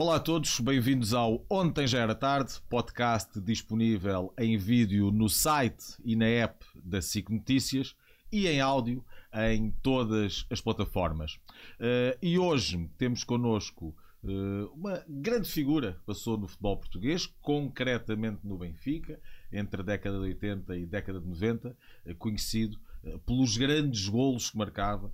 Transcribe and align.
Olá 0.00 0.16
a 0.16 0.18
todos, 0.18 0.58
bem-vindos 0.60 1.12
ao 1.12 1.44
Ontem 1.46 1.86
Já 1.86 1.98
Era 1.98 2.14
Tarde, 2.14 2.54
podcast 2.70 3.38
disponível 3.38 4.32
em 4.38 4.56
vídeo 4.56 5.10
no 5.10 5.28
site 5.28 5.94
e 6.02 6.16
na 6.16 6.24
app 6.24 6.64
da 6.74 7.02
SIC 7.02 7.28
Notícias 7.28 7.94
e 8.32 8.48
em 8.48 8.62
áudio 8.62 9.04
em 9.30 9.70
todas 9.82 10.46
as 10.48 10.58
plataformas. 10.58 11.34
Uh, 11.78 12.16
e 12.22 12.38
hoje 12.38 12.88
temos 12.96 13.24
connosco 13.24 13.94
uh, 14.24 14.72
uma 14.74 15.04
grande 15.06 15.50
figura 15.50 16.00
passou 16.06 16.38
no 16.38 16.48
futebol 16.48 16.78
português, 16.78 17.26
concretamente 17.42 18.40
no 18.42 18.56
Benfica, 18.56 19.20
entre 19.52 19.82
a 19.82 19.84
década 19.84 20.16
de 20.16 20.22
80 20.22 20.78
e 20.78 20.84
a 20.84 20.86
década 20.86 21.20
de 21.20 21.28
90, 21.28 21.76
uh, 22.06 22.14
conhecido 22.14 22.80
pelos 23.26 23.56
grandes 23.56 24.08
golos 24.08 24.50
que 24.50 24.58
marcava 24.58 25.10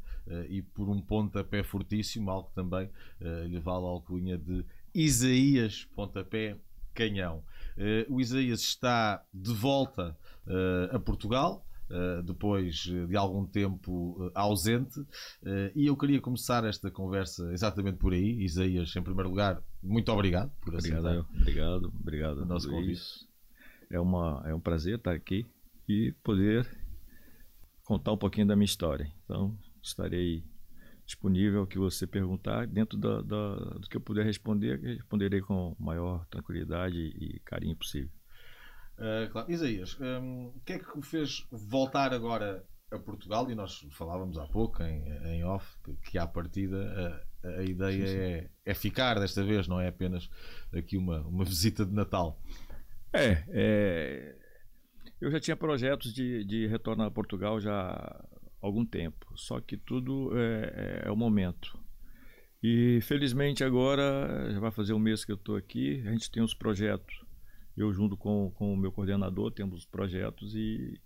e 0.49 0.61
por 0.61 0.89
um 0.89 1.01
pontapé 1.01 1.63
fortíssimo, 1.63 2.33
algo 2.33 2.49
que 2.49 2.55
também 2.57 2.91
lhe 3.47 3.61
vale 3.61 3.85
a 3.85 3.89
alcunha 3.89 4.37
de 4.37 4.65
Isaías 4.97 5.85
Pontapé 5.95 6.57
Canhão. 6.95 7.45
o 8.09 8.21
Isaías 8.21 8.61
está 8.61 9.23
de 9.33 9.53
volta 9.53 10.17
a 10.91 10.99
Portugal, 10.99 11.63
Uh, 11.89 12.21
depois 12.25 12.75
de 12.75 13.17
algum 13.17 13.47
tempo 13.47 14.17
uh, 14.21 14.33
ausente. 14.35 14.99
Uh, 14.99 15.71
e 15.73 15.87
eu 15.87 15.97
queria 15.97 16.21
começar 16.21 16.65
esta 16.65 16.91
conversa 16.91 17.53
exatamente 17.53 17.97
por 17.97 18.13
aí. 18.13 18.43
Isaías, 18.43 18.97
em 18.97 19.03
primeiro 19.05 19.29
lugar, 19.31 19.63
muito 19.81 20.11
obrigado 20.11 20.51
por 20.63 20.75
obrigado, 20.75 21.07
aceitar. 21.07 21.27
Obrigado, 21.41 21.93
obrigado. 22.01 22.39
O 22.39 22.45
nosso 22.45 22.69
convite. 22.69 23.01
É, 23.89 24.01
uma, 24.01 24.43
é 24.45 24.53
um 24.53 24.59
prazer 24.59 24.97
estar 24.97 25.13
aqui 25.13 25.47
e 25.89 26.13
poder 26.25 26.69
contar 27.85 28.13
um 28.13 28.19
pouquinho 28.19 28.49
da 28.49 28.57
minha 28.57 28.65
história. 28.65 29.09
Então, 29.25 29.57
estarei 29.81 30.43
disponível 31.07 31.61
ao 31.61 31.67
que 31.67 31.79
você 31.79 32.07
perguntar. 32.07 32.67
Dentro 32.67 32.99
da, 32.99 33.23
da, 33.23 33.55
do 33.55 33.89
que 33.89 33.97
eu 33.97 34.01
puder 34.01 34.25
responder, 34.25 34.81
responderei 34.81 35.41
com 35.41 35.77
maior 35.79 36.27
tranquilidade 36.27 36.97
e 36.97 37.41
carinho 37.45 37.77
possível. 37.77 38.11
Uh, 38.99 39.31
claro. 39.31 39.51
Isaías, 39.51 39.97
um, 40.01 40.49
o 40.49 40.61
que 40.65 40.75
é 40.75 40.79
que 40.79 41.03
fez 41.03 41.47
voltar 41.51 42.13
agora 42.13 42.65
a 42.91 42.99
Portugal? 42.99 43.51
E 43.51 43.55
nós 43.55 43.87
falávamos 43.93 44.37
há 44.39 44.47
pouco 44.47 44.83
em, 44.83 45.07
em 45.27 45.45
off 45.45 45.67
que, 45.85 46.11
que 46.11 46.19
à 46.19 46.27
partida 46.27 47.25
a, 47.45 47.49
a 47.61 47.63
ideia 47.63 48.07
sim, 48.07 48.13
sim. 48.13 48.19
É, 48.19 48.51
é 48.65 48.75
ficar 48.75 49.21
desta 49.21 49.45
vez, 49.45 49.69
não 49.69 49.81
é 49.81 49.89
apenas 49.89 50.29
aqui 50.73 50.97
uma, 50.97 51.21
uma 51.21 51.45
visita 51.45 51.85
de 51.85 51.93
Natal. 51.93 52.41
É, 53.13 53.45
é 53.49 54.37
eu 55.21 55.31
já 55.31 55.41
tinha 55.41 55.57
projetos 55.57 56.13
de, 56.13 56.45
de 56.45 56.67
retornar 56.67 57.07
a 57.07 57.11
Portugal 57.11 57.59
já 57.61 58.25
algum 58.67 58.85
tempo, 58.85 59.27
só 59.37 59.61
que 59.61 59.77
tudo 59.77 60.31
é, 60.37 61.03
é, 61.05 61.09
é 61.09 61.11
o 61.11 61.17
momento. 61.17 61.79
E 62.63 63.01
felizmente 63.03 63.63
agora, 63.63 64.51
já 64.53 64.59
vai 64.59 64.71
fazer 64.71 64.93
um 64.93 64.99
mês 64.99 65.25
que 65.25 65.33
eu 65.33 65.37
estou 65.37 65.57
aqui, 65.57 66.03
a 66.07 66.11
gente 66.11 66.31
tem 66.31 66.43
uns 66.43 66.55
projetos 66.55 67.27
eu 67.77 67.93
junto 67.93 68.17
com, 68.17 68.51
com 68.53 68.73
o 68.73 68.77
meu 68.77 68.91
coordenador 68.91 69.51
temos 69.51 69.85
projetos 69.85 70.55
e 70.55 70.99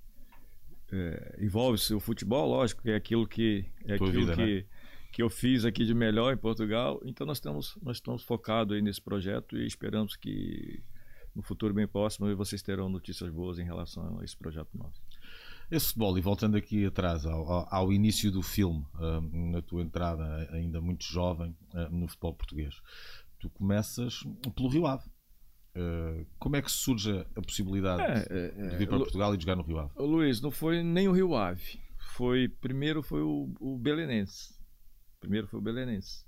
é, 0.92 1.38
envolve-se 1.40 1.92
o 1.92 2.00
futebol, 2.00 2.48
lógico, 2.48 2.82
que 2.82 2.90
é 2.90 2.94
aquilo 2.94 3.26
que 3.26 3.64
é 3.84 3.94
aquilo 3.94 4.12
vida, 4.12 4.36
que, 4.36 4.60
né? 4.60 4.64
que 5.12 5.22
eu 5.22 5.28
fiz 5.28 5.64
aqui 5.64 5.84
de 5.84 5.94
melhor 5.94 6.32
em 6.32 6.36
Portugal. 6.36 7.00
Então 7.04 7.26
nós 7.26 7.38
estamos 7.38 7.76
nós 7.82 7.96
estamos 7.96 8.22
focados 8.22 8.76
aí 8.76 8.82
nesse 8.82 9.00
projeto 9.00 9.56
e 9.58 9.66
esperamos 9.66 10.16
que 10.16 10.82
no 11.34 11.42
futuro 11.42 11.74
bem 11.74 11.88
próximo 11.88 12.34
vocês 12.36 12.62
terão 12.62 12.88
notícias 12.88 13.30
boas 13.30 13.58
em 13.58 13.64
relação 13.64 14.20
a 14.20 14.24
esse 14.24 14.36
projeto 14.36 14.70
nosso. 14.74 15.00
Esse 15.70 15.86
futebol, 15.86 16.18
e 16.18 16.20
voltando 16.20 16.56
aqui 16.56 16.84
atrás 16.84 17.24
ao, 17.24 17.72
ao 17.72 17.92
início 17.92 18.30
do 18.32 18.42
filme, 18.42 18.84
uh, 18.96 19.20
na 19.52 19.62
tua 19.62 19.82
entrada 19.82 20.48
ainda 20.50 20.80
muito 20.80 21.04
jovem 21.04 21.56
uh, 21.72 21.94
no 21.94 22.08
futebol 22.08 22.34
português, 22.34 22.74
tu 23.38 23.48
começas 23.50 24.24
pelo 24.56 24.68
Rio 24.68 24.86
Ave. 24.86 25.08
Uh, 25.76 26.26
como 26.40 26.56
é 26.56 26.62
que 26.62 26.70
surge 26.70 27.24
a 27.36 27.40
possibilidade 27.40 28.02
é, 28.02 28.52
é, 28.56 28.68
de 28.70 28.76
vir 28.76 28.88
para 28.88 28.98
Portugal 28.98 29.32
e 29.32 29.40
jogar 29.40 29.54
no 29.54 29.62
Rio 29.62 29.78
Ave? 29.78 29.92
Luiz, 29.96 30.40
não 30.40 30.50
foi 30.50 30.82
nem 30.82 31.06
o 31.06 31.12
Rio 31.12 31.36
Ave. 31.36 31.78
Foi, 32.16 32.48
primeiro 32.48 33.00
foi 33.00 33.22
o, 33.22 33.54
o 33.60 33.78
Belenense. 33.78 34.58
Primeiro 35.20 35.46
foi 35.46 35.60
o 35.60 35.62
Belenense. 35.62 36.24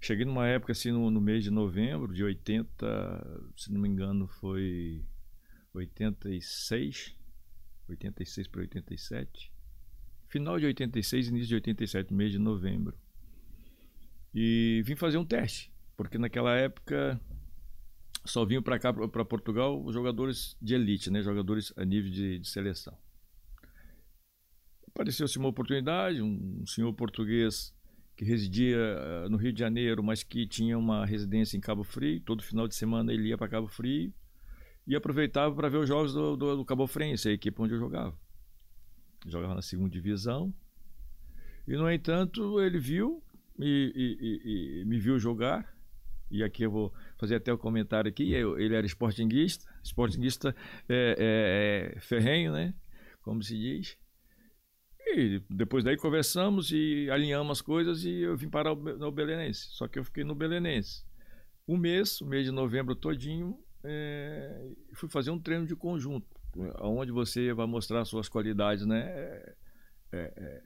Cheguei 0.00 0.24
numa 0.24 0.46
época 0.46 0.72
assim 0.72 0.90
no, 0.90 1.10
no, 1.10 1.20
mês 1.20 1.44
de 1.44 1.50
novembro 1.50 2.14
de 2.14 2.24
80, 2.24 3.50
se 3.54 3.70
não 3.70 3.78
me 3.78 3.88
engano, 3.88 4.26
foi 4.26 5.04
86, 5.74 7.14
86 7.90 8.48
para 8.48 8.60
87. 8.62 9.52
Final 10.28 10.58
de 10.58 10.66
86, 10.66 11.28
início 11.28 11.48
de 11.48 11.54
87, 11.56 12.14
mês 12.14 12.30
de 12.30 12.38
novembro. 12.38 12.96
E 14.34 14.82
vim 14.84 14.94
fazer 14.94 15.18
um 15.18 15.24
teste, 15.24 15.72
porque 15.96 16.18
naquela 16.18 16.56
época 16.56 17.20
só 18.24 18.44
vinham 18.44 18.62
para 18.62 18.78
cá, 18.78 18.92
para 18.92 19.24
Portugal, 19.24 19.84
jogadores 19.92 20.56
de 20.60 20.74
elite, 20.74 21.10
né? 21.10 21.22
jogadores 21.22 21.72
a 21.76 21.84
nível 21.84 22.10
de, 22.10 22.38
de 22.38 22.48
seleção. 22.48 22.96
Apareceu-se 24.86 25.38
uma 25.38 25.48
oportunidade, 25.48 26.20
um, 26.20 26.64
senhor 26.66 26.92
português 26.92 27.74
que 28.16 28.24
residia 28.24 28.78
uh, 28.78 29.30
no 29.30 29.36
Rio 29.36 29.52
de 29.52 29.58
Janeiro, 29.58 30.02
mas 30.02 30.22
que 30.22 30.46
tinha 30.46 30.76
uma 30.76 31.06
residência 31.06 31.56
em 31.56 31.60
Cabo 31.60 31.82
Frio. 31.82 32.20
Todo 32.20 32.42
final 32.42 32.68
de 32.68 32.74
semana 32.74 33.12
ele 33.12 33.28
ia 33.28 33.38
para 33.38 33.48
Cabo 33.48 33.66
Frio 33.66 34.12
e 34.90 34.96
aproveitava 34.96 35.54
para 35.54 35.68
ver 35.68 35.76
os 35.76 35.88
jogos 35.88 36.12
do, 36.12 36.36
do, 36.36 36.56
do 36.56 36.64
Cabo 36.64 36.84
Frense, 36.84 37.28
a 37.28 37.32
equipe 37.32 37.62
onde 37.62 37.74
eu 37.74 37.78
jogava. 37.78 38.18
Jogava 39.24 39.54
na 39.54 39.62
segunda 39.62 39.88
divisão. 39.88 40.52
E, 41.64 41.76
no 41.76 41.88
entanto, 41.88 42.60
ele 42.60 42.80
viu 42.80 43.22
e, 43.56 43.92
e, 43.94 44.80
e, 44.80 44.84
me 44.86 44.98
viu 44.98 45.16
jogar 45.16 45.72
e 46.28 46.42
aqui 46.42 46.64
eu 46.64 46.72
vou 46.72 46.92
fazer 47.18 47.36
até 47.36 47.52
o 47.52 47.54
um 47.54 47.58
comentário 47.58 48.08
aqui, 48.08 48.32
ele 48.32 48.74
era 48.74 48.84
esportinguista, 48.84 49.64
esportinguista 49.80 50.54
é, 50.88 51.14
é, 51.18 51.96
é, 51.96 52.00
ferrenho, 52.00 52.52
né? 52.52 52.74
Como 53.22 53.40
se 53.44 53.56
diz. 53.56 53.96
E 55.06 55.40
depois 55.48 55.84
daí 55.84 55.96
conversamos 55.96 56.72
e 56.72 57.08
alinhamos 57.10 57.58
as 57.58 57.62
coisas 57.62 58.04
e 58.04 58.22
eu 58.22 58.36
vim 58.36 58.48
parar 58.48 58.74
no 58.74 59.12
Belenense. 59.12 59.68
Só 59.70 59.86
que 59.86 60.00
eu 60.00 60.04
fiquei 60.04 60.24
no 60.24 60.34
Belenense. 60.34 61.04
Um 61.66 61.76
mês, 61.76 62.20
o 62.20 62.26
mês 62.26 62.44
de 62.44 62.50
novembro 62.50 62.96
todinho, 62.96 63.56
é, 63.84 64.72
fui 64.94 65.08
fazer 65.08 65.30
um 65.30 65.38
treino 65.38 65.66
de 65.66 65.74
conjunto, 65.74 66.26
onde 66.80 67.12
você 67.12 67.52
vai 67.52 67.66
mostrar 67.66 68.04
suas 68.04 68.28
qualidades, 68.28 68.84
né? 68.86 69.00
É, 69.06 69.54
é, 70.12 70.62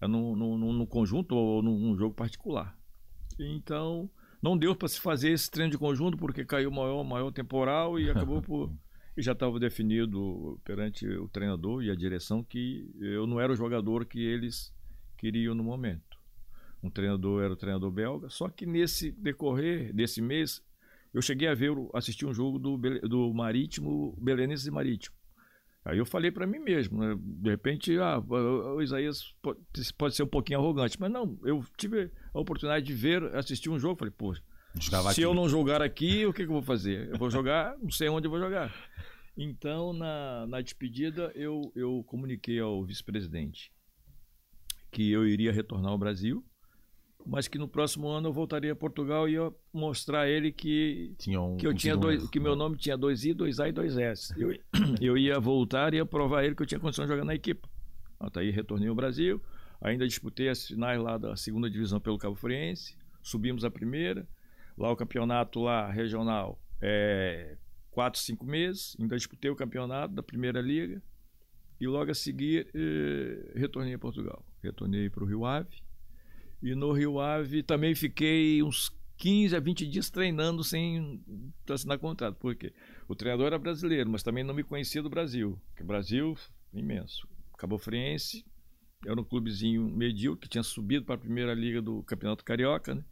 é 0.00 0.06
no, 0.06 0.36
no, 0.36 0.72
no, 0.72 0.86
conjunto 0.86 1.34
ou 1.34 1.62
num 1.62 1.96
jogo 1.96 2.14
particular. 2.14 2.78
Então, 3.38 4.10
não 4.42 4.56
deu 4.56 4.74
para 4.74 4.88
se 4.88 5.00
fazer 5.00 5.30
esse 5.30 5.50
treino 5.50 5.72
de 5.72 5.78
conjunto 5.78 6.16
porque 6.16 6.44
caiu 6.44 6.70
o 6.70 6.74
maior, 6.74 7.02
maior 7.04 7.32
temporal 7.32 7.98
e 7.98 8.10
acabou 8.10 8.42
por. 8.42 8.72
E 9.16 9.22
já 9.22 9.32
estava 9.32 9.58
definido 9.58 10.60
perante 10.62 11.04
o 11.04 11.26
treinador 11.26 11.82
e 11.82 11.90
a 11.90 11.94
direção 11.96 12.44
que 12.44 12.88
eu 13.00 13.26
não 13.26 13.40
era 13.40 13.52
o 13.52 13.56
jogador 13.56 14.06
que 14.06 14.20
eles 14.20 14.72
queriam 15.16 15.56
no 15.56 15.64
momento. 15.64 16.16
Um 16.80 16.88
treinador 16.88 17.42
era 17.42 17.52
o 17.52 17.56
treinador 17.56 17.90
belga, 17.90 18.28
só 18.28 18.48
que 18.48 18.64
nesse 18.64 19.10
decorrer 19.10 19.92
desse 19.92 20.22
mês 20.22 20.62
eu 21.12 21.22
cheguei 21.22 21.48
a 21.48 21.54
ver, 21.54 21.72
assistir 21.94 22.26
um 22.26 22.34
jogo 22.34 22.58
do, 22.58 22.76
do 22.76 23.32
Marítimo, 23.32 24.16
Belenenses 24.20 24.66
e 24.66 24.70
Marítimo. 24.70 25.16
Aí 25.84 25.96
eu 25.96 26.04
falei 26.04 26.30
para 26.30 26.46
mim 26.46 26.58
mesmo, 26.58 26.98
né? 26.98 27.16
de 27.18 27.50
repente, 27.50 27.98
ah, 27.98 28.18
o 28.18 28.82
Isaías 28.82 29.34
pode, 29.40 29.58
pode, 29.96 30.14
ser 30.14 30.22
um 30.22 30.28
pouquinho 30.28 30.58
arrogante, 30.58 31.00
mas 31.00 31.10
não, 31.10 31.38
eu 31.44 31.64
tive 31.78 32.10
a 32.34 32.38
oportunidade 32.40 32.84
de 32.84 32.92
ver, 32.92 33.24
assistir 33.34 33.70
um 33.70 33.78
jogo, 33.78 33.98
falei, 33.98 34.12
pô, 34.12 34.34
se 34.34 34.94
aqui. 34.94 35.22
eu 35.22 35.32
não 35.32 35.48
jogar 35.48 35.80
aqui, 35.80 36.26
o 36.26 36.32
que, 36.32 36.44
que 36.44 36.48
eu 36.48 36.54
vou 36.54 36.62
fazer? 36.62 37.08
Eu 37.08 37.16
vou 37.16 37.30
jogar, 37.30 37.76
não 37.78 37.90
sei 37.90 38.08
onde 38.08 38.26
eu 38.26 38.30
vou 38.30 38.38
jogar. 38.38 38.74
Então, 39.36 39.92
na, 39.92 40.46
na 40.46 40.60
despedida, 40.60 41.32
eu, 41.34 41.72
eu 41.74 42.04
comuniquei 42.06 42.58
ao 42.58 42.84
vice-presidente 42.84 43.72
que 44.90 45.10
eu 45.10 45.26
iria 45.26 45.52
retornar 45.52 45.92
ao 45.92 45.98
Brasil, 45.98 46.44
mas 47.28 47.46
que 47.46 47.58
no 47.58 47.68
próximo 47.68 48.08
ano 48.08 48.28
eu 48.28 48.32
voltaria 48.32 48.72
a 48.72 48.76
Portugal 48.76 49.28
e 49.28 49.32
ia 49.32 49.52
mostrar 49.70 50.22
a 50.22 50.28
ele 50.28 50.50
que, 50.50 51.14
um, 51.28 51.58
que 51.58 51.66
eu 51.66 51.74
tinha 51.74 51.94
dois, 51.94 52.26
que 52.30 52.40
meu 52.40 52.56
nome 52.56 52.78
tinha 52.78 52.96
dois 52.96 53.22
I, 53.22 53.34
dois 53.34 53.60
A 53.60 53.68
e 53.68 53.72
dois 53.72 53.98
S. 53.98 54.32
Eu, 54.34 54.58
eu 54.98 55.18
ia 55.18 55.38
voltar 55.38 55.92
e 55.92 55.98
ia 55.98 56.06
provar 56.06 56.40
a 56.40 56.46
ele 56.46 56.54
que 56.54 56.62
eu 56.62 56.66
tinha 56.66 56.80
condição 56.80 57.04
de 57.04 57.10
jogar 57.10 57.26
na 57.26 57.34
equipe. 57.34 57.68
Até 58.18 58.40
aí 58.40 58.50
retornei 58.50 58.88
ao 58.88 58.94
Brasil, 58.94 59.42
ainda 59.78 60.08
disputei 60.08 60.48
as 60.48 60.66
finais 60.66 60.98
lá 60.98 61.18
da 61.18 61.36
segunda 61.36 61.68
divisão 61.68 62.00
pelo 62.00 62.16
Cabo 62.16 62.34
Friense, 62.34 62.96
subimos 63.22 63.62
a 63.62 63.70
primeira, 63.70 64.26
lá 64.76 64.90
o 64.90 64.96
campeonato 64.96 65.60
lá 65.60 65.90
regional 65.90 66.58
é 66.80 67.58
quatro, 67.90 68.18
cinco 68.18 68.46
meses, 68.46 68.96
ainda 68.98 69.16
disputei 69.16 69.50
o 69.50 69.54
campeonato 69.54 70.14
da 70.14 70.22
primeira 70.22 70.62
liga 70.62 71.02
e 71.78 71.86
logo 71.86 72.10
a 72.10 72.14
seguir 72.14 72.68
eh, 72.74 73.52
retornei 73.54 73.92
a 73.92 73.98
Portugal, 73.98 74.42
retornei 74.62 75.10
para 75.10 75.22
o 75.22 75.26
Rio 75.26 75.44
Ave 75.44 75.87
e 76.62 76.74
no 76.74 76.92
Rio 76.92 77.20
Ave 77.20 77.62
também 77.62 77.94
fiquei 77.94 78.62
uns 78.62 78.90
15 79.16 79.56
a 79.56 79.60
20 79.60 79.86
dias 79.86 80.10
treinando 80.10 80.62
sem 80.62 81.22
assinar 81.68 81.98
contrato. 81.98 82.36
Por 82.36 82.54
quê? 82.54 82.72
O 83.08 83.14
treinador 83.14 83.48
era 83.48 83.58
brasileiro, 83.58 84.08
mas 84.08 84.22
também 84.22 84.44
não 84.44 84.54
me 84.54 84.62
conhecia 84.62 85.02
do 85.02 85.10
Brasil. 85.10 85.60
Porque 85.68 85.82
Brasil, 85.82 86.36
imenso. 86.72 87.28
Cabo 87.56 87.76
Friense 87.78 88.44
era 89.04 89.20
um 89.20 89.24
clubezinho 89.24 89.88
medíocre 89.88 90.42
que 90.42 90.48
tinha 90.48 90.62
subido 90.62 91.04
para 91.04 91.16
a 91.16 91.18
primeira 91.18 91.52
liga 91.52 91.82
do 91.82 92.02
Campeonato 92.04 92.44
Carioca, 92.44 92.94
né? 92.94 93.04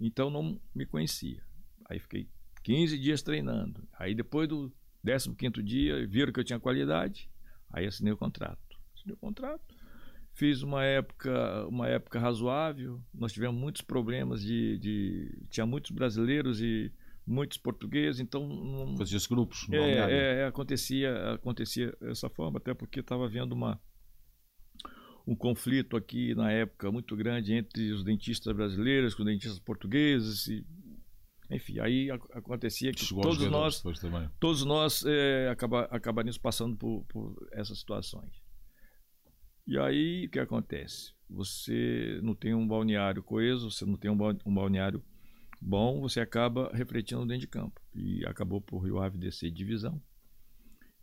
Então 0.00 0.30
não 0.30 0.60
me 0.74 0.86
conhecia. 0.86 1.42
Aí 1.88 1.98
fiquei 1.98 2.28
15 2.62 2.98
dias 2.98 3.22
treinando. 3.22 3.86
Aí 3.98 4.14
depois 4.14 4.48
do 4.48 4.72
15 5.04 5.62
dia, 5.62 6.06
viram 6.06 6.32
que 6.32 6.40
eu 6.40 6.44
tinha 6.44 6.58
qualidade, 6.58 7.30
aí 7.70 7.86
assinei 7.86 8.12
o 8.12 8.16
contrato. 8.16 8.58
Assinei 8.94 9.14
o 9.14 9.18
contrato. 9.18 9.75
Fiz 10.36 10.62
uma 10.62 10.84
época, 10.84 11.66
uma 11.66 11.88
época 11.88 12.20
razoável. 12.20 13.00
Nós 13.14 13.32
tivemos 13.32 13.58
muitos 13.58 13.80
problemas 13.80 14.42
de, 14.42 14.78
de 14.78 15.46
tinha 15.48 15.64
muitos 15.64 15.92
brasileiros 15.92 16.60
e 16.60 16.92
muitos 17.26 17.56
portugueses, 17.56 18.20
então 18.20 18.46
não, 18.46 18.98
fazia 18.98 19.18
grupos. 19.30 19.66
É, 19.72 19.76
é, 19.78 20.40
é, 20.40 20.46
acontecia, 20.46 21.32
acontecia 21.32 21.96
dessa 21.98 22.28
forma, 22.28 22.58
até 22.58 22.74
porque 22.74 23.00
estava 23.00 23.24
havendo 23.24 23.54
uma 23.54 23.80
um 25.26 25.34
conflito 25.34 25.96
aqui 25.96 26.34
na 26.34 26.52
época 26.52 26.92
muito 26.92 27.16
grande 27.16 27.54
entre 27.54 27.90
os 27.90 28.04
dentistas 28.04 28.54
brasileiros 28.54 29.14
com 29.14 29.22
os 29.22 29.26
dentistas 29.26 29.58
portugueses 29.58 30.46
e 30.48 30.66
enfim, 31.50 31.78
aí 31.80 32.10
acontecia 32.10 32.92
que 32.92 33.04
Chegou 33.04 33.22
todos 33.22 33.46
nós, 33.48 33.82
todos 34.38 34.64
nós 34.64 35.02
é, 35.06 35.48
acaba, 35.48 35.84
acabaríamos 35.84 36.36
passando 36.36 36.76
por, 36.76 37.04
por 37.08 37.48
essas 37.52 37.78
situações. 37.78 38.45
E 39.66 39.78
aí 39.78 40.26
o 40.26 40.30
que 40.30 40.38
acontece? 40.38 41.12
Você 41.28 42.20
não 42.22 42.34
tem 42.34 42.54
um 42.54 42.66
balneário 42.66 43.22
coeso, 43.22 43.70
você 43.70 43.84
não 43.84 43.96
tem 43.96 44.10
um 44.10 44.54
balneário 44.54 45.02
bom, 45.60 46.00
você 46.00 46.20
acaba 46.20 46.70
refletindo 46.72 47.26
dentro 47.26 47.40
de 47.40 47.48
campo. 47.48 47.80
E 47.94 48.24
acabou 48.26 48.60
por 48.60 48.78
Rio 48.78 49.00
Ave 49.00 49.18
descer 49.18 49.50
divisão. 49.50 50.00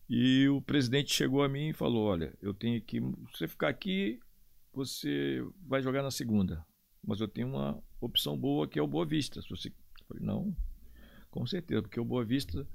E 0.09 0.47
o 0.47 0.61
presidente 0.61 1.13
chegou 1.13 1.43
a 1.43 1.49
mim 1.49 1.69
e 1.69 1.73
falou: 1.73 2.05
Olha, 2.05 2.33
eu 2.41 2.53
tenho 2.53 2.81
que. 2.81 2.99
Se 2.99 3.37
você 3.37 3.47
ficar 3.47 3.69
aqui, 3.69 4.19
você 4.73 5.45
vai 5.65 5.81
jogar 5.81 6.01
na 6.01 6.11
segunda. 6.11 6.65
Mas 7.05 7.19
eu 7.19 7.27
tenho 7.27 7.49
uma 7.49 7.83
opção 7.99 8.37
boa 8.37 8.67
que 8.67 8.79
é 8.79 8.81
o 8.81 8.87
Boa 8.87 9.05
Vista. 9.05 9.41
Se 9.41 9.49
você 9.49 9.71
falei, 10.07 10.23
não, 10.23 10.55
com 11.29 11.45
certeza, 11.45 11.81
porque 11.81 11.99
o 11.99 12.05
Boa 12.05 12.23
Vista 12.23 12.67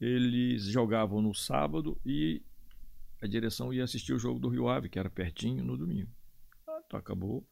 eles 0.00 0.64
jogavam 0.64 1.22
no 1.22 1.34
sábado 1.34 1.98
e 2.04 2.42
a 3.20 3.26
direção 3.26 3.72
ia 3.72 3.84
assistir 3.84 4.12
o 4.12 4.18
jogo 4.18 4.38
do 4.38 4.48
Rio 4.48 4.68
Ave, 4.68 4.88
que 4.88 4.98
era 4.98 5.10
pertinho, 5.10 5.64
no 5.64 5.76
domingo. 5.76 6.10
Então 6.86 6.98
acabou 6.98 7.46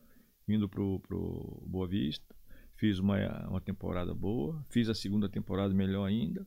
indo 0.48 0.68
pro, 0.68 1.00
pro 1.00 1.62
Boa 1.66 1.86
Vista, 1.86 2.34
fiz 2.76 2.98
uma, 2.98 3.16
uma 3.48 3.60
temporada 3.60 4.14
boa, 4.14 4.64
fiz 4.70 4.88
a 4.88 4.94
segunda 4.94 5.28
temporada 5.28 5.72
melhor 5.72 6.04
ainda, 6.04 6.46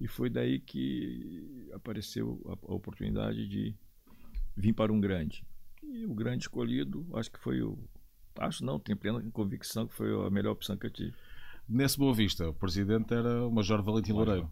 e 0.00 0.06
foi 0.06 0.30
daí 0.30 0.60
que 0.60 1.68
apareceu 1.72 2.40
a, 2.46 2.52
a 2.52 2.74
oportunidade 2.74 3.48
de 3.48 3.74
vir 4.56 4.72
para 4.72 4.92
um 4.92 5.00
grande. 5.00 5.44
E 5.82 6.06
o 6.06 6.14
grande 6.14 6.44
escolhido, 6.44 7.06
acho 7.14 7.30
que 7.30 7.38
foi 7.38 7.62
o. 7.62 7.78
Acho 8.38 8.64
não, 8.64 8.78
tenho 8.78 8.96
plena 8.96 9.20
convicção 9.32 9.86
que 9.86 9.94
foi 9.94 10.14
a 10.26 10.30
melhor 10.30 10.52
opção 10.52 10.76
que 10.76 10.86
eu 10.86 10.90
tive. 10.90 11.16
Nesse 11.68 11.98
Boa 11.98 12.14
Vista, 12.14 12.48
o 12.48 12.54
presidente 12.54 13.12
era 13.12 13.46
o 13.46 13.50
Major 13.50 13.82
Valentim 13.82 14.12
Loureiro. 14.12 14.50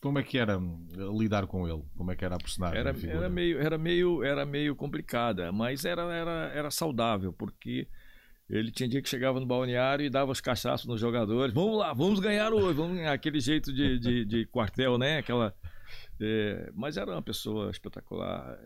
Como 0.00 0.18
é 0.18 0.22
que 0.22 0.38
era 0.38 0.58
hum, 0.58 0.86
lidar 1.18 1.46
com 1.46 1.68
ele? 1.68 1.82
Como 1.94 2.10
é 2.10 2.16
que 2.16 2.24
era 2.24 2.36
a 2.36 2.38
personagem? 2.38 2.78
Era, 2.78 2.90
a 2.90 3.10
era, 3.10 3.28
meio, 3.28 3.58
era, 3.58 3.76
meio, 3.76 4.22
era 4.24 4.46
meio 4.46 4.74
complicada, 4.74 5.52
mas 5.52 5.84
era, 5.84 6.02
era, 6.10 6.52
era 6.54 6.70
saudável, 6.70 7.34
porque 7.34 7.86
ele 8.48 8.70
tinha 8.70 8.88
dia 8.88 9.02
que 9.02 9.08
chegava 9.08 9.38
no 9.38 9.44
balneário 9.44 10.06
e 10.06 10.10
dava 10.10 10.32
os 10.32 10.40
cachaços 10.40 10.86
nos 10.86 10.98
jogadores. 10.98 11.54
Vamos 11.54 11.78
lá, 11.78 11.92
vamos 11.92 12.18
ganhar 12.18 12.50
hoje, 12.50 12.74
vamos 12.74 12.96
ganhar. 12.96 13.12
Aquele 13.12 13.40
jeito 13.40 13.70
de, 13.70 13.98
de, 13.98 14.24
de 14.24 14.46
quartel, 14.46 14.96
né? 14.96 15.18
Aquela, 15.18 15.54
é, 16.18 16.70
mas 16.74 16.96
era 16.96 17.10
uma 17.10 17.22
pessoa 17.22 17.70
espetacular. 17.70 18.58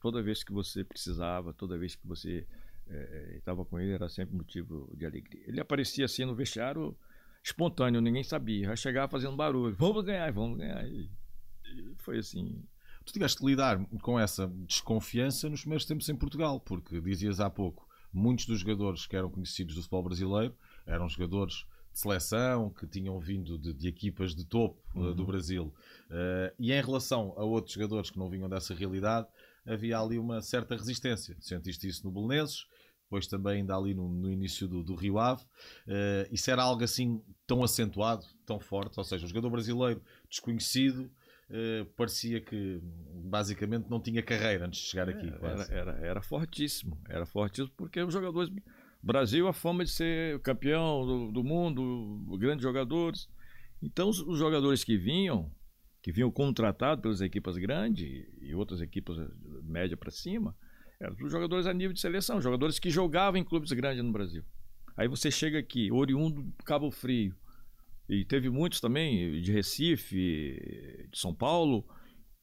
Toda 0.00 0.22
vez 0.22 0.44
que 0.44 0.52
você 0.52 0.84
precisava, 0.84 1.54
toda 1.54 1.78
vez 1.78 1.94
que 1.94 2.06
você 2.06 2.46
estava 3.36 3.62
é, 3.62 3.64
com 3.64 3.80
ele, 3.80 3.92
era 3.92 4.08
sempre 4.10 4.36
motivo 4.36 4.92
de 4.94 5.06
alegria. 5.06 5.44
Ele 5.46 5.60
aparecia 5.60 6.04
assim 6.04 6.26
no 6.26 6.34
vestiário 6.34 6.94
espontâneo, 7.42 8.00
ninguém 8.00 8.22
sabia. 8.22 8.66
Já 8.66 8.76
chegava 8.76 9.10
fazendo 9.10 9.36
barulho. 9.36 9.74
Vamos 9.76 10.04
ganhar, 10.04 10.30
vamos 10.32 10.58
ganhar. 10.58 10.86
E, 10.86 11.10
e 11.64 11.94
foi 11.98 12.18
assim. 12.18 12.62
Tu 13.04 13.12
tiveste 13.12 13.38
que 13.38 13.46
lidar 13.46 13.84
com 14.00 14.18
essa 14.18 14.46
desconfiança 14.66 15.48
nos 15.48 15.62
primeiros 15.62 15.84
tempos 15.84 16.08
em 16.08 16.14
Portugal, 16.14 16.60
porque 16.60 17.00
dizias 17.00 17.40
há 17.40 17.50
pouco, 17.50 17.86
muitos 18.12 18.46
dos 18.46 18.60
jogadores 18.60 19.06
que 19.06 19.16
eram 19.16 19.28
conhecidos 19.28 19.74
do 19.74 19.82
futebol 19.82 20.04
brasileiro 20.04 20.54
eram 20.86 21.08
jogadores 21.08 21.66
de 21.92 21.98
seleção, 21.98 22.70
que 22.70 22.86
tinham 22.86 23.18
vindo 23.18 23.58
de, 23.58 23.72
de 23.72 23.88
equipas 23.88 24.34
de 24.34 24.44
topo 24.44 24.80
eh, 24.94 24.98
uhum. 24.98 25.10
uh, 25.10 25.14
do 25.14 25.26
Brasil. 25.26 25.74
Uh, 26.08 26.54
e 26.58 26.72
em 26.72 26.80
relação 26.80 27.34
a 27.36 27.44
outros 27.44 27.74
jogadores 27.74 28.10
que 28.10 28.18
não 28.18 28.30
vinham 28.30 28.48
dessa 28.48 28.74
realidade, 28.74 29.26
havia 29.66 29.98
ali 29.98 30.18
uma 30.18 30.40
certa 30.40 30.76
resistência. 30.76 31.36
Sentiste 31.40 31.86
isso 31.86 32.04
no 32.04 32.12
Belenenses, 32.12 32.66
depois 33.12 33.26
também 33.26 33.58
ainda 33.58 33.76
ali 33.76 33.92
no, 33.92 34.08
no 34.08 34.32
início 34.32 34.66
do, 34.66 34.82
do, 34.82 34.94
Rio 34.94 35.18
Ave. 35.18 35.42
Uh, 35.86 36.32
isso 36.32 36.50
era 36.50 36.62
algo 36.62 36.82
assim 36.82 37.22
tão 37.46 37.62
acentuado, 37.62 38.24
tão 38.46 38.58
forte, 38.58 38.98
ou 38.98 39.04
seja, 39.04 39.26
o 39.26 39.28
jogador 39.28 39.50
brasileiro 39.50 40.02
desconhecido 40.30 41.10
uh, 41.50 41.84
parecia 41.94 42.40
que 42.40 42.80
basicamente 43.26 43.90
não 43.90 44.00
tinha 44.00 44.22
carreira 44.22 44.66
antes 44.66 44.80
de 44.80 44.86
chegar 44.86 45.10
aqui. 45.10 45.28
É, 45.28 45.46
era, 45.46 45.64
era, 45.70 46.06
era, 46.06 46.22
fortíssimo, 46.22 46.98
era 47.06 47.26
fortíssimo 47.26 47.74
porque 47.76 48.00
os 48.00 48.14
jogadores. 48.14 48.50
Brasil, 49.02 49.48
a 49.48 49.52
fama 49.52 49.84
de 49.84 49.90
ser 49.90 50.40
campeão 50.40 51.04
do, 51.04 51.32
do 51.32 51.44
mundo, 51.44 52.38
grandes 52.38 52.62
jogadores. 52.62 53.28
Então, 53.82 54.08
os, 54.08 54.20
os 54.20 54.38
jogadores 54.38 54.84
que 54.84 54.96
vinham, 54.96 55.52
que 56.00 56.12
vinham 56.12 56.30
contratados 56.30 57.02
pelas 57.02 57.20
equipas 57.20 57.58
grandes 57.58 58.24
e 58.40 58.54
outras 58.54 58.80
equipas 58.80 59.18
média 59.64 59.96
para 59.96 60.12
cima, 60.12 60.56
eram 61.02 61.16
os 61.20 61.32
jogadores 61.32 61.66
a 61.66 61.74
nível 61.74 61.92
de 61.92 62.00
seleção, 62.00 62.40
jogadores 62.40 62.78
que 62.78 62.88
jogavam 62.88 63.40
em 63.40 63.44
clubes 63.44 63.72
grandes 63.72 64.02
no 64.02 64.12
Brasil. 64.12 64.44
Aí 64.96 65.08
você 65.08 65.30
chega 65.30 65.58
aqui, 65.58 65.90
oriundo 65.90 66.42
do 66.42 66.64
Cabo 66.64 66.90
Frio, 66.90 67.34
e 68.08 68.24
teve 68.24 68.48
muitos 68.50 68.80
também 68.80 69.40
de 69.40 69.52
Recife, 69.52 71.08
de 71.10 71.18
São 71.18 71.34
Paulo, 71.34 71.84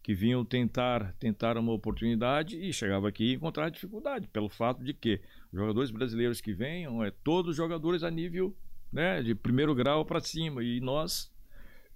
que 0.02 0.14
vinham 0.14 0.44
tentar 0.44 1.14
tentar 1.20 1.58
uma 1.58 1.72
oportunidade 1.72 2.58
e 2.58 2.74
chegava 2.74 3.08
aqui 3.08 3.26
e 3.26 3.34
encontrar 3.36 3.70
dificuldade 3.70 4.28
pelo 4.28 4.50
fato 4.50 4.84
de 4.84 4.94
que 4.94 5.22
jogadores 5.54 5.92
brasileiros 5.92 6.42
que 6.42 6.54
venham 6.54 7.04
é 7.04 7.12
todos 7.12 7.56
jogadores 7.56 8.02
a 8.02 8.10
nível 8.10 8.56
né, 8.92 9.22
de 9.22 9.36
primeiro 9.36 9.76
grau 9.76 10.06
para 10.06 10.20
cima 10.20 10.64
e 10.64 10.80
nós 10.80 11.32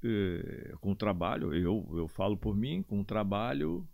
eh, 0.04 0.74
com 0.80 0.92
o 0.92 0.96
trabalho 0.96 1.56
eu 1.56 1.90
eu 1.96 2.08
falo 2.08 2.38
por 2.38 2.56
mim 2.56 2.84
com 2.84 3.00
o 3.00 3.06
trabalho 3.06 3.88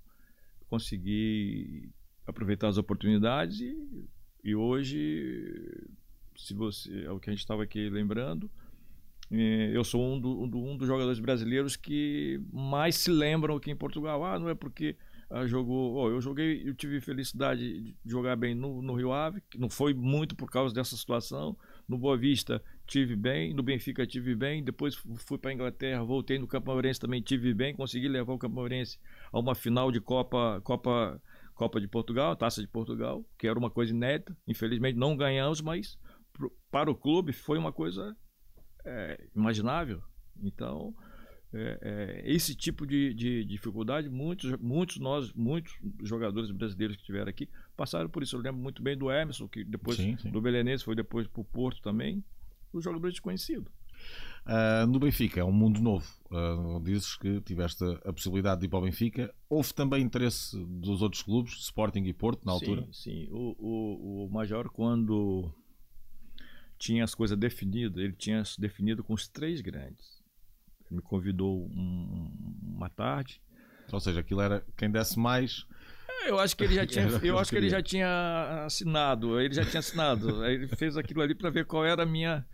consegui 0.68 1.90
aproveitar 2.30 2.68
as 2.68 2.78
oportunidades 2.78 3.60
e, 3.60 4.08
e 4.44 4.56
hoje, 4.56 5.88
se 6.36 6.54
você 6.54 7.04
é 7.04 7.12
o 7.12 7.20
que 7.20 7.30
a 7.30 7.34
gente 7.34 7.42
estava 7.42 7.64
aqui 7.64 7.90
lembrando, 7.90 8.50
é, 9.32 9.72
eu 9.76 9.84
sou 9.84 10.02
um, 10.02 10.20
do, 10.20 10.44
um, 10.44 10.78
dos 10.78 10.88
jogadores 10.88 11.20
brasileiros 11.20 11.76
que 11.76 12.42
mais 12.52 12.96
se 12.96 13.12
lembram 13.12 13.56
aqui 13.56 13.70
em 13.70 13.76
Portugal. 13.76 14.24
Ah, 14.26 14.40
não 14.40 14.50
é 14.50 14.56
porque 14.56 14.96
ah, 15.30 15.46
jogou. 15.46 15.94
Oh, 15.94 16.10
eu 16.10 16.20
joguei, 16.20 16.68
eu 16.68 16.74
tive 16.74 17.00
felicidade 17.00 17.82
de 17.82 17.96
jogar 18.04 18.36
bem 18.36 18.56
no, 18.56 18.82
no 18.82 18.96
Rio 18.96 19.14
Ave, 19.14 19.42
que 19.48 19.60
não 19.60 19.70
foi 19.70 19.94
muito 19.94 20.36
por 20.36 20.50
causa 20.50 20.74
dessa 20.74 20.98
situação. 20.98 21.56
No 21.88 21.98
Boa 21.98 22.18
Vista 22.18 22.64
tive 22.88 23.16
bem, 23.16 23.54
no 23.54 23.62
Benfica 23.62 24.06
tive 24.08 24.34
bem, 24.34 24.64
depois 24.64 24.96
fui 25.18 25.38
para 25.38 25.54
Inglaterra, 25.54 26.04
voltei 26.04 26.40
no 26.40 26.48
Maurense 26.66 27.00
também 27.00 27.22
tive 27.22 27.54
bem, 27.54 27.76
consegui 27.76 28.08
levar 28.08 28.34
o 28.34 28.50
Maurense 28.50 28.98
a 29.32 29.40
uma 29.40 29.54
final 29.54 29.92
de 29.92 30.02
Copa, 30.02 30.60
Copa 30.64 31.22
Copa 31.60 31.82
de 31.82 31.90
Portugal, 31.90 32.38
Taça 32.38 32.62
de 32.62 32.68
Portugal, 32.70 33.26
que 33.38 33.46
era 33.46 33.60
uma 33.60 33.70
coisa 33.70 33.92
inédita. 33.92 34.34
Infelizmente 34.48 34.98
não 34.98 35.18
ganhamos, 35.18 35.60
mas 35.60 35.98
para 36.72 36.90
o 36.90 36.96
clube 36.96 37.34
foi 37.34 37.58
uma 37.58 37.74
coisa 37.74 38.16
é, 38.86 39.28
imaginável. 39.36 40.02
Então, 40.42 40.96
é, 41.54 41.80
é, 41.82 42.32
esse 42.32 42.56
tipo 42.56 42.88
de, 42.88 43.14
de, 43.14 43.44
dificuldade, 43.44 44.08
muitos, 44.08 44.58
muitos 44.58 45.00
nós, 45.00 45.34
muitos 45.34 45.78
jogadores 46.02 46.50
brasileiros 46.50 46.96
que 46.96 47.02
estiveram 47.02 47.28
aqui 47.30 47.50
passaram 47.76 48.10
por 48.10 48.24
isso. 48.24 48.38
Eu 48.38 48.42
lembro 48.42 48.62
muito 48.62 48.82
bem 48.82 48.98
do 48.98 49.12
Emerson, 49.12 49.46
que 49.46 49.66
depois 49.66 49.98
sim, 49.98 50.16
sim. 50.16 50.32
do 50.32 50.40
Belenense 50.40 50.86
foi 50.86 50.96
depois 50.96 51.28
para 51.28 51.42
o 51.42 51.44
Porto 51.44 51.82
também, 51.82 52.24
os 52.72 52.86
jogadores 52.86 53.16
desconhecidos. 53.16 53.70
Uh, 54.46 54.88
no 54.88 55.00
Benfica 55.00 55.40
é 55.40 55.44
um 55.44 55.52
mundo 55.52 55.80
novo. 55.80 56.08
Uh, 56.32 56.80
dizes 56.84 57.16
que 57.16 57.40
tiveste 57.42 57.84
a 58.04 58.12
possibilidade 58.12 58.62
de 58.62 58.66
ir 58.66 58.70
para 58.70 58.80
o 58.80 58.82
Benfica. 58.82 59.34
Houve 59.48 59.74
também 59.74 60.04
interesse 60.04 60.58
dos 60.66 61.02
outros 61.02 61.22
clubes, 61.22 61.54
Sporting 61.54 62.04
e 62.06 62.14
Porto, 62.14 62.46
na 62.46 62.54
altura? 62.54 62.82
Sim, 62.92 62.94
sim. 62.94 63.28
O, 63.32 63.56
o, 63.60 64.26
o 64.26 64.30
Major, 64.32 64.70
quando 64.72 65.54
tinha 66.80 67.04
as 67.04 67.14
coisas 67.14 67.38
definidas, 67.38 68.02
ele 68.02 68.14
tinha 68.14 68.42
definido 68.58 69.04
com 69.04 69.14
os 69.14 69.28
três 69.28 69.62
grandes. 69.62 70.20
Ele 70.90 70.96
me 70.96 71.02
convidou 71.02 71.66
um, 71.68 72.32
uma 72.64 72.90
tarde. 72.90 73.42
Ou 73.92 74.00
seja, 74.00 74.22
aquilo 74.22 74.42
era 74.42 74.66
quem 74.78 74.90
desse 74.90 75.20
mais. 75.20 75.66
É, 76.24 76.30
eu 76.30 76.40
acho 76.40 76.56
que 76.56 76.64
ele 76.64 76.74
já 76.74 76.86
tinha, 76.88 77.06
eu 77.06 77.38
acho 77.38 77.52
que 77.52 77.58
ele 77.58 77.70
já 77.70 77.84
tinha 77.84 78.64
assinado. 78.66 79.40
Ele 79.40 79.54
já 79.54 79.66
tinha 79.66 79.80
assinado. 79.80 80.44
Ele 80.46 80.68
fez 80.70 80.98
aquilo 80.98 81.22
ali 81.22 81.36
para 81.36 81.50
ver 81.50 81.66
qual 81.66 81.86
era 81.86 82.04
a 82.04 82.06
minha 82.06 82.46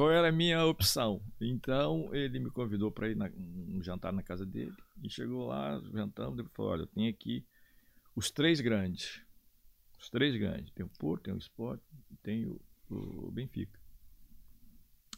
qual 0.00 0.10
era 0.10 0.30
a 0.30 0.32
minha 0.32 0.64
opção. 0.64 1.20
Então 1.38 2.08
ele 2.14 2.40
me 2.40 2.50
convidou 2.50 2.90
para 2.90 3.10
ir 3.10 3.14
na, 3.14 3.30
um 3.36 3.82
jantar 3.82 4.10
na 4.14 4.22
casa 4.22 4.46
dele 4.46 4.74
e 5.02 5.10
chegou 5.10 5.48
lá, 5.48 5.78
jantamos, 5.92 6.38
ele 6.38 6.48
falou: 6.54 6.72
Olha, 6.72 6.82
eu 6.82 6.86
tenho 6.86 7.10
aqui 7.10 7.44
os 8.16 8.30
três 8.30 8.62
grandes. 8.62 9.22
Os 10.00 10.08
três 10.08 10.34
grandes. 10.34 10.72
Tem 10.72 10.86
o 10.86 10.88
Porto, 10.98 11.24
tem 11.24 11.34
o 11.34 11.38
Sport 11.38 11.82
tem 12.22 12.46
o, 12.46 12.58
o 12.88 13.30
Benfica. 13.30 13.78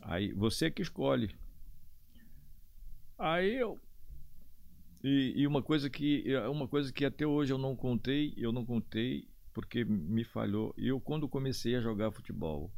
Aí 0.00 0.32
você 0.32 0.68
que 0.68 0.82
escolhe. 0.82 1.32
Aí 3.16 3.54
eu. 3.54 3.80
E, 5.04 5.42
e, 5.42 5.46
uma 5.46 5.62
coisa 5.62 5.88
que 5.88 6.24
uma 6.50 6.66
coisa 6.66 6.92
que 6.92 7.04
até 7.04 7.24
hoje 7.24 7.52
eu 7.52 7.58
não 7.58 7.76
contei, 7.76 8.34
eu 8.36 8.50
não 8.50 8.66
contei 8.66 9.28
porque 9.54 9.84
me 9.84 10.24
falhou. 10.24 10.74
Eu 10.76 11.00
quando 11.00 11.28
comecei 11.28 11.76
a 11.76 11.80
jogar 11.80 12.10
futebol, 12.10 12.72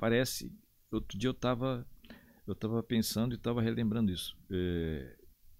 parece 0.00 0.50
outro 0.90 1.18
dia 1.18 1.28
eu 1.28 1.32
estava 1.32 1.86
eu 2.46 2.54
estava 2.54 2.82
pensando 2.82 3.32
e 3.32 3.36
estava 3.36 3.62
relembrando 3.62 4.10
isso. 4.10 4.36
É, 4.50 5.14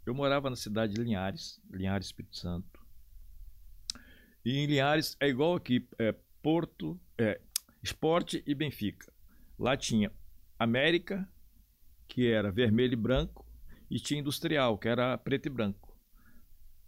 eu 0.05 0.15
morava 0.15 0.51
na 0.51 0.57
cidade 0.57 0.95
de 0.95 1.01
Linhares, 1.01 1.61
Linhares 1.71 2.07
Espírito 2.07 2.37
Santo. 2.37 2.81
E 4.45 4.57
em 4.57 4.67
Linhares 4.67 5.17
é 5.21 5.29
igual 5.29 5.55
aqui, 5.55 5.87
é 5.99 6.13
Porto, 6.43 6.99
é 7.17 7.41
Esporte 7.81 8.43
e 8.45 8.55
Benfica. 8.55 9.13
Lá 9.57 9.77
tinha 9.77 10.11
América, 10.59 11.29
que 12.09 12.27
era 12.27 12.51
vermelho 12.51 12.95
e 12.95 12.97
branco, 12.97 13.47
e 13.89 14.01
tinha 14.01 14.19
Industrial, 14.19 14.77
que 14.79 14.89
era 14.89 15.17
preto 15.19 15.47
e 15.47 15.51
branco. 15.51 15.97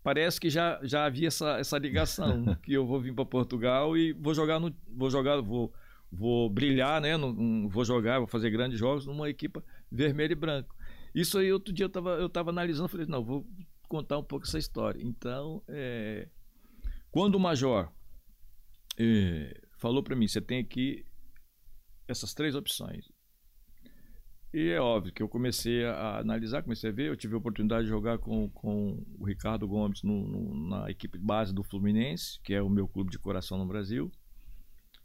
Parece 0.02 0.40
que 0.40 0.50
já, 0.50 0.80
já 0.82 1.04
havia 1.04 1.28
essa, 1.28 1.58
essa 1.58 1.78
ligação, 1.78 2.56
que 2.64 2.72
eu 2.72 2.84
vou 2.86 3.00
vir 3.00 3.14
para 3.14 3.26
Portugal 3.26 3.96
e 3.96 4.12
vou 4.14 4.34
jogar 4.34 4.58
no 4.58 4.74
vou 4.88 5.10
jogar 5.10 5.40
vou 5.40 5.72
vou 6.12 6.50
brilhar, 6.50 7.00
né? 7.00 7.16
No, 7.16 7.68
vou 7.68 7.84
jogar, 7.84 8.18
vou 8.18 8.28
fazer 8.28 8.50
grandes 8.50 8.78
jogos 8.78 9.06
numa 9.06 9.30
equipa 9.30 9.64
vermelho 9.90 10.32
e 10.32 10.36
branco. 10.36 10.76
Isso 11.14 11.38
aí 11.38 11.52
outro 11.52 11.72
dia 11.72 11.84
eu 11.84 11.88
estava 11.88 12.10
eu 12.16 12.28
tava 12.28 12.50
analisando, 12.50 12.88
falei, 12.88 13.06
não, 13.06 13.24
vou 13.24 13.46
contar 13.88 14.18
um 14.18 14.24
pouco 14.24 14.46
essa 14.46 14.58
história. 14.58 15.00
Então, 15.02 15.62
é, 15.68 16.28
quando 17.10 17.36
o 17.36 17.40
major 17.40 17.90
é, 18.98 19.60
falou 19.78 20.02
para 20.02 20.16
mim, 20.16 20.28
você 20.28 20.40
tem 20.40 20.60
aqui 20.60 21.04
essas 22.06 22.34
três 22.34 22.54
opções. 22.54 23.06
E 24.54 24.68
é 24.68 24.78
óbvio 24.78 25.14
que 25.14 25.22
eu 25.22 25.28
comecei 25.28 25.84
a 25.86 26.18
analisar, 26.18 26.62
comecei 26.62 26.90
a 26.90 26.92
ver. 26.92 27.08
Eu 27.08 27.16
tive 27.16 27.34
a 27.34 27.38
oportunidade 27.38 27.84
de 27.84 27.88
jogar 27.88 28.18
com, 28.18 28.50
com 28.50 29.02
o 29.18 29.24
Ricardo 29.24 29.66
Gomes 29.66 30.02
no, 30.02 30.28
no, 30.28 30.68
na 30.68 30.90
equipe 30.90 31.18
base 31.18 31.54
do 31.54 31.62
Fluminense, 31.62 32.38
que 32.42 32.52
é 32.52 32.60
o 32.60 32.68
meu 32.68 32.86
clube 32.86 33.10
de 33.10 33.18
coração 33.18 33.56
no 33.56 33.66
Brasil. 33.66 34.12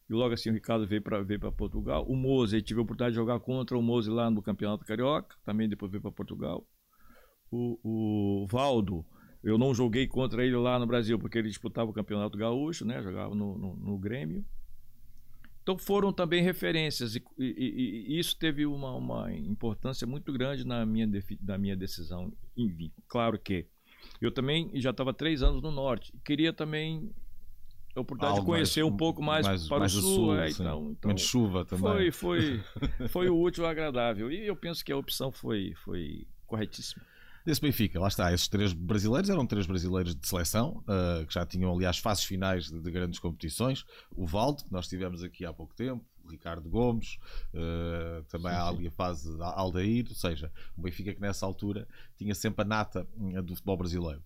E 0.10 0.14
logo 0.14 0.34
assim 0.34 0.50
o 0.50 0.54
Ricardo 0.54 0.88
veio 0.88 1.02
para 1.02 1.22
veio 1.22 1.40
Portugal. 1.52 2.06
O 2.08 2.16
Mose, 2.16 2.62
tive 2.62 2.80
a 2.80 2.84
oportunidade 2.84 3.12
de 3.12 3.18
jogar 3.18 3.40
contra 3.40 3.78
o 3.78 3.82
Mose 3.82 4.10
lá 4.10 4.32
no 4.32 4.42
Campeonato 4.42 4.86
Carioca, 4.86 5.36
também 5.44 5.68
depois 5.68 5.92
veio 5.92 6.02
para 6.02 6.12
Portugal. 6.12 6.66
O, 7.52 7.80
o 8.44 8.48
Valdo, 8.48 9.06
eu 9.44 9.58
não 9.58 9.74
joguei 9.74 10.08
contra 10.08 10.46
ele 10.46 10.56
lá 10.56 10.80
no 10.80 10.88
Brasil, 10.88 11.20
porque 11.20 11.38
ele 11.38 11.50
disputava 11.50 11.90
o 11.90 11.94
Campeonato 11.94 12.38
Gaúcho, 12.38 12.86
né? 12.86 13.02
jogava 13.02 13.36
no, 13.36 13.58
no, 13.58 13.76
no 13.76 13.98
Grêmio. 13.98 14.46
Então 15.62 15.78
foram 15.78 16.14
também 16.14 16.42
referências 16.42 17.16
e, 17.16 17.24
e, 17.38 18.06
e 18.08 18.20
isso 18.20 18.40
teve 18.40 18.66
uma, 18.66 18.96
uma, 18.96 19.34
importância 19.34 20.08
muito 20.08 20.32
grande 20.32 20.66
na 20.66 20.86
minha, 20.86 21.06
na 21.42 21.58
minha 21.58 21.76
decisão 21.76 22.32
em 22.56 22.70
vir. 22.70 22.94
Claro 23.06 23.38
que 23.38 23.68
eu 24.22 24.32
também 24.32 24.72
já 24.76 24.92
estava 24.92 25.14
três 25.14 25.44
anos 25.44 25.62
no 25.62 25.70
norte. 25.70 26.14
Queria 26.24 26.54
também 26.54 27.14
a 27.98 28.02
oportunidade 28.02 28.40
de 28.40 28.46
conhecer 28.46 28.82
mais, 28.82 28.94
um 28.94 28.98
pouco 28.98 29.22
mais, 29.22 29.46
mais 29.46 29.68
para 29.68 29.80
mais 29.80 29.96
o 29.96 30.02
sul. 30.02 30.16
sul 30.16 30.40
é, 30.40 30.50
então, 30.50 30.92
então, 30.92 31.10
Menos 31.10 31.22
chuva 31.22 31.66
também. 31.66 32.12
Foi, 32.12 32.12
foi, 32.12 32.64
foi 33.10 33.30
o 33.30 33.42
útil 33.42 33.66
agradável. 33.66 34.32
E 34.32 34.46
eu 34.46 34.56
penso 34.56 34.86
que 34.86 34.92
a 34.92 34.98
opção 34.98 35.32
foi, 35.32 35.74
foi 35.84 36.28
corretíssima 36.46 37.04
desse 37.48 37.62
Benfica. 37.62 37.98
Lá 37.98 38.10
está, 38.10 38.34
esses 38.34 38.50
três 38.50 38.74
brasileiros 38.74 39.30
eram 39.30 39.48
três 39.48 39.66
brasileiros 39.66 40.14
de 40.14 40.28
seleção, 40.28 40.84
uh, 40.84 41.26
que 41.26 41.34
já 41.34 41.46
tinham, 41.46 41.74
aliás, 41.74 41.98
fases 41.98 42.26
finais 42.26 42.66
de, 42.66 42.78
de, 42.78 42.92
grandes 42.92 43.20
competições. 43.20 43.86
O 44.16 44.26
Valdo, 44.26 44.66
que 44.66 44.72
nós 44.72 44.88
tivemos 44.88 45.24
aqui 45.24 45.46
há 45.46 45.54
pouco 45.54 45.74
tempo, 45.74 46.04
Ricardo 46.30 46.70
Gomes, 46.70 47.18
uh, 47.54 48.24
também 48.24 48.52
sim, 48.52 48.60
ali 48.60 48.88
a 48.88 48.92
fase 48.92 49.38
da 49.38 49.48
Aldair, 49.48 50.06
ou 50.10 50.16
seja, 50.16 50.52
o 50.78 50.82
Benfica 50.82 51.14
que 51.14 51.22
nessa 51.22 51.46
altura 51.46 51.88
tinha 52.18 52.36
sempre 52.36 52.64
a 52.64 52.66
nata 52.66 53.08
uh, 53.16 53.42
do 53.42 53.56
futebol 53.56 53.78
brasileiro. 53.78 54.24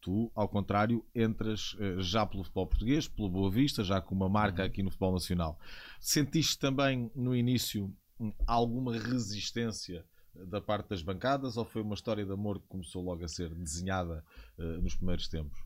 Tu, 0.00 0.30
ao 0.34 0.46
contrário, 0.46 1.02
entras 1.14 1.74
já 1.96 2.26
pelo 2.26 2.44
futebol 2.44 2.66
português, 2.66 3.08
pelo 3.08 3.30
Boa 3.30 3.50
Vista, 3.50 3.82
já 3.82 4.02
com 4.02 4.14
uma 4.14 4.28
marca 4.28 4.60
uhum. 4.60 4.68
aqui 4.68 4.82
no 4.82 4.90
futebol 4.90 5.14
nacional. 5.14 5.58
Sentiste 5.98 6.58
também 6.58 7.10
no 7.14 7.34
início 7.34 7.90
hum, 8.20 8.30
alguma 8.46 8.92
resistência 8.98 10.04
da 10.34 10.60
parte 10.60 10.88
das 10.90 11.02
bancadas 11.02 11.56
ou 11.56 11.64
foi 11.64 11.82
uma 11.82 11.94
história 11.94 12.24
de 12.24 12.32
amor 12.32 12.60
que 12.60 12.66
começou 12.66 13.02
logo 13.02 13.24
a 13.24 13.28
ser 13.28 13.54
desenhada 13.54 14.24
uh, 14.58 14.82
nos 14.82 14.94
primeiros 14.94 15.28
tempos? 15.28 15.58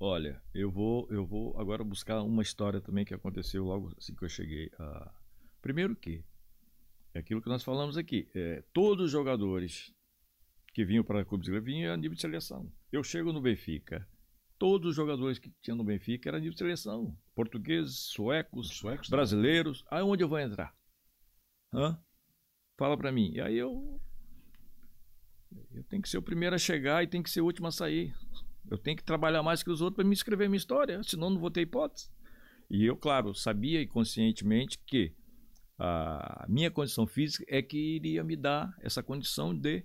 Olha, 0.00 0.42
eu 0.54 0.70
vou, 0.70 1.06
eu 1.10 1.24
vou 1.24 1.58
agora 1.58 1.84
buscar 1.84 2.20
uma 2.22 2.42
história 2.42 2.80
também 2.80 3.04
que 3.04 3.14
aconteceu 3.14 3.64
logo 3.64 3.92
assim 3.96 4.14
que 4.14 4.24
eu 4.24 4.28
cheguei. 4.28 4.70
A... 4.78 5.12
Primeiro 5.64 5.96
que 5.96 6.22
é 7.14 7.20
aquilo 7.20 7.40
que 7.40 7.48
nós 7.48 7.64
falamos 7.64 7.96
aqui. 7.96 8.28
É, 8.34 8.62
todos 8.70 9.06
os 9.06 9.10
jogadores 9.10 9.94
que 10.74 10.84
vinham 10.84 11.02
para 11.02 11.22
a 11.22 11.24
Clube 11.24 11.40
Brasileiro 11.40 11.64
vinham 11.64 11.94
a 11.94 11.96
nível 11.96 12.14
de 12.14 12.20
seleção. 12.20 12.70
Eu 12.92 13.02
chego 13.02 13.32
no 13.32 13.40
Benfica, 13.40 14.06
todos 14.58 14.90
os 14.90 14.94
jogadores 14.94 15.38
que 15.38 15.50
tinham 15.62 15.78
no 15.78 15.82
Benfica 15.82 16.28
eram 16.28 16.36
a 16.36 16.40
nível 16.40 16.52
de 16.52 16.58
seleção. 16.58 17.16
Portugueses, 17.34 17.96
suecos, 17.96 18.76
suecos 18.76 19.08
brasileiros. 19.08 19.82
Aí 19.90 20.02
onde 20.02 20.22
eu 20.22 20.28
vou 20.28 20.38
entrar? 20.38 20.76
Hã? 21.72 21.98
Fala 22.76 22.94
para 22.94 23.10
mim. 23.10 23.32
E 23.32 23.40
aí 23.40 23.56
eu 23.56 23.98
eu 25.72 25.82
tenho 25.84 26.02
que 26.02 26.10
ser 26.10 26.18
o 26.18 26.22
primeiro 26.22 26.54
a 26.54 26.58
chegar 26.58 27.02
e 27.02 27.06
tenho 27.06 27.24
que 27.24 27.30
ser 27.30 27.40
o 27.40 27.46
último 27.46 27.68
a 27.68 27.72
sair. 27.72 28.14
Eu 28.70 28.76
tenho 28.76 28.98
que 28.98 29.02
trabalhar 29.02 29.42
mais 29.42 29.62
que 29.62 29.70
os 29.70 29.80
outros 29.80 29.96
para 29.96 30.04
me 30.04 30.12
escrever 30.12 30.46
minha 30.46 30.58
história, 30.58 31.02
senão 31.04 31.30
não 31.30 31.40
vou 31.40 31.50
ter 31.50 31.62
hipótese. 31.62 32.10
E 32.68 32.84
eu, 32.84 32.98
claro, 32.98 33.34
sabia 33.34 33.80
e 33.80 33.86
conscientemente 33.86 34.78
que 34.86 35.14
a 35.84 36.46
minha 36.48 36.70
condição 36.70 37.06
física 37.06 37.44
é 37.48 37.60
que 37.60 37.96
iria 37.96 38.24
me 38.24 38.36
dar 38.36 38.74
essa 38.80 39.02
condição 39.02 39.54
de 39.54 39.84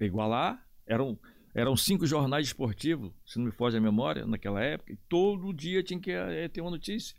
igualar. 0.00 0.66
Eram, 0.86 1.18
eram 1.54 1.76
cinco 1.76 2.06
jornais 2.06 2.48
esportivos, 2.48 3.12
se 3.24 3.38
não 3.38 3.46
me 3.46 3.52
foge 3.52 3.76
a 3.76 3.80
memória, 3.80 4.26
naquela 4.26 4.60
época, 4.60 4.92
e 4.92 4.96
todo 5.08 5.52
dia 5.52 5.82
tinha 5.82 6.00
que 6.00 6.10
é, 6.10 6.48
ter 6.48 6.60
uma 6.60 6.70
notícia. 6.70 7.16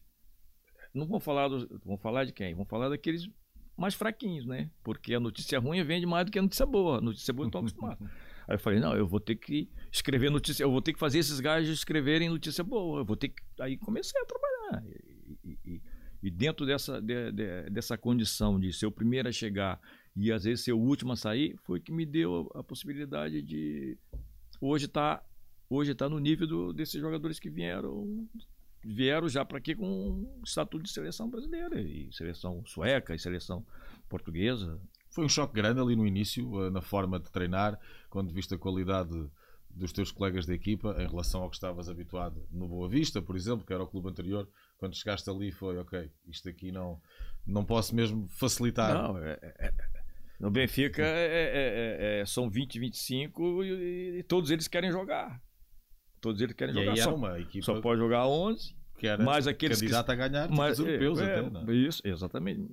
Não 0.93 1.07
vão 1.07 1.19
falar, 1.19 1.47
do, 1.47 1.79
vão 1.85 1.97
falar 1.97 2.25
de 2.25 2.33
quem? 2.33 2.53
Vão 2.53 2.65
falar 2.65 2.89
daqueles 2.89 3.29
mais 3.77 3.93
fraquinhos, 3.93 4.45
né? 4.45 4.69
Porque 4.83 5.13
a 5.13 5.19
notícia 5.19 5.57
ruim 5.57 5.81
vende 5.83 6.05
mais 6.05 6.25
do 6.25 6.31
que 6.31 6.39
a 6.39 6.41
notícia 6.41 6.65
boa. 6.65 6.97
A 6.97 7.01
notícia 7.01 7.33
boa 7.33 7.45
eu 7.45 7.47
estou 7.47 7.59
acostumado. 7.61 8.03
Aí 8.47 8.55
eu 8.55 8.59
falei, 8.59 8.79
não, 8.79 8.93
eu 8.93 9.07
vou 9.07 9.19
ter 9.19 9.35
que 9.35 9.69
escrever 9.91 10.29
notícia, 10.29 10.63
eu 10.63 10.71
vou 10.71 10.81
ter 10.81 10.91
que 10.91 10.99
fazer 10.99 11.19
esses 11.19 11.39
gajos 11.39 11.69
escreverem 11.69 12.27
notícia 12.27 12.63
boa. 12.63 12.99
Eu 12.99 13.05
vou 13.05 13.15
ter 13.15 13.29
que. 13.29 13.41
Aí 13.61 13.77
comecei 13.77 14.19
a 14.19 14.25
trabalhar. 14.25 14.83
E, 16.21 16.29
dentro 16.29 16.65
dessa, 16.65 17.01
de, 17.01 17.31
de, 17.31 17.69
dessa 17.69 17.97
condição 17.97 18.59
de 18.59 18.71
ser 18.71 18.85
o 18.85 18.91
primeiro 18.91 19.27
a 19.27 19.31
chegar 19.31 19.79
e 20.15 20.31
às 20.31 20.43
vezes 20.43 20.63
ser 20.63 20.73
o 20.73 20.79
último 20.79 21.13
a 21.13 21.15
sair, 21.15 21.55
foi 21.63 21.79
que 21.79 21.91
me 21.91 22.05
deu 22.05 22.51
a 22.53 22.63
possibilidade 22.63 23.41
de 23.41 23.97
hoje 24.59 24.85
estar 24.85 25.17
tá, 25.17 25.25
hoje 25.69 25.95
tá 25.95 26.07
no 26.07 26.19
nível 26.19 26.45
do, 26.45 26.73
desses 26.73 26.99
jogadores 26.99 27.39
que 27.39 27.49
vieram 27.49 28.27
vieram 28.83 29.29
já 29.29 29.45
para 29.45 29.57
aqui 29.57 29.75
com 29.75 30.27
estatuto 30.43 30.83
de 30.83 30.91
seleção 30.91 31.29
brasileira, 31.29 31.79
e 31.79 32.11
seleção 32.11 32.63
sueca, 32.65 33.13
e 33.13 33.19
seleção 33.19 33.65
portuguesa. 34.09 34.79
Foi 35.09 35.25
um 35.25 35.29
choque 35.29 35.53
grande 35.53 35.79
ali 35.79 35.95
no 35.95 36.07
início, 36.07 36.65
eh, 36.65 36.69
na 36.69 36.81
forma 36.81 37.19
de 37.19 37.29
treinar, 37.31 37.79
quando 38.09 38.33
viste 38.33 38.53
a 38.53 38.57
qualidade 38.57 39.29
dos 39.69 39.93
teus 39.93 40.11
colegas 40.11 40.45
da 40.45 40.53
equipa 40.53 40.95
em 40.99 41.07
relação 41.07 41.43
ao 41.43 41.49
que 41.49 41.55
estavas 41.55 41.87
habituado 41.87 42.45
no 42.51 42.67
Boa 42.67 42.89
Vista, 42.89 43.21
por 43.21 43.35
exemplo, 43.35 43.65
que 43.65 43.73
era 43.73 43.83
o 43.83 43.87
clube 43.87 44.09
anterior. 44.09 44.49
Quando 44.81 44.95
chegaste 44.95 45.29
ali 45.29 45.51
foi, 45.51 45.77
ok, 45.77 46.11
isto 46.27 46.49
aqui 46.49 46.71
não, 46.71 46.99
não 47.45 47.63
posso 47.63 47.95
mesmo 47.95 48.27
facilitar. 48.29 48.91
Não, 48.91 49.15
é, 49.19 49.37
é, 49.39 49.67
é 49.67 49.73
no 50.39 50.49
Benfica 50.49 51.03
é, 51.03 52.17
é, 52.17 52.19
é, 52.21 52.25
são 52.25 52.49
20, 52.49 52.79
25 52.79 53.63
e, 53.63 54.17
e 54.17 54.23
todos 54.23 54.49
eles 54.49 54.67
querem 54.67 54.91
jogar. 54.91 55.39
Todos 56.19 56.41
eles 56.41 56.55
querem 56.55 56.75
e 56.75 56.83
jogar. 56.83 56.97
Só, 56.97 57.13
uma 57.13 57.39
equipe 57.39 57.63
só 57.63 57.79
pode 57.79 58.01
jogar 58.01 58.27
11. 58.27 58.75
Que 58.97 59.05
era 59.05 59.23
mas 59.23 59.45
aqueles 59.45 59.79
candidato 59.79 60.07
que, 60.07 60.11
a 60.13 60.15
ganhar 60.15 60.49
mas, 60.49 60.79
europeus 60.79 61.21
até, 61.21 61.47
né? 61.47 61.73
Isso, 61.75 62.01
exatamente. 62.03 62.67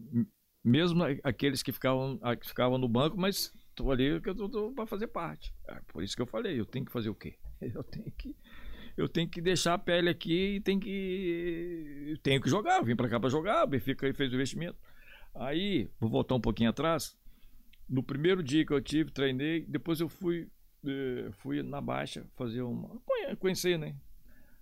Mesmo 0.65 1.05
aqueles 1.23 1.63
que 1.63 1.73
ficavam, 1.73 2.19
que 2.41 2.49
ficavam 2.49 2.79
no 2.79 2.89
banco, 2.89 3.19
mas 3.19 3.53
estou 3.69 3.93
ali 3.93 4.19
que 4.23 4.31
eu 4.31 4.73
para 4.75 4.87
fazer 4.87 5.09
parte. 5.09 5.55
É 5.69 5.79
por 5.89 6.03
isso 6.03 6.17
que 6.17 6.23
eu 6.23 6.27
falei, 6.27 6.59
eu 6.59 6.65
tenho 6.65 6.87
que 6.87 6.93
fazer 6.93 7.11
o 7.11 7.15
quê? 7.15 7.37
Eu 7.61 7.83
tenho 7.83 8.11
que 8.13 8.35
eu 8.99 9.09
tenho 9.09 9.29
que 9.29 9.41
deixar 9.41 9.75
a 9.75 9.79
pele 9.79 10.09
aqui 10.09 10.57
e 10.57 10.61
tenho 10.61 10.81
que 10.81 12.19
tenho 12.23 12.41
que 12.41 12.51
jogar. 12.51 12.79
Eu 12.79 12.85
vim 12.85 12.97
para 12.97 13.09
cá 13.09 13.21
para 13.21 13.29
jogar, 13.29 13.65
o 13.65 13.69
Benfica 13.69 14.13
fez 14.13 14.33
o 14.33 14.35
investimento. 14.35 14.77
Aí, 15.35 15.89
vou 16.01 16.11
voltar 16.11 16.35
um 16.35 16.41
pouquinho 16.41 16.71
atrás. 16.71 17.17
No 17.89 18.03
primeiro 18.03 18.43
dia 18.43 18.67
que 18.67 18.73
eu 18.73 18.81
tive, 18.81 19.13
treinei, 19.13 19.65
depois 19.67 20.01
eu 20.01 20.09
fui 20.09 20.49
eh, 20.85 21.31
fui 21.39 21.63
na 21.63 21.81
Baixa 21.81 22.27
fazer 22.37 22.63
uma. 22.63 23.01
conhecer, 23.39 23.79
né? 23.79 23.95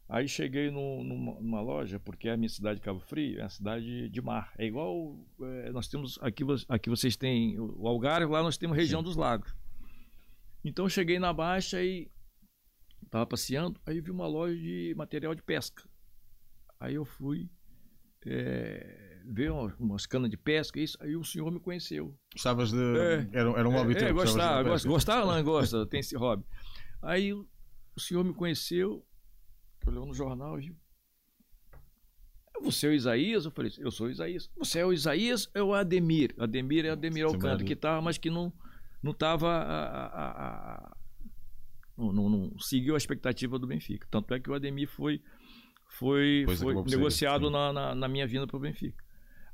Aí 0.08 0.28
cheguei 0.28 0.70
no, 0.70 1.02
numa, 1.02 1.40
numa, 1.40 1.60
loja, 1.60 1.98
porque 1.98 2.28
a 2.28 2.36
minha 2.36 2.48
cidade 2.48 2.76
de 2.76 2.84
Cabo 2.84 3.00
Frio 3.00 3.40
é 3.40 3.42
uma 3.42 3.48
cidade 3.48 4.08
de 4.08 4.22
mar. 4.22 4.52
É 4.58 4.66
igual. 4.66 5.18
É, 5.40 5.72
nós 5.72 5.88
temos. 5.88 6.18
Aqui, 6.22 6.44
aqui 6.68 6.90
vocês 6.90 7.16
têm 7.16 7.58
o 7.58 7.88
Algarve, 7.88 8.30
lá 8.30 8.42
nós 8.42 8.58
temos 8.58 8.76
região 8.76 9.00
Sim. 9.00 9.04
dos 9.04 9.16
lagos. 9.16 9.54
Então 10.64 10.88
cheguei 10.88 11.18
na 11.18 11.32
Baixa 11.32 11.82
e 11.82 12.10
estava 13.06 13.26
passeando, 13.26 13.80
aí 13.86 14.00
vi 14.00 14.10
uma 14.10 14.26
loja 14.26 14.56
de 14.56 14.94
material 14.96 15.34
de 15.34 15.42
pesca. 15.42 15.82
Aí 16.78 16.94
eu 16.94 17.04
fui. 17.04 17.48
É, 18.28 19.06
ver 19.26 19.50
umas, 19.78 20.06
canas 20.06 20.30
de 20.30 20.36
pesca, 20.36 20.80
isso. 20.80 20.96
Aí 21.00 21.16
o 21.16 21.24
senhor 21.24 21.50
me 21.50 21.58
conheceu. 21.58 22.16
Gostavas 22.32 22.70
de. 22.70 22.78
É, 22.78 23.28
era, 23.32 23.50
era 23.50 23.68
um 23.68 23.72
hobby 23.72 23.92
é, 23.92 23.96
teu. 23.96 24.08
É, 24.08 24.12
gostar, 24.12 24.62
gosta, 24.62 24.88
gostar, 24.88 25.26
não 25.26 25.42
gosta, 25.42 25.86
tem 25.86 26.00
esse 26.00 26.16
hobby. 26.16 26.44
Aí 27.02 27.32
o 27.32 27.46
senhor 27.98 28.24
me 28.24 28.32
conheceu, 28.32 29.04
olhou 29.86 30.06
no 30.06 30.14
jornal, 30.14 30.56
viu? 30.56 30.76
Você 32.62 32.86
é 32.86 32.90
o 32.90 32.94
Isaías? 32.94 33.44
Eu 33.44 33.50
falei, 33.50 33.70
eu 33.78 33.90
sou 33.90 34.06
o 34.06 34.10
Isaías. 34.10 34.50
Você 34.56 34.78
é 34.78 34.86
o 34.86 34.92
Isaías 34.92 35.46
ou 35.54 35.60
é 35.60 35.62
o 35.62 35.74
Ademir? 35.74 36.34
Ademir 36.38 36.86
é 36.86 36.90
Ademir 36.90 37.24
Alcântara, 37.26 37.62
que 37.62 37.74
estava, 37.74 38.00
mas 38.00 38.16
que 38.16 38.30
não 38.30 38.52
não 39.02 39.12
estava 39.12 40.95
não, 41.96 42.12
não, 42.12 42.28
não, 42.28 42.58
seguiu 42.58 42.94
a 42.94 42.98
expectativa 42.98 43.58
do 43.58 43.66
Benfica. 43.66 44.06
Tanto 44.10 44.34
é 44.34 44.40
que 44.40 44.50
o 44.50 44.54
Ademir 44.54 44.88
foi 44.88 45.22
foi, 45.88 46.44
foi 46.58 46.74
negociado 46.84 47.50
na, 47.50 47.72
na, 47.72 47.94
na, 47.94 48.08
minha 48.08 48.26
vinda 48.26 48.46
para 48.46 48.56
o 48.56 48.60
Benfica. 48.60 49.02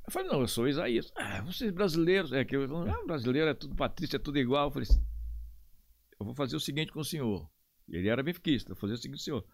Eu 0.06 0.12
falei, 0.12 0.28
não, 0.28 0.40
eu 0.40 0.48
sou 0.48 0.66
Isaías. 0.66 1.12
Ah, 1.16 1.42
vocês 1.42 1.70
brasileiros. 1.70 2.32
É 2.32 2.44
que 2.44 2.56
eu 2.56 2.64
ah, 2.88 3.04
brasileiro 3.06 3.50
é 3.50 3.54
tudo 3.54 3.76
patrícia, 3.76 4.16
é 4.16 4.18
tudo 4.18 4.38
igual. 4.38 4.66
Eu 4.66 4.70
falei 4.72 4.88
assim, 4.88 5.04
eu 6.18 6.26
vou 6.26 6.34
fazer 6.34 6.56
o 6.56 6.60
seguinte 6.60 6.90
com 6.90 7.00
o 7.00 7.04
senhor. 7.04 7.48
Ele 7.88 8.08
era 8.08 8.22
benfiquista. 8.22 8.70
Vou 8.70 8.80
fazer 8.80 8.94
o 8.94 8.98
seguinte, 8.98 9.22
senhor. 9.22 9.44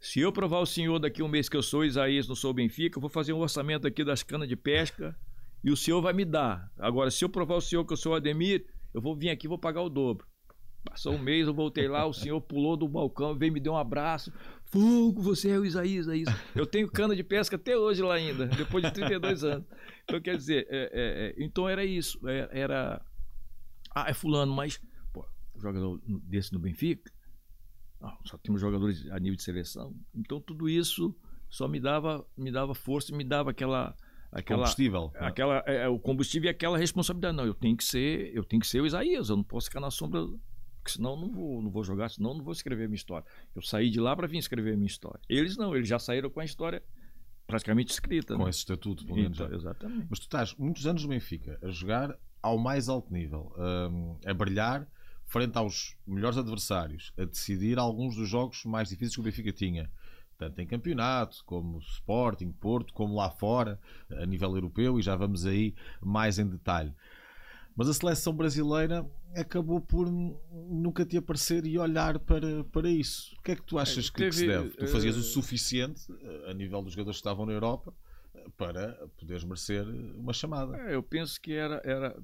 Se 0.00 0.18
eu 0.18 0.32
provar 0.32 0.60
o 0.60 0.66
senhor 0.66 0.98
daqui 0.98 1.22
um 1.22 1.28
mês 1.28 1.48
que 1.48 1.56
eu 1.56 1.62
sou 1.62 1.84
Isaías, 1.84 2.26
não 2.26 2.34
sou 2.34 2.54
Benfica, 2.54 2.96
eu 2.96 3.00
vou 3.02 3.10
fazer 3.10 3.34
um 3.34 3.38
orçamento 3.38 3.86
aqui 3.86 4.02
das 4.02 4.22
canas 4.22 4.48
de 4.48 4.56
pesca 4.56 5.14
e 5.62 5.70
o 5.70 5.76
senhor 5.76 6.00
vai 6.00 6.14
me 6.14 6.24
dar. 6.24 6.72
Agora, 6.78 7.10
se 7.10 7.22
eu 7.22 7.28
provar 7.28 7.56
o 7.56 7.60
senhor 7.60 7.84
que 7.84 7.92
eu 7.92 7.98
sou 7.98 8.14
Ademir, 8.14 8.64
eu 8.94 9.00
vou 9.02 9.14
vir 9.14 9.28
aqui 9.28 9.46
e 9.46 9.48
vou 9.48 9.58
pagar 9.58 9.82
o 9.82 9.90
dobro. 9.90 10.26
Passou 10.84 11.14
um 11.14 11.18
mês, 11.18 11.46
eu 11.46 11.54
voltei 11.54 11.86
lá, 11.86 12.06
o 12.06 12.12
senhor 12.12 12.40
pulou 12.40 12.76
do 12.76 12.88
balcão, 12.88 13.36
veio 13.36 13.52
me 13.52 13.60
deu 13.60 13.74
um 13.74 13.76
abraço. 13.76 14.32
Fogo, 14.64 15.20
você 15.20 15.50
é 15.50 15.58
o 15.58 15.64
Isaías, 15.64 16.06
Isaías. 16.06 16.28
Eu 16.54 16.66
tenho 16.66 16.90
cana 16.90 17.14
de 17.14 17.22
pesca 17.22 17.56
até 17.56 17.76
hoje 17.76 18.02
lá 18.02 18.14
ainda, 18.14 18.46
depois 18.46 18.84
de 18.84 18.92
32 18.92 19.44
anos. 19.44 19.66
Então, 20.04 20.20
quer 20.20 20.36
dizer, 20.36 20.66
é, 20.70 20.78
é, 20.78 20.90
é, 20.92 21.44
então 21.44 21.68
era 21.68 21.84
isso. 21.84 22.18
É, 22.26 22.48
era. 22.60 23.04
Ah, 23.94 24.06
é 24.08 24.14
fulano, 24.14 24.54
mas. 24.54 24.80
Pô, 25.12 25.26
jogador 25.56 26.00
desse 26.24 26.52
no 26.52 26.58
Benfica. 26.58 27.10
Não, 28.00 28.16
só 28.24 28.38
temos 28.38 28.60
jogadores 28.60 29.06
a 29.10 29.18
nível 29.18 29.36
de 29.36 29.42
seleção. 29.42 29.94
Então 30.14 30.40
tudo 30.40 30.68
isso 30.68 31.14
só 31.50 31.68
me 31.68 31.78
dava, 31.78 32.26
me 32.36 32.50
dava 32.50 32.74
força, 32.74 33.14
me 33.14 33.24
dava 33.24 33.50
aquela 33.50 33.94
aquela 34.32 34.60
combustível, 34.60 35.12
aquela 35.16 35.62
é, 35.66 35.82
é, 35.82 35.88
o 35.88 35.98
combustível 35.98 36.48
e 36.48 36.50
aquela 36.50 36.78
responsabilidade. 36.78 37.36
Não, 37.36 37.44
eu 37.44 37.54
tenho 37.54 37.76
que 37.76 37.84
ser, 37.84 38.34
eu 38.34 38.44
tenho 38.44 38.60
que 38.60 38.66
ser 38.66 38.80
o 38.80 38.86
Isaías, 38.86 39.28
eu 39.28 39.36
não 39.36 39.44
posso 39.44 39.66
ficar 39.66 39.80
na 39.80 39.90
sombra, 39.90 40.26
porque 40.82 40.92
senão 40.92 41.16
não 41.16 41.30
vou, 41.30 41.62
não 41.62 41.70
vou 41.70 41.84
jogar, 41.84 42.08
senão 42.08 42.34
não 42.34 42.42
vou 42.42 42.52
escrever 42.52 42.88
minha 42.88 42.96
história. 42.96 43.26
Eu 43.54 43.62
saí 43.62 43.90
de 43.90 44.00
lá 44.00 44.16
para 44.16 44.26
vir 44.26 44.38
escrever 44.38 44.76
minha 44.76 44.86
história. 44.86 45.20
Eles 45.28 45.56
não, 45.56 45.76
eles 45.76 45.88
já 45.88 45.98
saíram 45.98 46.30
com 46.30 46.40
a 46.40 46.44
história 46.44 46.82
praticamente 47.46 47.92
escrita. 47.92 48.36
Com 48.36 48.44
né? 48.44 48.50
esse 48.50 48.60
estatuto, 48.60 49.04
pelo 49.04 49.18
menos. 49.18 49.38
Então, 49.38 49.54
exatamente. 49.54 50.06
Mas 50.08 50.18
tu 50.18 50.22
estás 50.22 50.54
muitos 50.54 50.86
anos 50.86 51.02
no 51.02 51.08
Benfica 51.08 51.58
a 51.62 51.68
jogar 51.68 52.16
ao 52.42 52.58
mais 52.58 52.88
alto 52.88 53.12
nível, 53.12 53.52
um, 53.58 54.16
a 54.24 54.32
brilhar 54.32 54.88
frente 55.26 55.56
aos 55.56 55.96
melhores 56.06 56.38
adversários, 56.38 57.12
a 57.16 57.24
decidir 57.24 57.78
alguns 57.78 58.16
dos 58.16 58.28
jogos 58.28 58.64
mais 58.64 58.88
difíceis 58.88 59.14
que 59.14 59.20
o 59.20 59.24
Benfica 59.24 59.52
tinha 59.52 59.90
tanto 60.40 60.58
em 60.58 60.66
campeonato, 60.66 61.44
como 61.44 61.78
Sporting, 61.80 62.50
Porto, 62.52 62.94
como 62.94 63.14
lá 63.14 63.30
fora, 63.30 63.78
a 64.10 64.24
nível 64.24 64.54
europeu, 64.54 64.98
e 64.98 65.02
já 65.02 65.14
vamos 65.14 65.44
aí 65.44 65.74
mais 66.00 66.38
em 66.38 66.48
detalhe. 66.48 66.94
Mas 67.76 67.88
a 67.88 67.94
seleção 67.94 68.34
brasileira 68.34 69.08
acabou 69.34 69.80
por 69.80 70.10
nunca 70.10 71.04
te 71.04 71.16
aparecer 71.16 71.64
e 71.66 71.78
olhar 71.78 72.18
para, 72.18 72.64
para 72.64 72.88
isso. 72.88 73.34
O 73.38 73.42
que 73.42 73.52
é 73.52 73.56
que 73.56 73.62
tu 73.62 73.78
achas 73.78 74.10
que, 74.10 74.18
Teve, 74.18 74.30
que 74.30 74.36
se 74.36 74.46
deve? 74.46 74.70
Tu 74.70 74.86
fazias 74.88 75.16
uh... 75.16 75.20
o 75.20 75.22
suficiente 75.22 76.02
eh, 76.20 76.50
a 76.50 76.54
nível 76.54 76.82
dos 76.82 76.92
jogadores 76.92 77.16
que 77.16 77.20
estavam 77.20 77.46
na 77.46 77.52
Europa 77.52 77.94
eh, 78.34 78.44
para 78.56 78.92
poderes 79.16 79.44
merecer 79.44 79.86
uma 80.16 80.32
chamada. 80.32 80.76
É, 80.76 80.94
eu 80.94 81.02
penso 81.02 81.40
que 81.40 81.52
era, 81.52 81.80
era, 81.84 82.16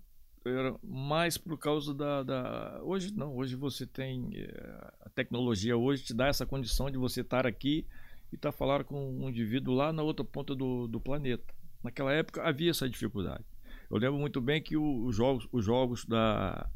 era 0.44 0.74
mais 0.82 1.38
por 1.38 1.56
causa 1.58 1.94
da, 1.94 2.22
da, 2.22 2.80
Hoje 2.82 3.12
não, 3.14 3.36
hoje 3.36 3.54
você 3.54 3.86
tem. 3.86 4.30
Eh, 4.34 4.90
a 5.00 5.08
tecnologia 5.10 5.76
hoje 5.76 6.04
te 6.04 6.14
dá 6.14 6.26
essa 6.26 6.44
condição 6.44 6.90
de 6.90 6.98
você 6.98 7.20
estar 7.20 7.46
aqui 7.46 7.86
e 8.32 8.34
está 8.34 8.50
falando 8.50 8.84
com 8.84 9.10
um 9.10 9.28
indivíduo 9.28 9.74
lá 9.74 9.92
na 9.92 10.02
outra 10.02 10.24
ponta 10.24 10.54
do, 10.54 10.88
do 10.88 11.00
planeta. 11.00 11.54
Naquela 11.82 12.12
época 12.12 12.42
havia 12.42 12.70
essa 12.70 12.88
dificuldade. 12.90 13.44
Eu 13.90 13.98
lembro 13.98 14.18
muito 14.18 14.40
bem 14.40 14.62
que 14.62 14.76
os 14.76 15.14
jogos, 15.14 15.48
os 15.52 15.64
jogos 15.64 16.04
da, 16.04 16.68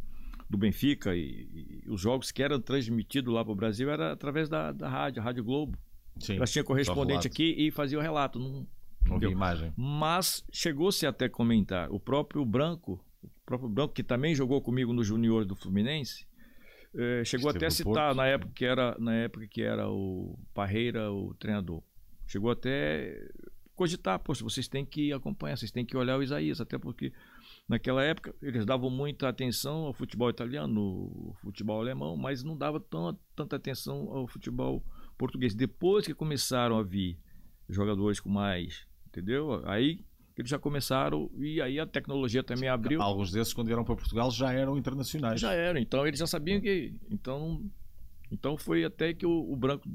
do 0.48 0.56
Benfica 0.56 1.14
e, 1.14 1.82
e, 1.84 1.84
os 1.88 2.00
jogos 2.00 2.30
que 2.30 2.42
eram 2.42 2.60
transmitidos 2.60 3.32
lá 3.32 3.44
para 3.44 3.52
o 3.52 3.56
Brasil 3.56 3.90
era 3.90 4.12
através 4.12 4.48
da, 4.48 4.72
da 4.72 4.88
rádio, 4.88 5.20
a 5.20 5.24
Rádio 5.24 5.44
Globo. 5.44 5.78
Sim, 6.18 6.36
Elas 6.36 6.50
tinham 6.50 6.64
correspondente 6.64 7.26
aqui 7.26 7.54
e 7.56 7.70
fazia 7.70 7.98
o 7.98 8.02
relato. 8.02 8.38
Não, 8.38 8.66
não 9.06 9.16
havia 9.16 9.30
imagem. 9.30 9.72
Mas 9.76 10.44
chegou-se 10.52 11.06
até 11.06 11.28
comentar. 11.28 11.90
O 11.90 11.98
próprio 11.98 12.44
Branco, 12.44 13.04
o 13.22 13.28
próprio 13.46 13.68
Branco, 13.68 13.94
que 13.94 14.02
também 14.02 14.34
jogou 14.34 14.60
comigo 14.60 14.92
no 14.92 15.02
Junior 15.02 15.44
do 15.44 15.54
Fluminense, 15.54 16.26
é, 16.94 17.24
chegou 17.24 17.50
Esteve 17.50 17.64
até 17.64 17.66
a 17.66 17.70
citar 17.70 17.94
Porto, 18.06 18.16
na 18.16 18.26
época 18.26 18.52
que 18.52 18.64
era 18.64 18.96
na 18.98 19.14
época 19.14 19.46
que 19.46 19.62
era 19.62 19.88
o 19.88 20.36
Parreira 20.52 21.10
o 21.12 21.34
treinador. 21.34 21.82
Chegou 22.26 22.50
até 22.50 23.28
cogitar, 23.80 24.18
poxa, 24.18 24.44
vocês 24.44 24.68
têm 24.68 24.84
que 24.84 25.10
acompanhar, 25.10 25.56
vocês 25.56 25.70
têm 25.70 25.86
que 25.86 25.96
olhar 25.96 26.18
o 26.18 26.22
Isaías, 26.22 26.60
até 26.60 26.76
porque 26.76 27.14
naquela 27.66 28.04
época 28.04 28.34
eles 28.42 28.66
davam 28.66 28.90
muita 28.90 29.26
atenção 29.26 29.86
ao 29.86 29.94
futebol 29.94 30.28
italiano, 30.28 31.10
ao 31.28 31.34
futebol 31.40 31.80
alemão, 31.80 32.14
mas 32.14 32.44
não 32.44 32.54
dava 32.54 32.78
tão, 32.78 33.18
tanta 33.34 33.56
atenção 33.56 34.10
ao 34.10 34.26
futebol 34.26 34.84
português. 35.16 35.54
Depois 35.54 36.04
que 36.04 36.12
começaram 36.12 36.76
a 36.76 36.82
vir 36.82 37.18
jogadores 37.70 38.20
com 38.20 38.28
mais, 38.28 38.86
entendeu? 39.06 39.62
Aí 39.66 40.04
eles 40.36 40.50
já 40.50 40.58
começaram 40.58 41.30
e 41.38 41.58
aí 41.62 41.80
a 41.80 41.86
tecnologia 41.86 42.42
também 42.42 42.68
abriu. 42.68 43.00
Alguns 43.00 43.32
desses, 43.32 43.54
quando 43.54 43.68
vieram 43.68 43.82
para 43.82 43.96
Portugal, 43.96 44.30
já 44.30 44.52
eram 44.52 44.76
internacionais. 44.76 45.40
Já 45.40 45.54
eram, 45.54 45.80
então 45.80 46.06
eles 46.06 46.20
já 46.20 46.26
sabiam 46.26 46.60
que. 46.60 46.92
Então, 47.10 47.64
então 48.30 48.58
foi 48.58 48.84
até 48.84 49.14
que 49.14 49.24
o, 49.24 49.50
o 49.50 49.56
Branco 49.56 49.88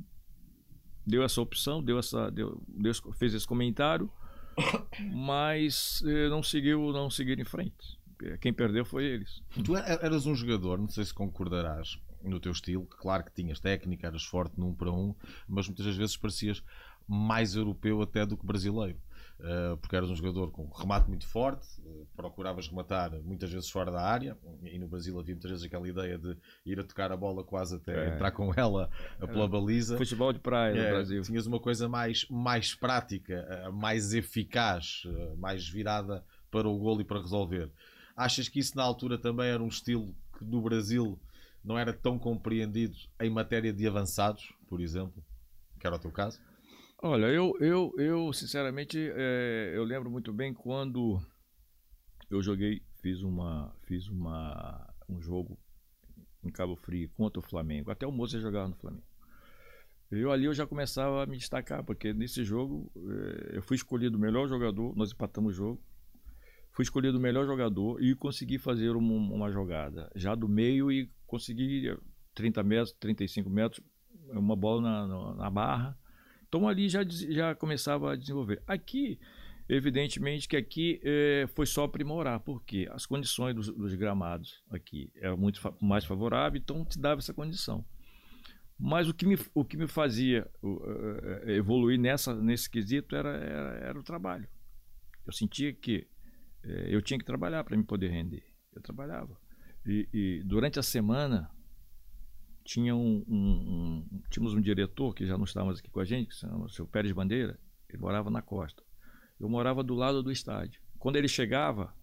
deu 1.06 1.24
essa 1.24 1.42
opção, 1.42 1.84
deu 1.84 2.00
essa, 2.00 2.30
deu, 2.32 2.62
Deus 2.68 3.02
fez 3.14 3.34
esse 3.34 3.48
comentário, 3.48 4.12
mas 5.14 6.04
eh, 6.06 6.30
não 6.30 6.42
seguiu, 6.42 6.92
não 6.92 7.10
seguiram 7.10 7.42
em 7.42 7.46
frente. 7.46 8.00
Quem 8.40 8.54
perdeu 8.54 8.86
foi 8.86 9.04
eles. 9.04 9.44
Tu 9.64 9.76
eras 9.76 10.26
um 10.26 10.34
jogador, 10.34 10.80
não 10.80 10.88
sei 10.88 11.04
se 11.04 11.14
concordarás 11.14 12.00
no 12.24 12.40
teu 12.40 12.52
estilo, 12.52 12.86
claro 12.86 13.24
que 13.24 13.32
tinhas 13.32 13.60
técnica, 13.60 14.08
eras 14.08 14.24
forte 14.24 14.60
num 14.60 14.74
para 14.74 14.92
um, 14.92 15.14
mas 15.48 15.68
muitas 15.68 15.96
vezes 15.96 16.18
parecias 16.18 16.64
mais 17.08 17.56
europeu 17.56 18.02
até 18.02 18.26
do 18.26 18.38
que 18.38 18.46
brasileiro. 18.46 18.98
Eh, 19.38 19.78
porque 19.82 19.96
eras 19.96 20.10
um 20.10 20.16
jogador 20.16 20.50
com 20.50 20.66
remate 20.70 21.10
muito 21.10 21.28
forte, 21.28 21.68
eh, 21.86 22.06
procuravas 22.16 22.70
rematar 22.70 23.12
muitas 23.22 23.52
vezes 23.52 23.70
fora 23.70 23.92
da 23.92 24.02
área, 24.02 24.38
e 24.64 24.80
no 24.80 24.88
Brasil 24.88 25.20
havia 25.20 25.36
muitas 25.36 25.52
vezes 25.52 25.66
aquela 25.66 25.88
ideia 25.88 26.18
de 26.18 26.38
ir 26.66 26.80
a 26.80 26.84
tocar 26.84 27.12
a 27.12 27.18
bola 27.18 27.44
quase 27.44 27.76
até 27.76 28.12
é. 28.12 28.14
entrar 28.14 28.32
com 28.32 28.54
ela 28.56 28.90
pela 29.20 29.48
baliza. 29.48 29.98
Futebol 29.98 30.32
de 30.32 30.40
praia 30.40 30.74
é, 30.74 30.84
no 30.84 30.96
Brasil. 30.96 31.22
Tinhas 31.24 31.46
uma 31.46 31.60
coisa 31.60 31.90
mais, 31.90 32.26
mais 32.30 32.74
prática, 32.74 33.46
eh, 33.50 33.70
mais 33.72 34.14
eficaz, 34.14 35.04
mais 35.38 35.68
virada 35.68 36.24
para 36.50 36.70
o 36.70 36.78
golo 36.78 37.02
e 37.02 37.04
para 37.04 37.20
resolver. 37.20 37.70
Achas 38.16 38.48
que 38.48 38.60
isso 38.60 38.78
na 38.78 38.84
altura 38.84 39.18
também 39.18 39.48
era 39.48 39.62
um 39.62 39.68
estilo 39.68 40.16
que 40.38 40.46
no 40.46 40.62
Brasil 40.62 41.20
não 41.62 41.78
era 41.78 41.92
tão 41.92 42.18
compreendido 42.18 42.96
em 43.20 43.30
matéria 43.30 43.74
de 43.74 43.86
avançados, 43.86 44.54
por 44.70 44.80
exemplo? 44.80 45.22
Que 45.78 45.86
era 45.86 45.98
o 45.98 46.00
teu 46.00 46.12
caso? 46.12 46.40
Olha, 47.04 47.26
eu, 47.28 47.54
eu, 47.60 47.94
eu 47.98 48.34
sinceramente, 48.34 48.98
é, 48.98 49.74
eu 49.76 49.84
lembro 49.84 50.10
muito 50.10 50.34
bem 50.34 50.54
quando 50.54 51.22
eu 52.30 52.42
joguei, 52.42 52.82
fiz 53.02 53.22
uma, 53.22 53.76
fiz 53.84 54.08
uma, 54.08 54.94
um 55.08 55.22
jogo 55.22 55.60
em 56.44 56.50
Cabo 56.50 56.76
Frio 56.76 57.10
contra 57.10 57.40
o 57.40 57.44
Flamengo. 57.44 57.92
Até 57.92 58.08
o 58.08 58.12
Moça 58.12 58.40
jogava 58.40 58.70
no 58.70 58.76
Flamengo. 58.76 59.06
Eu 60.10 60.32
ali 60.32 60.46
eu 60.46 60.54
já 60.54 60.66
começava 60.66 61.24
a 61.24 61.26
me 61.26 61.38
destacar, 61.38 61.84
porque 61.84 62.14
nesse 62.14 62.44
jogo 62.44 62.90
é, 62.96 63.58
eu 63.58 63.62
fui 63.62 63.76
escolhido 63.76 64.18
o 64.18 64.22
melhor 64.22 64.48
jogador, 64.48 64.96
nós 64.96 65.12
empatamos 65.12 65.54
o 65.54 65.56
jogo. 65.56 65.84
Fui 66.72 66.84
escolhido 66.84 67.18
o 67.18 67.22
melhor 67.22 67.46
jogador 67.46 68.02
e 68.02 68.16
consegui 68.16 68.58
fazer 68.58 68.96
uma, 68.96 69.14
uma 69.14 69.52
jogada 69.52 70.10
já 70.16 70.34
do 70.34 70.48
meio 70.48 70.92
e 70.92 71.12
consegui 71.28 71.96
30 72.34 72.64
metros, 72.64 72.94
35 73.00 73.50
metros, 73.50 73.86
uma 74.30 74.56
bola 74.56 74.82
na, 74.82 75.36
na 75.36 75.50
barra 75.50 75.98
então 76.48 76.68
ali 76.68 76.90
já, 76.90 77.04
já 77.04 77.56
começava 77.56 78.14
a 78.14 78.16
desenvolver. 78.16 78.62
Aqui, 78.68 79.20
evidentemente 79.68 80.48
que 80.48 80.56
aqui 80.56 81.02
é, 81.04 81.48
foi 81.56 81.66
só 81.66 81.84
aprimorar, 81.84 82.40
porque 82.40 82.88
as 82.92 83.06
condições 83.06 83.56
dos, 83.56 83.68
dos 83.68 83.94
gramados 83.96 84.64
aqui 84.70 85.12
eram 85.16 85.38
muito 85.38 85.60
fa 85.60 85.74
mais 85.82 86.06
favoráveis, 86.06 86.62
então 86.62 86.86
te 86.86 87.00
dava 87.00 87.20
essa 87.20 87.34
condição. 87.34 87.86
Mas 88.78 89.08
o 89.08 89.14
que 89.14 89.26
me, 89.26 89.38
o 89.54 89.64
que 89.64 89.78
me 89.78 89.88
fazia 89.88 90.50
uh, 90.62 91.50
evoluir 91.50 91.98
nessa, 91.98 92.36
nesse 92.36 92.70
quesito 92.70 93.16
era, 93.16 93.30
era, 93.30 93.70
era, 93.78 94.00
o 94.00 94.04
trabalho. 94.04 94.48
Eu 95.26 95.32
sentia 95.32 95.74
que 95.74 96.08
uh, 96.66 96.68
eu 96.68 97.02
tinha 97.02 97.18
que 97.18 97.26
trabalhar 97.26 97.64
para 97.64 97.78
me 97.78 97.84
poder 97.84 98.10
render. 98.10 98.44
Eu 98.74 98.82
trabalhava. 98.82 99.40
E, 99.86 100.10
e 100.14 100.44
durante 100.44 100.78
a 100.78 100.84
semana, 100.84 101.50
tinha 102.66 102.96
um, 102.96 103.24
um, 103.28 103.38
um, 103.38 104.22
tínhamos 104.30 104.56
um 104.56 104.60
diretor 104.60 105.14
que 105.14 105.26
já 105.26 105.38
não 105.38 105.46
está 105.46 105.64
mais 105.64 105.80
aqui 105.80 105.90
com 105.90 106.00
a 106.00 106.06
gente, 106.06 106.30
que 106.30 106.34
se 106.34 106.42
chama 106.42 106.66
o 106.66 106.70
seu 106.70 106.86
Pérez 106.88 107.14
Bandeira, 107.14 107.60
ele 107.88 108.00
morava 108.00 108.30
na 108.32 108.42
costa. 108.42 108.84
Eu 109.40 109.48
morava 109.48 109.84
do 109.84 109.94
lado 109.94 110.24
do 110.24 110.32
estádio. 110.32 110.82
Quando 110.98 111.18
ele 111.18 111.28
chegava, 111.28 111.96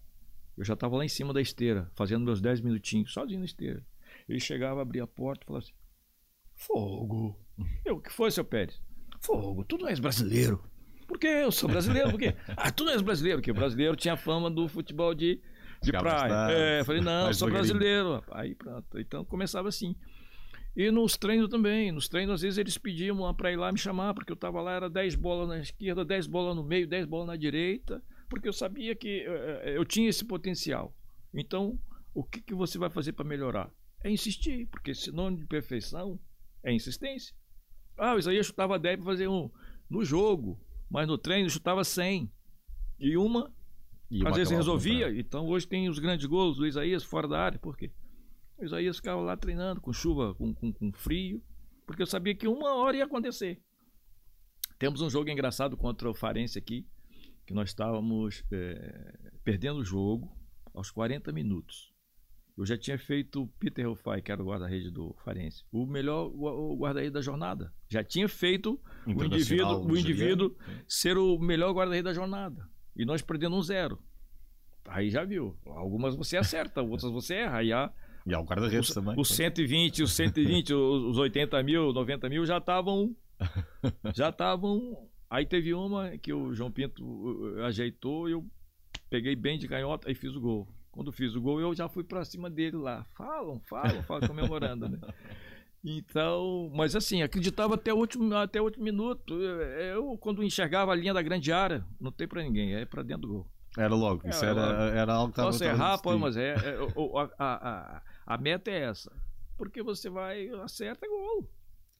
eu 0.57 0.63
já 0.63 0.73
estava 0.73 0.95
lá 0.95 1.03
em 1.03 1.09
cima 1.09 1.33
da 1.33 1.41
esteira, 1.41 1.91
fazendo 1.95 2.23
meus 2.23 2.39
10 2.39 2.61
minutinhos, 2.61 3.11
sozinho 3.11 3.39
na 3.39 3.45
esteira. 3.45 3.85
Ele 4.27 4.39
chegava, 4.39 4.81
abria 4.81 5.03
a 5.03 5.07
porta 5.07 5.43
e 5.43 5.47
falava 5.47 5.65
assim: 5.65 5.73
Fogo! 6.55 7.37
Eu, 7.83 7.97
o 7.97 8.01
que 8.01 8.11
foi, 8.11 8.31
seu 8.31 8.45
Pérez? 8.45 8.81
Fogo, 9.19 9.65
tu 9.65 9.77
não 9.77 9.89
és 9.89 9.99
brasileiro. 9.99 10.63
Por 11.07 11.19
que 11.19 11.27
eu 11.27 11.51
sou 11.51 11.69
brasileiro? 11.69 12.09
Por 12.09 12.19
quê? 12.19 12.35
Ah, 12.57 12.71
tu 12.71 12.85
não 12.85 12.93
és 12.93 13.01
brasileiro, 13.01 13.39
porque 13.39 13.51
o 13.51 13.53
brasileiro 13.53 13.95
tinha 13.95 14.17
fama 14.17 14.49
do 14.49 14.67
futebol 14.67 15.13
de, 15.13 15.41
de 15.81 15.91
praia. 15.91 16.51
É, 16.51 16.79
eu 16.79 16.85
falei, 16.85 17.01
não, 17.01 17.27
eu 17.27 17.33
sou 17.33 17.49
brasileiro. 17.49 18.23
Aí 18.31 18.55
pronto. 18.55 18.99
Então 18.99 19.23
começava 19.25 19.67
assim. 19.67 19.95
E 20.75 20.89
nos 20.89 21.15
treinos 21.17 21.49
também. 21.49 21.91
Nos 21.91 22.09
treinos, 22.09 22.35
às 22.35 22.41
vezes, 22.41 22.57
eles 22.57 22.77
pediam 22.77 23.33
para 23.35 23.51
ir 23.51 23.55
lá 23.55 23.71
me 23.71 23.77
chamar, 23.77 24.13
porque 24.13 24.31
eu 24.31 24.35
estava 24.35 24.61
lá, 24.61 24.73
era 24.73 24.89
10 24.89 25.15
bolas 25.15 25.47
na 25.47 25.59
esquerda, 25.59 26.03
10 26.03 26.27
bolas 26.27 26.55
no 26.55 26.63
meio, 26.63 26.87
10 26.87 27.05
bolas 27.05 27.27
na 27.27 27.35
direita, 27.35 28.03
porque 28.29 28.47
eu 28.47 28.53
sabia 28.53 28.95
que 28.95 29.27
uh, 29.27 29.69
eu 29.69 29.85
tinha 29.85 30.09
esse 30.09 30.25
potencial. 30.25 30.95
Então, 31.33 31.79
o 32.13 32.23
que, 32.23 32.41
que 32.41 32.53
você 32.53 32.77
vai 32.77 32.89
fazer 32.89 33.13
para 33.13 33.25
melhorar? 33.25 33.71
É 34.03 34.09
insistir, 34.09 34.67
porque 34.67 34.93
sinônimo 34.93 35.41
de 35.41 35.47
perfeição 35.47 36.19
é 36.63 36.73
insistência. 36.73 37.35
Ah, 37.97 38.15
o 38.15 38.19
Isaías 38.19 38.47
chutava 38.47 38.79
10 38.79 38.97
para 38.97 39.05
fazer 39.05 39.27
um. 39.27 39.49
No 39.89 40.03
jogo, 40.03 40.59
mas 40.89 41.07
no 41.07 41.17
treino 41.17 41.49
chutava 41.49 41.83
100. 41.83 42.31
E 42.99 43.17
uma, 43.17 43.53
e 44.09 44.21
uma 44.21 44.31
às 44.31 44.35
vezes 44.35 44.51
resolvia. 44.51 45.09
Então 45.19 45.47
hoje 45.47 45.67
tem 45.67 45.87
os 45.87 45.99
grandes 45.99 46.25
gols 46.25 46.57
do 46.57 46.65
Isaías 46.65 47.03
fora 47.03 47.27
da 47.27 47.39
área. 47.39 47.59
Por 47.59 47.77
quê? 47.77 47.91
O 48.57 48.65
Isaías 48.65 48.97
ficava 48.97 49.21
lá 49.21 49.35
treinando 49.35 49.81
com 49.81 49.91
chuva, 49.91 50.33
com, 50.35 50.53
com, 50.53 50.71
com 50.71 50.91
frio, 50.91 51.41
porque 51.85 52.01
eu 52.01 52.07
sabia 52.07 52.35
que 52.35 52.47
uma 52.47 52.75
hora 52.75 52.97
ia 52.97 53.05
acontecer. 53.05 53.61
Temos 54.77 55.01
um 55.01 55.09
jogo 55.09 55.29
engraçado 55.29 55.77
contra 55.77 56.09
o 56.09 56.13
Farense 56.13 56.57
aqui, 56.57 56.87
que 57.45 57.53
nós 57.53 57.69
estávamos 57.69 58.43
é, 58.51 59.31
perdendo 59.43 59.79
o 59.79 59.85
jogo 59.85 60.35
aos 60.73 60.91
40 60.91 61.31
minutos. 61.31 61.93
Eu 62.55 62.65
já 62.65 62.77
tinha 62.77 62.99
feito 62.99 63.43
o 63.43 63.47
Peter 63.47 63.87
Rufai, 63.87 64.21
que 64.21 64.31
era 64.31 64.41
o 64.41 64.45
guarda-rede 64.45 64.91
do 64.91 65.15
Farense, 65.23 65.63
o 65.71 65.87
melhor 65.87 66.29
guarda-rede 66.77 67.11
da 67.11 67.21
jornada. 67.21 67.73
Já 67.89 68.03
tinha 68.03 68.29
feito 68.29 68.79
o 69.07 69.23
indivíduo, 69.23 69.85
o 69.85 69.97
indivíduo 69.97 70.55
ser 70.87 71.17
o 71.17 71.39
melhor 71.39 71.73
guarda-rede 71.73 72.03
da 72.03 72.13
jornada. 72.13 72.69
E 72.95 73.05
nós 73.05 73.23
perdendo 73.23 73.55
um 73.55 73.61
zero. 73.61 73.99
Aí 74.85 75.09
já 75.09 75.23
viu. 75.23 75.57
Algumas 75.65 76.15
você 76.15 76.37
acerta, 76.37 76.81
outras 76.81 77.11
você 77.11 77.35
erra. 77.35 77.57
Aí 77.57 77.73
a, 77.73 77.91
e 78.25 78.33
há 78.33 78.39
o 78.39 78.43
guarda-redes 78.43 78.93
também. 78.93 79.15
Os 79.19 79.29
120, 79.29 80.03
os 80.03 80.13
120, 80.13 80.73
os 80.73 81.17
80 81.17 81.61
mil, 81.63 81.91
90 81.91 82.29
mil 82.29 82.45
já 82.45 82.57
estavam. 82.57 83.15
Já 84.15 84.29
estavam. 84.29 85.09
Aí 85.29 85.45
teve 85.45 85.73
uma 85.73 86.17
que 86.17 86.31
o 86.31 86.53
João 86.53 86.71
Pinto 86.71 87.03
uh, 87.03 87.55
uh, 87.55 87.63
ajeitou 87.63 88.29
e 88.29 88.33
eu 88.33 88.45
peguei 89.09 89.35
bem 89.35 89.57
de 89.57 89.67
canhota 89.67 90.09
e 90.09 90.15
fiz 90.15 90.35
o 90.35 90.39
gol. 90.39 90.67
Quando 90.91 91.11
fiz 91.11 91.35
o 91.35 91.41
gol, 91.41 91.59
eu 91.59 91.73
já 91.73 91.89
fui 91.89 92.03
para 92.03 92.23
cima 92.23 92.49
dele 92.49 92.77
lá. 92.77 93.05
Falam, 93.17 93.59
falam, 93.67 94.03
falam, 94.03 94.27
comemorando, 94.27 94.87
né? 94.87 94.99
Então, 95.85 96.71
mas 96.73 96.95
assim, 96.95 97.23
acreditava 97.23 97.75
até 97.75 97.93
o 97.93 97.97
último, 97.97 98.33
até 98.35 98.61
o 98.61 98.63
último 98.63 98.85
minuto. 98.85 99.33
Eu, 99.33 100.17
quando 100.17 100.41
enxergava 100.41 100.93
a 100.93 100.95
linha 100.95 101.13
da 101.13 101.21
grande 101.21 101.51
área, 101.51 101.85
não 101.99 102.09
tem 102.09 102.25
para 102.25 102.41
ninguém, 102.41 102.73
é 102.73 102.85
para 102.85 103.03
dentro 103.03 103.23
do 103.23 103.27
gol. 103.27 103.47
Era 103.77 103.93
logo, 103.93 104.25
isso 104.25 104.45
era, 104.45 104.61
era, 104.61 104.99
era 104.99 105.13
algo 105.13 105.27
que 105.27 105.31
estava 105.31 105.49
Posso 105.49 105.63
errar, 105.63 105.97
pô, 105.97 106.17
mas 106.17 106.37
é, 106.37 106.51
é 106.51 106.77
a, 107.37 107.43
a, 107.43 107.97
a, 107.97 108.01
meta 108.39 108.71
é 108.71 108.83
essa. 108.83 109.11
Porque 109.57 109.83
você 109.83 110.09
vai, 110.09 110.49
acerta 110.49 111.07
gol. 111.07 111.49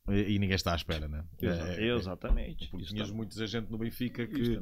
E, 0.10 0.34
e, 0.34 0.40
ninguém 0.40 0.56
está 0.56 0.74
à 0.74 0.76
espera, 0.76 1.08
né? 1.08 1.24
Exa 1.42 1.82
é, 1.82 1.96
exatamente. 1.96 2.70
Porque 2.70 2.86
tinhas 2.88 3.10
muita 3.10 3.48
gente 3.48 3.72
no 3.72 3.78
Benfica 3.78 4.28
que 4.28 4.60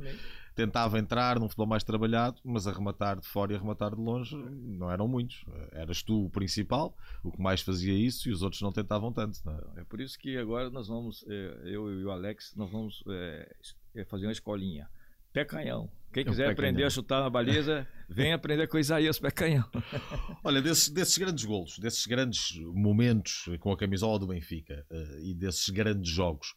tentava 0.54 1.00
entrar 1.00 1.40
num 1.40 1.48
futebol 1.48 1.66
mais 1.66 1.84
trabalhado, 1.84 2.40
mas 2.44 2.68
arrematar 2.68 3.20
de 3.20 3.28
fora 3.28 3.52
e 3.52 3.56
arrematar 3.56 3.96
de 3.96 4.00
longe 4.00 4.36
não 4.36 4.92
eram 4.92 5.08
muitos. 5.08 5.44
Eras 5.72 6.04
tu 6.04 6.26
o 6.26 6.30
principal, 6.30 6.96
o 7.24 7.32
que 7.32 7.42
mais 7.42 7.62
fazia 7.62 7.94
isso 7.94 8.30
e 8.30 8.32
os 8.32 8.44
outros 8.44 8.62
não 8.62 8.72
tentavam 8.72 9.12
tanto. 9.12 9.40
Não 9.44 9.54
é? 9.54 9.82
é 9.82 9.84
por 9.84 10.00
isso 10.00 10.18
que 10.20 10.38
agora 10.38 10.70
nós 10.70 10.88
vamos, 10.88 11.26
é, 11.28 11.62
eu 11.66 11.92
e 11.92 12.06
o 12.06 12.12
Alex, 12.12 12.54
nós 12.56 12.70
vamos 12.70 13.04
é, 13.08 13.56
é 13.96 14.06
fazer 14.06 14.28
uma 14.28 14.32
escolinha. 14.32 14.88
Pé 15.34 15.44
canhão. 15.44 15.90
Quem 16.12 16.26
quiser 16.26 16.50
aprender 16.50 16.84
a 16.84 16.90
chutar 16.90 17.22
na 17.22 17.30
baliza, 17.30 17.88
vem 18.10 18.34
aprender 18.34 18.68
com 18.68 18.78
Isaías 18.78 19.18
Pé 19.18 19.32
canhão. 19.32 19.64
Olha, 20.44 20.62
desses, 20.62 20.90
desses 20.90 21.18
grandes 21.18 21.46
golos, 21.46 21.80
desses 21.80 22.06
grandes 22.06 22.58
momentos 22.74 23.50
com 23.60 23.72
a 23.72 23.78
camisola 23.78 24.20
do 24.20 24.28
Benfica 24.28 24.86
uh, 24.92 25.20
e 25.22 25.34
desses 25.34 25.70
grandes 25.70 26.12
jogos, 26.12 26.54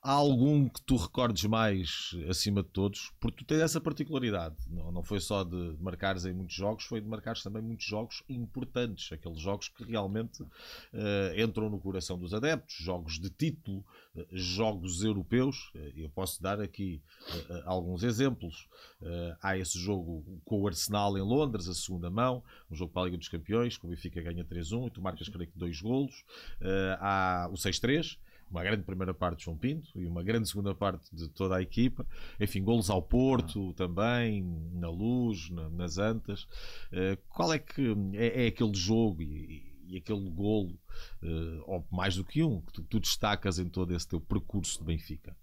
Há 0.00 0.12
algum 0.12 0.68
que 0.68 0.80
tu 0.82 0.96
recordes 0.96 1.44
mais 1.44 2.14
acima 2.28 2.62
de 2.62 2.68
todos? 2.68 3.12
Porque 3.18 3.38
tu 3.38 3.44
tens 3.44 3.60
essa 3.60 3.80
particularidade. 3.80 4.54
Não, 4.68 4.92
não 4.92 5.02
foi 5.02 5.18
só 5.18 5.42
de 5.42 5.76
marcares 5.80 6.24
em 6.24 6.32
muitos 6.32 6.54
jogos, 6.54 6.84
foi 6.84 7.00
de 7.00 7.08
marcares 7.08 7.42
também 7.42 7.60
muitos 7.60 7.84
jogos 7.84 8.22
importantes. 8.28 9.12
Aqueles 9.12 9.40
jogos 9.40 9.68
que 9.68 9.84
realmente 9.84 10.42
uh, 10.42 10.48
entram 11.36 11.68
no 11.68 11.80
coração 11.80 12.16
dos 12.16 12.32
adeptos. 12.32 12.76
Jogos 12.76 13.18
de 13.18 13.28
título, 13.28 13.84
uh, 14.14 14.24
jogos 14.30 15.02
europeus. 15.02 15.72
Uh, 15.74 15.92
eu 15.96 16.08
posso 16.10 16.40
dar 16.40 16.60
aqui 16.60 17.02
alguns 17.64 18.04
exemplos. 18.04 18.68
há 19.42 19.58
esse 19.58 19.78
jogo 19.78 20.40
com 20.44 20.60
o 20.62 20.66
Arsenal 20.66 21.18
em 21.18 21.22
Londres, 21.22 21.66
a 21.68 21.74
segunda 21.74 22.08
mão. 22.08 22.42
Um 22.70 22.76
jogo 22.76 22.92
para 22.92 23.02
a 23.02 23.04
Liga 23.06 23.18
dos 23.18 23.28
Campeões, 23.28 23.76
que 23.76 23.84
o 23.84 23.88
Benfica 23.88 24.22
ganha 24.22 24.44
3-1 24.44 24.86
e 24.86 24.90
tu 24.90 25.02
marcas, 25.02 25.28
creio 25.28 25.50
que, 25.50 25.58
dois 25.58 25.80
golos. 25.80 26.24
há 27.00 27.48
o 27.50 27.54
6-3 27.54 28.16
uma 28.50 28.62
grande 28.62 28.82
primeira 28.82 29.12
parte 29.12 29.38
de 29.38 29.44
João 29.44 29.56
Pinto 29.56 29.88
e 30.00 30.06
uma 30.06 30.22
grande 30.22 30.48
segunda 30.48 30.74
parte 30.74 31.14
de 31.14 31.28
toda 31.28 31.56
a 31.56 31.62
equipa. 31.62 32.06
Enfim, 32.40 32.62
golos 32.62 32.90
ao 32.90 33.02
Porto 33.02 33.70
ah. 33.70 33.74
também, 33.74 34.42
na 34.72 34.90
Luz, 34.90 35.50
na, 35.50 35.68
nas 35.70 35.98
Antas. 35.98 36.44
Uh, 36.92 37.16
qual 37.28 37.52
é 37.52 37.58
que 37.58 37.94
é, 38.14 38.44
é 38.44 38.46
aquele 38.48 38.74
jogo 38.74 39.22
e, 39.22 39.68
e 39.86 39.96
aquele 39.96 40.30
golo, 40.30 40.78
uh, 41.22 41.62
ou 41.66 41.86
mais 41.90 42.16
do 42.16 42.24
que 42.24 42.42
um, 42.42 42.60
que 42.60 42.72
tu, 42.72 42.82
tu, 42.82 43.00
destacas 43.00 43.58
em 43.58 43.68
todo 43.68 43.94
esse 43.94 44.06
teu 44.06 44.20
percurso 44.20 44.78
de 44.78 44.84
Benfica? 44.84 45.36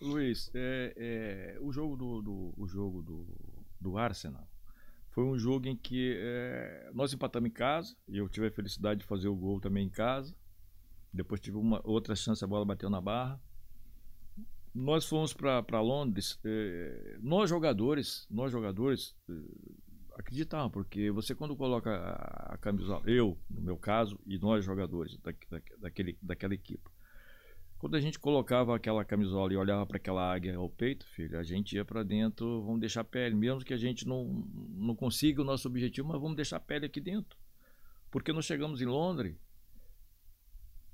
Luís, 0.00 0.50
é, 0.52 0.94
é, 0.96 1.58
o 1.60 1.70
jogo 1.72 1.96
do, 1.96 2.22
do, 2.22 2.54
o 2.56 2.66
jogo 2.66 3.02
do, 3.02 3.26
do 3.80 3.96
Arsenal 3.96 4.48
foi 5.12 5.24
um 5.24 5.38
jogo 5.38 5.68
em 5.68 5.76
que 5.76 6.16
é, 6.18 6.90
nós 6.92 7.12
empatamos 7.12 7.48
em 7.48 7.52
casa 7.52 7.94
e 8.08 8.18
eu 8.18 8.28
tive 8.28 8.48
a 8.48 8.50
felicidade 8.50 9.00
de 9.00 9.06
fazer 9.06 9.28
o 9.28 9.36
gol 9.36 9.60
também 9.60 9.86
em 9.86 9.90
casa. 9.90 10.34
Depois 11.12 11.40
tive 11.40 11.56
uma 11.56 11.80
outra 11.84 12.16
chance, 12.16 12.42
a 12.42 12.46
bola 12.46 12.64
bateu 12.64 12.88
na 12.88 13.00
barra. 13.00 13.40
Nós 14.74 15.06
fomos 15.06 15.34
para 15.34 15.80
Londres. 15.80 16.38
Eh, 16.44 17.18
nós 17.20 17.50
jogadores, 17.50 18.26
nós 18.30 18.50
jogadores 18.50 19.14
eh, 19.28 19.32
acreditavam, 20.16 20.70
porque 20.70 21.10
você 21.10 21.34
quando 21.34 21.54
coloca 21.54 21.90
a, 21.90 22.54
a 22.54 22.58
camisola, 22.58 23.02
eu, 23.06 23.38
no 23.50 23.60
meu 23.60 23.76
caso, 23.76 24.18
e 24.26 24.38
nós 24.38 24.64
jogadores 24.64 25.18
da, 25.18 25.32
da, 25.50 25.60
daquele, 25.78 26.16
daquela 26.22 26.54
equipe, 26.54 26.88
quando 27.82 27.96
a 27.96 28.00
gente 28.00 28.18
colocava 28.18 28.76
aquela 28.76 29.04
camisola 29.04 29.52
e 29.52 29.56
olhava 29.56 29.84
para 29.84 29.96
aquela 29.96 30.32
águia 30.32 30.56
ao 30.56 30.70
peito, 30.70 31.04
filho, 31.08 31.36
a 31.38 31.42
gente 31.42 31.74
ia 31.74 31.84
para 31.84 32.04
dentro, 32.04 32.62
vamos 32.62 32.78
deixar 32.80 33.00
a 33.00 33.04
pele, 33.04 33.34
mesmo 33.34 33.64
que 33.64 33.74
a 33.74 33.76
gente 33.76 34.06
não, 34.06 34.46
não 34.76 34.94
consiga 34.94 35.42
o 35.42 35.44
nosso 35.44 35.66
objetivo, 35.66 36.08
mas 36.08 36.20
vamos 36.20 36.36
deixar 36.36 36.58
a 36.58 36.60
pele 36.60 36.86
aqui 36.86 37.00
dentro. 37.00 37.36
Porque 38.08 38.32
nós 38.32 38.44
chegamos 38.44 38.80
em 38.80 38.86
Londres 38.86 39.36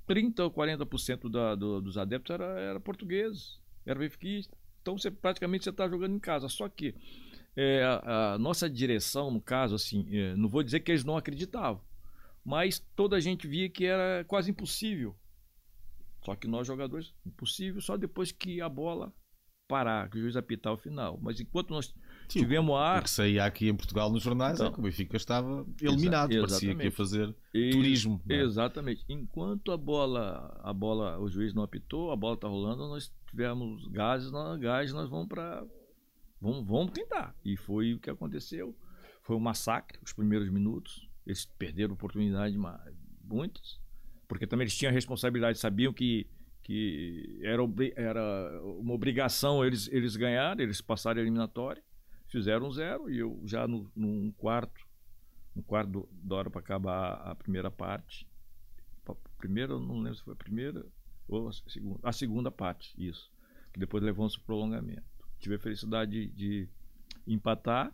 30 0.09 0.43
ou 0.43 0.51
40% 0.51 1.29
da, 1.29 1.53
do, 1.53 1.79
dos 1.79 1.95
adeptos 1.95 2.33
era, 2.33 2.59
era 2.59 2.79
português, 2.79 3.59
era 3.85 3.99
benfiquista. 3.99 4.57
Então 4.81 4.97
você 4.97 5.11
praticamente 5.11 5.63
você 5.63 5.69
está 5.69 5.87
jogando 5.87 6.15
em 6.15 6.19
casa. 6.19 6.49
Só 6.49 6.67
que 6.67 6.95
é, 7.55 7.83
a, 7.83 8.33
a, 8.33 8.39
nossa 8.39 8.67
direção, 8.67 9.29
no 9.29 9.39
caso, 9.39 9.75
assim, 9.75 10.07
é, 10.11 10.35
não 10.35 10.49
vou 10.49 10.63
dizer 10.63 10.79
que 10.79 10.91
eles 10.91 11.03
não 11.03 11.15
acreditavam, 11.15 11.79
mas 12.43 12.79
toda 12.95 13.17
a 13.17 13.19
gente 13.19 13.47
via 13.47 13.69
que 13.69 13.85
era 13.85 14.25
quase 14.25 14.49
impossível. 14.49 15.15
Só 16.25 16.35
que 16.35 16.47
nós 16.47 16.65
jogadores, 16.65 17.13
impossível 17.23 17.79
só 17.79 17.95
depois 17.95 18.31
que 18.31 18.59
a 18.61 18.67
bola 18.67 19.13
parar, 19.67 20.09
que 20.09 20.17
o 20.17 20.21
juiz 20.21 20.35
apitar 20.35 20.73
o 20.73 20.77
final. 20.77 21.19
Mas 21.21 21.39
enquanto 21.39 21.69
nós 21.69 21.93
Sim, 22.29 22.39
tivemos 22.39 22.75
ar. 22.75 22.99
O 22.99 23.03
que 23.03 23.09
saía 23.09 23.43
aqui 23.43 23.67
em 23.67 23.75
Portugal 23.75 24.11
nos 24.11 24.21
jornais 24.21 24.55
então, 24.55 24.67
é 24.67 24.71
que 24.71 24.79
o 24.79 24.83
Benfica 24.83 25.17
estava 25.17 25.65
eliminado, 25.81 26.31
exa 26.31 26.41
parecia 26.41 26.75
que 26.75 26.83
ia 26.83 26.91
fazer 26.91 27.35
e, 27.53 27.71
turismo. 27.71 28.21
É? 28.29 28.41
Exatamente. 28.41 29.03
Enquanto 29.09 29.71
a 29.71 29.77
bola, 29.77 30.59
a 30.63 30.71
bola, 30.71 31.19
o 31.19 31.27
juiz 31.27 31.53
não 31.53 31.63
apitou, 31.63 32.11
a 32.11 32.15
bola 32.15 32.35
está 32.35 32.47
rolando, 32.47 32.87
nós 32.87 33.11
tivemos 33.29 33.87
gases, 33.87 34.31
nós, 34.31 34.59
gás, 34.59 34.93
nós 34.93 35.09
vamos 35.09 35.27
para. 35.27 35.65
Vamos, 36.39 36.65
vamos 36.65 36.91
tentar. 36.91 37.35
E 37.43 37.57
foi 37.57 37.93
o 37.93 37.99
que 37.99 38.09
aconteceu. 38.09 38.77
Foi 39.23 39.35
um 39.35 39.39
massacre, 39.39 39.99
os 40.03 40.13
primeiros 40.13 40.49
minutos. 40.49 41.09
Eles 41.25 41.45
perderam 41.45 41.93
oportunidade, 41.93 42.57
muitos, 43.23 43.79
porque 44.27 44.47
também 44.47 44.63
eles 44.63 44.77
tinham 44.77 44.89
a 44.89 44.93
responsabilidade, 44.93 45.59
sabiam 45.59 45.91
que 45.91 46.27
que 46.69 47.39
era, 47.41 47.63
era 47.95 48.61
uma 48.63 48.93
obrigação 48.93 49.65
eles, 49.65 49.89
eles 49.91 50.15
ganharem, 50.15 50.63
eles 50.63 50.79
passarem 50.81 51.19
a 51.19 51.23
eliminatória. 51.23 51.81
Fizeram 52.29 52.71
zero 52.71 53.09
e 53.09 53.19
eu 53.19 53.41
já 53.43 53.67
no, 53.67 53.91
num 53.95 54.31
quarto, 54.31 54.85
no 55.55 55.63
quarto 55.63 56.07
da 56.11 56.35
hora 56.35 56.49
para 56.49 56.61
acabar 56.61 57.13
a 57.13 57.35
primeira 57.35 57.71
parte. 57.71 58.27
A 59.07 59.15
primeira, 59.37 59.73
não 59.79 59.97
lembro 59.97 60.15
se 60.15 60.23
foi 60.23 60.33
a 60.33 60.37
primeira 60.37 60.85
ou 61.27 61.47
a 61.47 61.51
segunda, 61.51 61.99
a 62.03 62.11
segunda 62.11 62.51
parte, 62.51 62.93
isso. 62.97 63.31
Que 63.73 63.79
depois 63.79 64.03
levou-se 64.03 64.37
o 64.37 64.41
prolongamento. 64.41 65.03
tive 65.39 65.55
a 65.55 65.59
felicidade 65.59 66.11
de, 66.11 66.27
de 66.27 66.69
empatar 67.25 67.91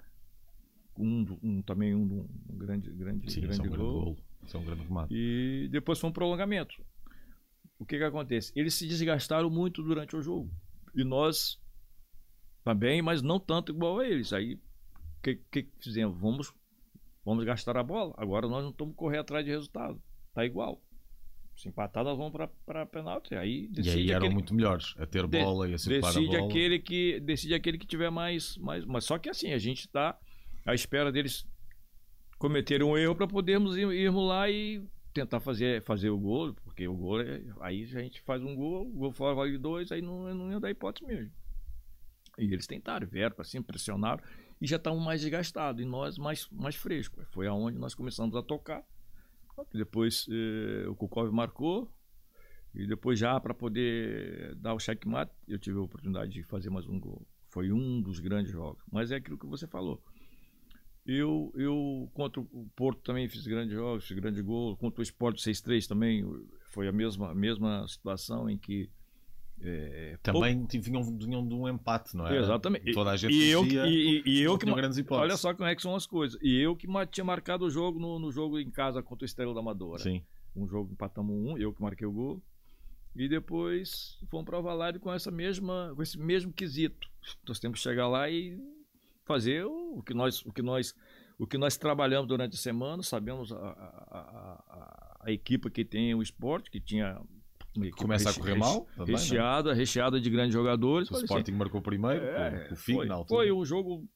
um, 0.97 1.25
um, 1.41 1.61
também 1.61 1.93
um, 1.93 2.27
um 2.49 2.57
grande 2.57 2.89
grande 2.91 3.31
Sim, 3.31 3.41
grande 3.41 3.59
é 3.59 3.63
um 3.63 3.67
grande 3.67 3.77
gol. 3.77 4.03
gol. 4.03 4.17
Isso 4.43 4.57
é 4.57 4.59
um 4.59 4.65
grande 4.65 4.83
remate. 4.83 5.13
E 5.13 5.67
depois 5.71 5.99
foi 5.99 6.09
um 6.09 6.13
prolongamento. 6.13 6.75
O 7.77 7.85
que 7.85 7.97
que 7.97 8.03
acontece? 8.03 8.51
Eles 8.55 8.73
se 8.73 8.87
desgastaram 8.87 9.49
muito 9.49 9.83
durante 9.83 10.15
o 10.15 10.21
jogo. 10.21 10.49
E 10.93 11.03
nós 11.03 11.61
também, 12.65 13.01
mas 13.01 13.21
não 13.21 13.39
tanto 13.39 13.71
igual 13.71 13.99
a 13.99 14.05
eles. 14.07 14.33
Aí, 14.33 14.55
o 14.55 14.59
que, 15.23 15.35
que 15.51 15.69
fizemos? 15.79 16.19
Vamos, 16.19 16.51
vamos 17.23 17.45
gastar 17.45 17.77
a 17.77 17.83
bola. 17.83 18.13
Agora 18.17 18.47
nós 18.49 18.63
não 18.63 18.71
estamos 18.71 18.95
correr 18.95 19.19
atrás 19.19 19.45
de 19.45 19.51
resultado. 19.51 20.01
Tá 20.33 20.43
igual. 20.45 20.81
Se 21.55 21.69
empatar, 21.69 22.03
nós 22.03 22.17
vamos 22.17 22.33
para 22.65 22.85
penalti. 22.85 23.33
Aí 23.35 23.65
E 23.65 23.67
decide 23.69 23.97
aí 23.97 24.09
eram 24.09 24.17
aquele, 24.17 24.33
muito 24.33 24.53
melhores 24.53 24.93
a 24.97 25.05
ter 25.05 25.25
de- 25.25 25.41
bola 25.41 25.69
e 25.69 25.73
a 25.73 25.77
circular 25.77 26.09
a 26.09 26.13
decide 26.13 26.37
bola. 26.37 26.49
aquele 26.49 26.79
que 26.79 27.19
decide 27.21 27.53
aquele 27.53 27.77
que 27.77 27.87
tiver 27.87 28.09
mais, 28.09 28.57
mais. 28.57 28.83
Mas 28.83 29.05
só 29.05 29.17
que 29.17 29.29
assim, 29.29 29.53
a 29.53 29.57
gente 29.57 29.81
está 29.81 30.19
à 30.65 30.73
espera 30.73 31.11
deles 31.13 31.47
cometerem 32.37 32.85
um 32.85 32.97
erro 32.97 33.15
para 33.15 33.27
podermos 33.27 33.77
ir, 33.77 33.87
irmos 33.91 34.27
lá 34.27 34.49
e 34.49 34.83
tentar 35.13 35.39
fazer, 35.39 35.81
fazer 35.83 36.09
o 36.09 36.17
gol, 36.19 36.53
porque 36.65 36.85
o 36.89 36.93
gol 36.93 37.21
é, 37.21 37.41
aí 37.61 37.83
a 37.83 38.01
gente 38.01 38.19
faz 38.21 38.43
um 38.43 38.53
gol, 38.53 38.85
o 38.85 38.91
gol 38.91 39.11
fora 39.13 39.33
vale 39.33 39.57
dois, 39.57 39.89
aí 39.93 40.01
não, 40.01 40.33
não 40.35 40.51
ia 40.51 40.59
dar 40.59 40.69
hipótese 40.69 41.05
mesmo. 41.07 41.31
E 42.37 42.45
eles 42.45 42.67
tentaram, 42.67 43.07
vieram 43.07 43.35
para 43.35 43.45
cima, 43.45 43.63
pressionaram 43.63 44.21
e 44.59 44.67
já 44.67 44.75
estavam 44.77 44.99
mais 44.99 45.21
desgastados 45.21 45.81
e 45.81 45.85
nós 45.85 46.17
mais, 46.17 46.47
mais 46.49 46.75
frescos. 46.75 47.25
Foi 47.31 47.47
aonde 47.47 47.77
nós 47.77 47.93
começamos 47.93 48.35
a 48.35 48.43
tocar. 48.43 48.83
Depois 49.73 50.27
eh, 50.29 50.87
o 50.87 50.95
Kukov 50.95 51.31
marcou 51.31 51.89
e 52.73 52.85
depois 52.85 53.17
já 53.17 53.39
para 53.39 53.53
poder 53.53 54.53
dar 54.55 54.73
o 54.73 54.79
checkmate, 54.79 55.31
eu 55.47 55.57
tive 55.57 55.77
a 55.77 55.81
oportunidade 55.81 56.33
de 56.33 56.43
fazer 56.43 56.69
mais 56.69 56.85
um 56.85 56.99
gol. 56.99 57.25
Foi 57.49 57.71
um 57.71 58.01
dos 58.01 58.19
grandes 58.19 58.51
jogos. 58.51 58.83
Mas 58.91 59.11
é 59.11 59.15
aquilo 59.15 59.37
que 59.37 59.45
você 59.45 59.65
falou. 59.65 60.03
Eu, 61.05 61.53
eu 61.55 62.09
contra 62.13 62.41
o 62.41 62.67
Porto 62.75 63.01
também 63.01 63.29
fiz 63.29 63.45
grandes 63.45 63.73
jogos, 63.73 64.05
fiz 64.05 64.17
grande 64.17 64.41
gol. 64.41 64.75
Contra 64.75 64.99
o 64.99 65.03
Sport 65.03 65.37
6-3 65.37 65.87
também 65.87 66.25
foi 66.71 66.87
a 66.87 66.91
mesma, 66.91 67.33
mesma 67.33 67.87
situação 67.87 68.49
em 68.49 68.57
que. 68.57 68.89
Eh, 69.61 70.17
Também 70.21 70.65
vinham, 70.67 71.03
vinham 71.17 71.47
de 71.47 71.53
um 71.53 71.67
empate, 71.67 72.15
não 72.15 72.27
é? 72.27 72.37
Exatamente. 72.37 72.91
Toda 72.93 73.11
a 73.11 73.17
gente 73.17 73.33
e 73.33 73.49
eu, 73.49 73.63
dizia, 73.63 73.85
e, 73.87 74.21
e- 74.25 74.41
eu 74.41 74.57
que 74.57 74.65
grandes 74.65 74.97
hipóteses. 74.97 75.29
olha 75.31 75.37
só 75.37 75.53
como 75.53 75.67
é 75.69 75.75
que 75.75 75.81
são 75.81 75.95
as 75.95 76.05
coisas. 76.05 76.39
E 76.41 76.59
eu 76.59 76.75
que 76.75 76.87
tinha 77.11 77.23
marcado 77.23 77.65
o 77.65 77.69
jogo 77.69 77.99
no, 77.99 78.19
no 78.19 78.31
jogo 78.31 78.59
em 78.59 78.69
casa 78.69 79.01
contra 79.01 79.23
o 79.23 79.25
Estrela 79.25 79.53
da 79.53 79.59
Amadora. 79.59 80.01
Sim. 80.01 80.21
Um 80.55 80.67
jogo 80.67 80.91
empatamos 80.93 81.35
um, 81.35 81.57
eu 81.57 81.73
que 81.73 81.81
marquei 81.81 82.05
o 82.07 82.11
gol. 82.11 82.41
E 83.15 83.29
depois 83.29 84.17
fomos 84.29 84.45
para 84.45 84.59
o 84.59 84.61
Valário 84.61 84.99
com 84.99 85.11
essa 85.11 85.31
mesma, 85.31 85.93
com 85.95 86.01
esse 86.03 86.19
mesmo 86.19 86.51
quesito. 86.51 87.07
Nós 87.47 87.59
temos 87.59 87.79
que 87.79 87.83
chegar 87.83 88.07
lá 88.09 88.29
e 88.29 88.59
fazer 89.25 89.65
o 89.65 90.03
que 90.05 90.13
nós, 90.13 90.41
o 90.45 90.51
que 90.51 90.61
nós, 90.61 90.93
o 91.39 91.47
que 91.47 91.57
nós 91.57 91.77
trabalhamos 91.77 92.27
durante 92.27 92.55
a 92.55 92.59
semana. 92.59 93.01
Sabemos 93.03 93.51
a, 93.53 93.55
a, 93.57 93.61
a, 93.61 94.19
a- 94.19 95.15
a 95.27 95.31
equipe 95.31 95.71
que 95.71 95.83
tem 95.83 96.13
o 96.13 96.21
esporte, 96.21 96.69
que 96.69 96.79
tinha 96.79 97.19
equipe 97.83 98.01
Começa 98.01 98.29
a 98.29 98.33
correr 98.33 98.55
mal. 98.55 98.87
também, 98.95 99.13
não 99.13 99.19
é? 99.19 99.21
recheada, 99.21 99.73
recheada 99.73 100.21
de 100.21 100.29
grandes 100.29 100.53
jogadores. 100.53 101.09
O 101.09 101.15
assim, 101.15 101.25
Sporting 101.25 101.51
marcou 101.51 101.81
primeiro, 101.81 102.23
é, 102.25 102.69
o 102.71 102.75
Figo 102.75 102.99
foi, 102.99 103.07
na 103.07 103.15
altura. 103.15 103.41
foi 103.41 103.51
um 103.51 103.65
jogo 103.65 104.07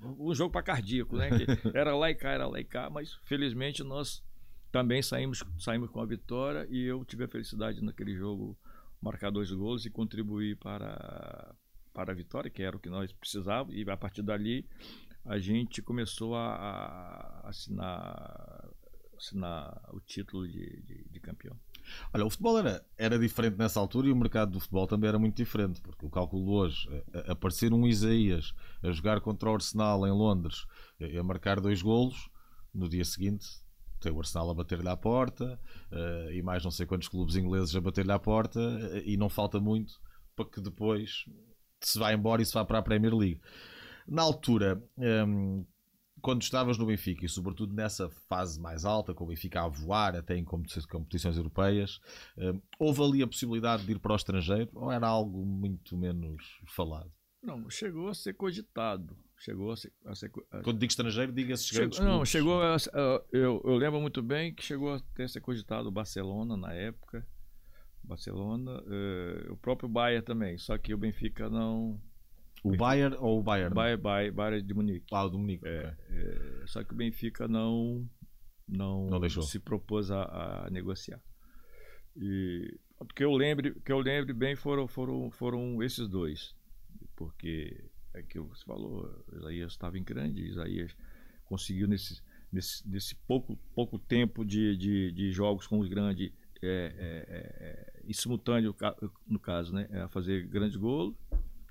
um 0.00 0.34
jogo 0.34 0.50
para 0.52 0.62
cardíaco, 0.62 1.16
né? 1.16 1.28
Era 1.74 1.94
lá 1.94 2.10
e 2.10 2.14
cá, 2.14 2.30
era 2.30 2.46
lá 2.46 2.60
e 2.60 2.64
cá, 2.64 2.88
mas 2.90 3.14
felizmente 3.24 3.82
nós 3.82 4.22
também 4.70 5.02
saímos, 5.02 5.44
saímos 5.58 5.90
com 5.90 6.00
a 6.00 6.06
vitória 6.06 6.66
e 6.68 6.82
eu 6.82 7.04
tive 7.04 7.24
a 7.24 7.28
felicidade 7.28 7.80
naquele 7.82 8.16
jogo 8.16 8.58
marcar 9.00 9.30
dois 9.30 9.52
gols 9.52 9.84
e 9.84 9.90
contribuir 9.90 10.56
para, 10.56 11.54
para 11.92 12.12
a 12.12 12.14
vitória, 12.14 12.50
que 12.50 12.62
era 12.62 12.76
o 12.76 12.80
que 12.80 12.88
nós 12.88 13.12
precisávamos, 13.12 13.76
e 13.76 13.88
a 13.88 13.96
partir 13.96 14.22
dali 14.22 14.66
a 15.24 15.38
gente 15.38 15.80
começou 15.80 16.34
a, 16.34 16.54
a 16.54 17.48
assinar, 17.48 18.68
assinar 19.16 19.80
o 19.92 20.00
título 20.00 20.46
de, 20.46 20.82
de, 20.82 21.04
de 21.08 21.20
campeão. 21.20 21.58
Olha, 22.12 22.24
o 22.24 22.30
futebol 22.30 22.58
era, 22.58 22.84
era 22.96 23.18
diferente 23.18 23.56
nessa 23.58 23.80
altura 23.80 24.08
e 24.08 24.12
o 24.12 24.16
mercado 24.16 24.52
do 24.52 24.60
futebol 24.60 24.86
também 24.86 25.08
era 25.08 25.18
muito 25.18 25.36
diferente, 25.36 25.80
porque 25.80 26.06
o 26.06 26.10
cálculo 26.10 26.52
hoje, 26.52 26.88
a- 27.14 27.18
a- 27.30 27.32
aparecer 27.32 27.72
um 27.72 27.86
Isaías 27.86 28.54
a 28.82 28.90
jogar 28.90 29.20
contra 29.20 29.50
o 29.50 29.54
Arsenal 29.54 30.06
em 30.06 30.10
Londres, 30.12 30.66
a 31.00 31.20
a 31.20 31.22
marcar 31.22 31.60
dois 31.60 31.82
golos, 31.82 32.28
no 32.72 32.88
dia 32.88 33.04
seguinte 33.04 33.46
tem 34.00 34.12
o 34.12 34.18
Arsenal 34.18 34.50
a 34.50 34.54
bater-lhe 34.54 34.88
à 34.88 34.96
porta 34.96 35.58
eh, 35.90 36.30
e 36.34 36.42
mais 36.42 36.62
não 36.62 36.70
sei 36.70 36.84
quantos 36.86 37.08
clubes 37.08 37.36
ingleses 37.36 37.74
a 37.74 37.80
bater-lhe 37.80 38.12
à 38.12 38.18
porta 38.18 38.60
eh, 38.92 39.02
e 39.06 39.16
não 39.16 39.28
falta 39.30 39.58
muito 39.60 39.98
para 40.36 40.44
que 40.46 40.60
depois 40.60 41.24
se 41.80 41.98
vá 41.98 42.12
embora 42.12 42.42
e 42.42 42.46
se 42.46 42.52
vá 42.52 42.64
para 42.64 42.78
a 42.78 42.82
Premier 42.82 43.14
League. 43.14 43.40
Na 44.06 44.22
altura, 44.22 44.82
hum, 44.98 45.64
quando 46.24 46.40
estavas 46.42 46.78
no 46.78 46.86
Benfica 46.86 47.26
e 47.26 47.28
sobretudo 47.28 47.74
nessa 47.74 48.08
fase 48.28 48.58
mais 48.58 48.84
alta, 48.86 49.12
com 49.12 49.24
o 49.24 49.26
Benfica 49.26 49.62
a 49.62 49.68
voar 49.68 50.16
até 50.16 50.34
em 50.36 50.42
competi- 50.44 50.86
competições 50.88 51.36
europeias, 51.36 52.00
hum, 52.38 52.60
houve 52.78 53.02
ali 53.02 53.22
a 53.22 53.26
possibilidade 53.26 53.84
de 53.84 53.92
ir 53.92 53.98
para 53.98 54.12
o 54.14 54.16
estrangeiro 54.16 54.70
ou 54.74 54.90
era 54.90 55.06
algo 55.06 55.44
muito 55.44 55.96
menos 55.98 56.42
falado? 56.66 57.12
Não, 57.42 57.68
chegou 57.68 58.08
a 58.08 58.14
ser 58.14 58.32
cogitado. 58.32 59.14
Chegou 59.36 59.70
a 59.72 59.76
ser. 59.76 59.92
A 60.06 60.14
ser 60.14 60.30
a- 60.50 60.62
Quando 60.62 60.78
digo 60.78 60.90
estrangeiro, 60.90 61.30
diga-se 61.30 61.66
chegou, 61.66 61.98
não, 62.00 62.12
clubes. 62.12 62.28
chegou 62.30 62.62
a, 62.62 62.76
a- 62.76 63.22
eu, 63.30 63.60
eu 63.62 63.76
lembro 63.76 64.00
muito 64.00 64.22
bem 64.22 64.54
que 64.54 64.62
chegou 64.64 64.94
a 64.94 65.00
ter 65.14 65.28
ser 65.28 65.42
cogitado 65.42 65.88
o 65.88 65.92
Barcelona 65.92 66.56
na 66.56 66.72
época. 66.72 67.26
Barcelona, 68.02 68.82
eh, 68.86 69.46
o 69.50 69.56
próprio 69.58 69.88
Bayern 69.88 70.24
também, 70.24 70.56
só 70.58 70.76
que 70.78 70.94
o 70.94 70.98
Benfica 70.98 71.48
não. 71.50 72.00
O 72.64 72.76
Bayern 72.76 73.14
ou 73.20 73.40
o 73.40 73.42
Bayern? 73.42 73.74
Bayern, 73.74 74.02
Bayern, 74.02 74.34
Bayern 74.34 74.66
de 74.66 74.74
Munique. 74.74 75.06
Ah, 75.12 75.24
o 75.24 75.28
Dominico. 75.28 75.66
É, 75.66 75.88
ok. 75.88 76.16
é, 76.16 76.66
só 76.66 76.82
que 76.82 76.94
o 76.94 76.96
Benfica 76.96 77.46
não 77.46 78.08
não, 78.66 79.06
Não 79.10 79.20
deixou. 79.20 79.42
se 79.42 79.58
propôs 79.58 80.10
a, 80.10 80.64
a 80.64 80.70
negociar. 80.70 81.20
E 82.16 82.78
o 82.98 83.04
que 83.04 83.22
eu 83.22 83.32
lembre, 83.34 83.74
que 83.84 83.92
eu 83.92 83.98
lembre 83.98 84.32
bem 84.32 84.56
foram 84.56 84.88
foram 84.88 85.30
foram 85.30 85.82
esses 85.82 86.08
dois, 86.08 86.56
porque 87.14 87.84
é 88.14 88.22
que 88.22 88.38
você 88.40 88.64
falou, 88.64 89.24
Isaías 89.36 89.72
estava 89.72 89.98
em 89.98 90.04
grande, 90.04 90.40
Isaías 90.48 90.96
conseguiu 91.44 91.86
nesse 91.86 92.22
nesse, 92.50 92.88
nesse 92.88 93.14
pouco 93.26 93.56
pouco 93.74 93.98
tempo 93.98 94.44
de, 94.44 94.76
de, 94.76 95.12
de 95.12 95.32
jogos 95.32 95.66
com 95.66 95.80
os 95.80 95.88
grandes 95.88 96.32
é, 96.62 96.94
é, 96.96 97.26
é, 97.28 98.02
em 98.08 98.12
simultâneo 98.12 98.74
no 99.26 99.38
caso, 99.38 99.74
né, 99.74 99.86
é, 99.90 100.08
fazer 100.08 100.46
grandes 100.46 100.76
gols. 100.76 101.14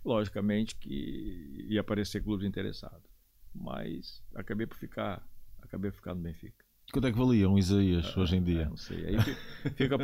Logicamente 0.06 0.76
que 0.76 1.66
ia 1.70 1.82
aparecer 1.82 2.22
clubes 2.24 2.46
interessados 2.48 3.10
mas 3.56 4.22
acabei 4.34 4.66
por 4.66 4.76
ficar 4.78 5.24
acabei 5.62 5.92
por 5.92 5.98
ficar 5.98 6.16
no 6.16 6.22
Benfica. 6.22 6.66
Quanto 6.92 7.08
é 7.08 7.12
que 7.12 7.18
valia 7.18 7.48
um 7.50 7.58
Isaías 7.58 8.16
hoje 8.18 8.36
em 8.36 8.39
É, 8.42 8.44
dia? 8.44 8.66
não 8.66 8.76
sei. 8.78 9.06
Aí 9.06 9.22
fi- 9.22 9.36
fica 9.76 9.96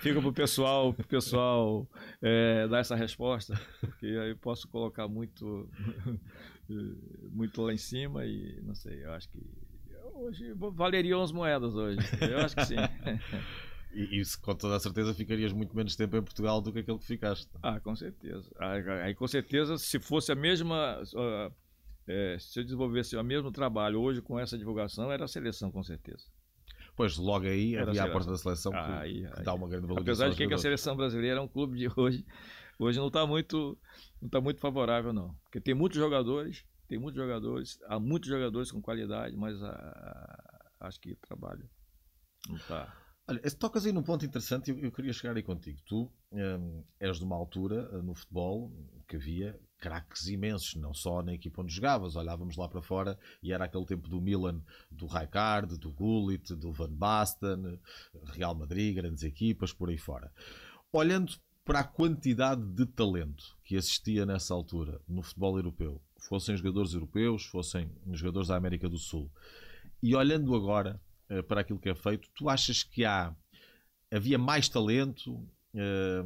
fica 0.00 0.20
pro 0.20 0.32
pessoal 0.32 0.94
pro 0.94 1.06
pessoal 1.06 1.86
é, 2.22 2.66
dar 2.68 2.78
essa 2.78 2.94
resposta 2.96 3.54
porque 3.80 4.06
aí 4.06 4.30
eu 4.30 4.36
posso 4.38 4.68
colocar 4.68 5.08
muito 5.08 5.68
muito 7.30 7.60
lá 7.62 7.72
em 7.72 7.76
cima 7.78 8.24
e 8.24 8.60
não 8.62 8.74
sei 8.74 9.04
eu 9.04 9.12
acho 9.12 9.28
que 9.30 9.40
hoje 10.14 10.52
valeriam 10.74 11.22
as 11.22 11.32
moedas 11.32 11.74
hoje 11.74 11.98
eu 12.20 12.38
acho 12.38 12.54
que 12.56 12.64
sim 12.64 12.76
E, 13.94 14.24
se, 14.24 14.40
com 14.40 14.54
toda 14.54 14.76
a 14.76 14.80
certeza 14.80 15.12
ficarias 15.14 15.52
muito 15.52 15.76
menos 15.76 15.94
tempo 15.96 16.16
em 16.16 16.22
Portugal 16.22 16.60
do 16.60 16.72
que 16.72 16.78
aquele 16.78 16.98
que 16.98 17.06
ficaste. 17.06 17.48
Ah, 17.62 17.78
com 17.80 17.94
certeza. 17.94 18.50
Aí, 18.58 18.88
aí, 19.02 19.14
com 19.14 19.26
certeza, 19.28 19.76
se 19.76 19.98
fosse 20.00 20.32
a 20.32 20.34
mesma. 20.34 21.02
ah, 21.16 21.50
é, 22.06 22.36
se 22.38 22.58
eu 22.58 22.64
desenvolvesse 22.64 23.16
o 23.16 23.22
mesmo 23.22 23.52
trabalho 23.52 24.00
hoje 24.00 24.20
com 24.20 24.38
essa 24.38 24.58
divulgação, 24.58 25.12
era 25.12 25.24
a 25.24 25.28
seleção, 25.28 25.70
com 25.70 25.82
certeza. 25.82 26.24
Pois 26.96 27.16
logo 27.16 27.46
aí 27.46 27.74
Era 27.74 27.90
havia 27.90 28.02
a 28.02 28.06
a 28.06 28.10
porta 28.10 28.30
da 28.30 28.36
seleção 28.36 28.72
que, 28.72 28.78
Aí, 28.78 29.20
que 29.26 29.38
aí. 29.38 29.44
dá 29.44 29.54
uma 29.54 29.68
grande 29.68 29.86
valorização. 29.86 30.26
Apesar 30.26 30.28
de 30.30 30.36
que, 30.36 30.46
que 30.46 30.54
a 30.54 30.58
seleção 30.58 30.96
brasileira 30.96 31.38
é 31.38 31.42
um 31.42 31.48
clube 31.48 31.78
de 31.78 31.88
hoje, 31.96 32.26
hoje 32.78 32.98
não 32.98 33.06
está 33.06 33.26
muito, 33.26 33.78
não 34.20 34.28
tá 34.28 34.40
muito 34.40 34.60
favorável, 34.60 35.12
não. 35.12 35.34
Porque 35.44 35.60
tem 35.60 35.74
muitos 35.74 35.98
jogadores, 35.98 36.64
tem 36.88 36.98
muitos 36.98 37.20
jogadores, 37.20 37.78
há 37.86 37.98
muitos 37.98 38.28
jogadores 38.28 38.70
com 38.70 38.82
qualidade, 38.82 39.36
mas 39.36 39.62
ah, 39.62 40.60
acho 40.80 41.00
que 41.00 41.12
o 41.12 41.16
trabalho 41.16 41.68
não 42.48 42.56
está. 42.56 42.94
Olha, 43.32 43.40
tocas 43.58 43.86
aí 43.86 43.92
num 43.92 44.02
ponto 44.02 44.26
interessante 44.26 44.70
eu, 44.70 44.78
eu 44.78 44.92
queria 44.92 45.12
chegar 45.12 45.34
aí 45.34 45.42
contigo. 45.42 45.78
Tu 45.86 46.12
hum, 46.32 46.84
és 47.00 47.16
de 47.16 47.24
uma 47.24 47.34
altura 47.34 47.88
uh, 47.90 48.02
no 48.02 48.14
futebol 48.14 48.70
que 49.08 49.16
havia 49.16 49.58
craques 49.78 50.26
imensos, 50.28 50.74
não 50.74 50.92
só 50.92 51.22
na 51.22 51.32
equipa 51.32 51.62
onde 51.62 51.74
jogavas, 51.74 52.14
olhávamos 52.14 52.58
lá 52.58 52.68
para 52.68 52.82
fora 52.82 53.18
e 53.42 53.50
era 53.50 53.64
aquele 53.64 53.86
tempo 53.86 54.06
do 54.06 54.20
Milan, 54.20 54.60
do 54.90 55.06
Rijkaard, 55.06 55.78
do 55.78 55.90
Gullit, 55.90 56.54
do 56.54 56.72
Van 56.72 56.92
Basten, 56.92 57.80
Real 58.26 58.54
Madrid, 58.54 58.94
grandes 58.94 59.22
equipas, 59.22 59.72
por 59.72 59.88
aí 59.88 59.96
fora. 59.96 60.30
Olhando 60.92 61.32
para 61.64 61.80
a 61.80 61.84
quantidade 61.84 62.62
de 62.74 62.84
talento 62.84 63.56
que 63.64 63.76
existia 63.76 64.26
nessa 64.26 64.52
altura 64.52 65.00
no 65.08 65.22
futebol 65.22 65.56
europeu, 65.56 66.02
fossem 66.18 66.54
jogadores 66.54 66.92
europeus, 66.92 67.46
fossem 67.46 67.90
jogadores 68.12 68.48
da 68.48 68.56
América 68.56 68.90
do 68.90 68.98
Sul, 68.98 69.30
e 70.02 70.14
olhando 70.14 70.54
agora 70.54 71.00
eh, 71.32 71.42
para 71.42 71.62
aquilo 71.62 71.78
que 71.78 71.88
é 71.88 71.94
feito, 71.94 72.28
tu 72.34 72.48
achas 72.48 72.82
que 72.82 73.04
há 73.04 73.34
havia 74.10 74.38
mais 74.38 74.68
talento? 74.68 75.42
eh, 75.74 76.24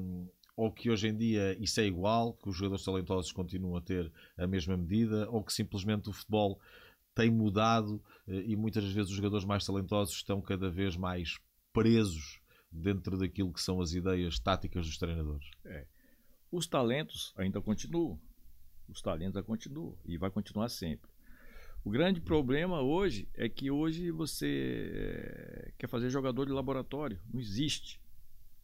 ou 0.56 0.72
que 0.72 0.90
hoje 0.90 1.08
em 1.08 1.16
dia 1.16 1.56
isso 1.62 1.78
é 1.80 1.86
igual, 1.86 2.32
que 2.32 2.48
os 2.48 2.56
jogadores 2.56 2.84
talentosos 2.84 3.32
continuam 3.32 3.76
a 3.76 3.80
ter 3.80 4.10
a 4.38 4.46
mesma 4.46 4.76
medida, 4.76 5.28
ou 5.30 5.42
que 5.42 5.52
simplesmente 5.52 6.08
o 6.08 6.12
futebol 6.12 6.58
tem 7.14 7.30
mudado 7.30 8.02
eh, 8.26 8.44
e 8.46 8.56
muitas 8.56 8.84
vezes 8.84 9.10
os 9.10 9.16
jogadores 9.16 9.44
mais 9.44 9.64
talentosos 9.64 10.14
estão 10.14 10.40
cada 10.40 10.70
vez 10.70 10.96
mais 10.96 11.38
presos 11.72 12.40
dentro 12.72 13.18
daquilo 13.18 13.52
que 13.52 13.60
são 13.60 13.80
as 13.80 13.92
ideias 13.92 14.38
táticas 14.38 14.86
dos 14.86 14.98
treinadores. 14.98 15.48
É. 15.64 15.86
Os 16.50 16.66
talentos 16.66 17.32
ainda 17.36 17.60
continuam. 17.60 18.18
Os 18.88 19.02
talentos 19.02 19.36
ainda 19.36 19.42
continuam 19.42 19.96
e 20.04 20.16
vai 20.16 20.30
continuar 20.30 20.68
sempre. 20.68 21.10
O 21.86 21.90
grande 21.90 22.20
problema 22.20 22.82
hoje 22.82 23.28
é 23.32 23.48
que 23.48 23.70
hoje 23.70 24.10
você 24.10 24.90
eh, 24.92 25.72
quer 25.78 25.86
fazer 25.86 26.10
jogador 26.10 26.44
de 26.44 26.50
laboratório. 26.50 27.16
Não 27.32 27.40
existe. 27.40 28.00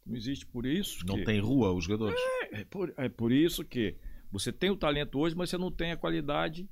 Não 0.05 0.13
existe 0.13 0.45
por 0.45 0.65
isso. 0.65 1.05
Não 1.07 1.15
que... 1.15 1.23
tem 1.23 1.39
rua 1.39 1.71
os 1.71 1.85
jogadores. 1.85 2.19
É, 2.19 2.59
é, 2.59 2.63
por, 2.65 2.93
é 2.97 3.07
por 3.07 3.31
isso 3.31 3.63
que 3.63 3.95
você 4.29 4.51
tem 4.51 4.69
o 4.71 4.75
talento 4.75 5.17
hoje, 5.17 5.37
mas 5.37 5.49
você 5.49 5.57
não 5.57 5.71
tem 5.71 5.93
a 5.93 5.95
qualidade 5.95 6.69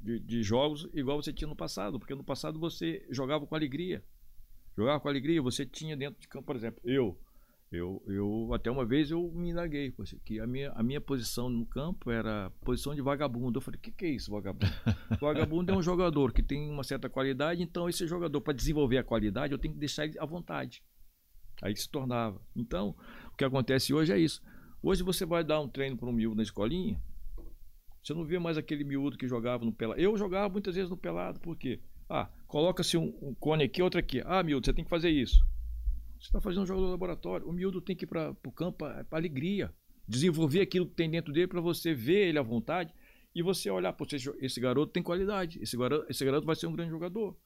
de, 0.00 0.18
de, 0.18 0.42
jogos 0.42 0.88
igual 0.92 1.22
você 1.22 1.32
tinha 1.32 1.46
no 1.46 1.54
passado. 1.54 2.00
Porque 2.00 2.16
no 2.16 2.24
passado 2.24 2.58
você 2.58 3.06
jogava 3.08 3.46
com 3.46 3.54
alegria. 3.54 4.02
Jogava 4.76 4.98
com 4.98 5.08
alegria, 5.08 5.40
você 5.40 5.64
tinha 5.64 5.96
dentro 5.96 6.20
de 6.20 6.26
campo, 6.26 6.46
por 6.46 6.56
exemplo, 6.56 6.80
eu. 6.84 7.16
Eu, 7.72 8.02
eu 8.06 8.52
até 8.52 8.70
uma 8.70 8.84
vez 8.84 9.10
eu 9.10 9.32
me 9.32 9.48
indaguei, 9.48 9.94
que 10.26 10.38
a 10.38 10.46
minha, 10.46 10.70
a 10.72 10.82
minha 10.82 11.00
posição 11.00 11.48
no 11.48 11.64
campo 11.64 12.10
era 12.10 12.50
posição 12.60 12.94
de 12.94 13.00
vagabundo. 13.00 13.56
Eu 13.56 13.62
falei, 13.62 13.78
o 13.78 13.80
que, 13.80 13.90
que 13.90 14.04
é 14.04 14.10
isso, 14.10 14.30
vagabundo? 14.30 14.66
vagabundo 15.18 15.72
é 15.72 15.74
um 15.76 15.82
jogador 15.82 16.34
que 16.34 16.42
tem 16.42 16.70
uma 16.70 16.84
certa 16.84 17.08
qualidade, 17.08 17.62
então 17.62 17.88
esse 17.88 18.06
jogador, 18.06 18.42
para 18.42 18.52
desenvolver 18.52 18.98
a 18.98 19.02
qualidade, 19.02 19.54
eu 19.54 19.58
tenho 19.58 19.72
que 19.72 19.80
deixar 19.80 20.04
ele 20.04 20.18
à 20.18 20.26
vontade. 20.26 20.82
Aí 21.62 21.74
se 21.74 21.88
tornava. 21.88 22.42
Então, 22.54 22.94
o 23.32 23.36
que 23.36 23.44
acontece 23.44 23.94
hoje 23.94 24.12
é 24.12 24.18
isso. 24.18 24.42
Hoje 24.82 25.02
você 25.02 25.24
vai 25.24 25.42
dar 25.42 25.58
um 25.60 25.68
treino 25.68 25.96
para 25.96 26.10
um 26.10 26.12
miúdo 26.12 26.36
na 26.36 26.42
escolinha, 26.42 27.00
você 28.02 28.12
não 28.12 28.24
vê 28.24 28.38
mais 28.38 28.58
aquele 28.58 28.84
miúdo 28.84 29.16
que 29.16 29.26
jogava 29.26 29.64
no 29.64 29.72
pelado. 29.72 29.98
Eu 29.98 30.14
jogava 30.18 30.52
muitas 30.52 30.74
vezes 30.74 30.90
no 30.90 30.96
pelado, 30.96 31.40
por 31.40 31.56
quê? 31.56 31.80
Ah, 32.06 32.28
coloca-se 32.46 32.98
um, 32.98 33.16
um, 33.22 33.34
cone 33.34 33.64
aqui, 33.64 33.80
outro 33.80 33.98
aqui. 33.98 34.20
Ah, 34.26 34.42
miúdo, 34.42 34.66
você 34.66 34.74
tem 34.74 34.84
que 34.84 34.90
fazer 34.90 35.08
isso. 35.08 35.42
Você 36.22 36.28
está 36.28 36.40
fazendo 36.40 36.62
um 36.62 36.66
jogo 36.66 36.80
do 36.82 36.86
laboratório. 36.86 37.48
O 37.48 37.52
miúdo 37.52 37.80
tem 37.80 37.96
que 37.96 38.04
ir 38.04 38.06
para 38.06 38.30
o 38.46 38.52
campo 38.52 38.78
para 38.78 39.06
alegria. 39.10 39.74
Desenvolver 40.06 40.60
aquilo 40.60 40.86
que 40.86 40.94
tem 40.94 41.10
dentro 41.10 41.32
dele 41.32 41.48
para 41.48 41.60
você 41.60 41.92
ver 41.92 42.28
ele 42.28 42.38
à 42.38 42.42
vontade 42.42 42.94
e 43.34 43.42
você 43.42 43.68
olhar, 43.70 43.92
pô, 43.92 44.06
esse 44.40 44.60
garoto 44.60 44.92
tem 44.92 45.02
qualidade. 45.02 45.60
Esse 45.60 45.76
garoto, 45.76 46.06
esse 46.08 46.24
garoto 46.24 46.46
vai 46.46 46.54
ser 46.54 46.68
um 46.68 46.72
grande 46.72 46.90
jogador. 46.90 47.36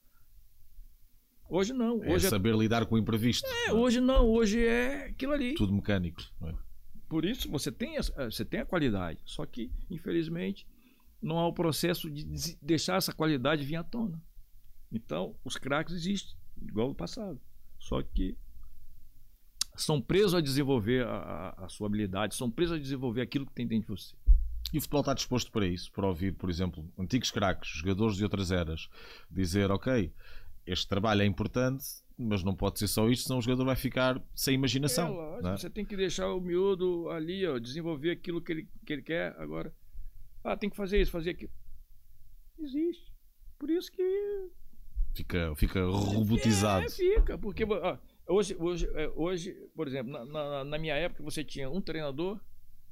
Hoje 1.48 1.72
não. 1.72 2.04
É 2.04 2.12
hoje 2.12 2.26
é 2.26 2.28
saber 2.28 2.52
é... 2.52 2.56
lidar 2.58 2.84
com 2.84 2.96
o 2.96 2.98
imprevisto. 2.98 3.48
É, 3.48 3.68
não. 3.68 3.80
hoje 3.80 4.00
não. 4.00 4.28
Hoje 4.28 4.66
é 4.66 5.06
aquilo 5.06 5.32
ali. 5.32 5.54
Tudo 5.54 5.72
mecânico. 5.72 6.20
É? 6.42 6.54
Por 7.08 7.24
isso 7.24 7.50
você 7.50 7.72
tem, 7.72 7.96
a, 7.96 8.02
você 8.02 8.44
tem 8.44 8.60
a 8.60 8.66
qualidade. 8.66 9.22
Só 9.24 9.46
que, 9.46 9.72
infelizmente, 9.88 10.66
não 11.22 11.38
há 11.38 11.46
o 11.46 11.54
processo 11.54 12.10
de 12.10 12.58
deixar 12.60 12.96
essa 12.96 13.12
qualidade 13.12 13.64
vir 13.64 13.76
à 13.76 13.84
tona. 13.84 14.22
Então, 14.92 15.34
os 15.44 15.56
craques 15.56 15.94
existem, 15.94 16.36
igual 16.60 16.88
no 16.88 16.94
passado. 16.94 17.40
Só 17.78 18.02
que 18.02 18.36
são 19.76 20.00
presos 20.00 20.34
a 20.34 20.40
desenvolver 20.40 21.06
a, 21.06 21.54
a, 21.58 21.68
sua 21.68 21.86
habilidade, 21.86 22.34
são 22.34 22.50
presos 22.50 22.76
a 22.76 22.80
desenvolver 22.80 23.20
aquilo 23.20 23.46
que 23.46 23.52
tem 23.52 23.66
dentro 23.66 23.94
de 23.94 24.02
você. 24.02 24.14
E 24.72 24.78
o 24.78 24.80
futebol 24.80 25.00
está 25.00 25.14
disposto 25.14 25.52
para 25.52 25.66
isso, 25.66 25.92
para 25.92 26.06
ouvir, 26.06 26.32
por 26.32 26.50
exemplo, 26.50 26.84
antigos 26.98 27.30
craques, 27.30 27.70
jogadores 27.70 28.16
de 28.16 28.24
outras 28.24 28.50
eras, 28.50 28.88
dizer, 29.30 29.70
ok, 29.70 30.12
este 30.66 30.88
trabalho 30.88 31.22
é 31.22 31.26
importante, 31.26 31.84
mas 32.18 32.42
não 32.42 32.54
pode 32.54 32.78
ser 32.78 32.88
só 32.88 33.08
isto, 33.08 33.26
senão 33.26 33.38
o 33.38 33.42
jogador 33.42 33.64
vai 33.64 33.76
ficar 33.76 34.20
sem 34.34 34.54
imaginação. 34.54 35.08
É, 35.08 35.10
lógico, 35.10 35.48
é? 35.48 35.56
Você 35.58 35.70
tem 35.70 35.84
que 35.84 35.96
deixar 35.96 36.32
o 36.32 36.40
miúdo 36.40 37.08
ali, 37.10 37.46
ó, 37.46 37.58
desenvolver 37.58 38.10
aquilo 38.10 38.40
que 38.40 38.52
ele, 38.52 38.68
que 38.84 38.92
ele 38.92 39.02
quer. 39.02 39.36
Agora, 39.38 39.72
ah, 40.42 40.56
tem 40.56 40.70
que 40.70 40.76
fazer 40.76 41.00
isso, 41.00 41.10
fazer 41.10 41.30
aquilo. 41.30 41.52
Existe. 42.58 43.12
Por 43.58 43.70
isso 43.70 43.90
que. 43.92 44.50
Fica, 45.14 45.54
fica 45.54 45.84
robotizado. 45.84 46.86
É, 46.86 46.90
fica, 46.90 47.38
porque 47.38 47.64
ó, 47.64 47.96
hoje, 48.28 48.56
hoje, 48.58 48.88
é, 48.94 49.08
hoje, 49.14 49.52
por 49.74 49.86
exemplo, 49.86 50.12
na, 50.12 50.24
na, 50.24 50.64
na 50.64 50.78
minha 50.78 50.94
época 50.94 51.22
você 51.22 51.44
tinha 51.44 51.70
um 51.70 51.80
treinador 51.80 52.40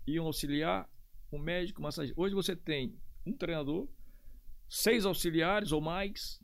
e 0.07 0.19
um 0.21 0.25
auxiliar, 0.25 0.89
um 1.33 1.39
médico, 1.39 1.81
um 1.81 1.85
massagista. 1.85 2.21
Hoje 2.21 2.35
você 2.35 2.55
tem 2.55 2.95
um 3.27 3.33
treinador, 3.33 3.89
seis 4.69 5.05
auxiliares 5.05 5.73
ou 5.73 5.81
mais, 5.81 6.41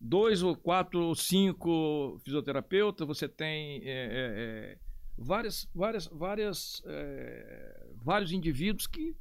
dois 0.00 0.42
ou 0.42 0.56
quatro 0.56 1.00
ou 1.00 1.14
cinco 1.14 2.20
fisioterapeutas, 2.24 3.06
você 3.06 3.28
tem 3.28 3.82
é, 3.82 3.90
é, 3.90 4.12
é, 4.14 4.78
várias, 5.16 5.68
várias, 5.74 6.06
várias, 6.06 6.82
é, 6.86 7.86
vários 7.96 8.32
indivíduos 8.32 8.86
que 8.86 9.14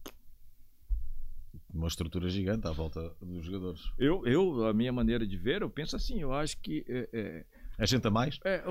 uma 1.74 1.88
estrutura 1.88 2.28
gigante 2.30 2.68
à 2.68 2.72
volta 2.72 3.16
dos 3.22 3.46
jogadores. 3.46 3.82
Eu, 3.98 4.26
eu 4.28 4.66
a 4.66 4.74
minha 4.74 4.92
maneira 4.92 5.26
de 5.26 5.38
ver, 5.38 5.62
eu 5.62 5.70
penso 5.70 5.96
assim, 5.96 6.20
eu 6.20 6.34
acho 6.34 6.58
que 6.60 6.84
é, 6.88 7.46
é, 7.84 7.88
gente 7.88 8.08
a 8.08 8.12
mais? 8.12 8.40
É, 8.46 8.64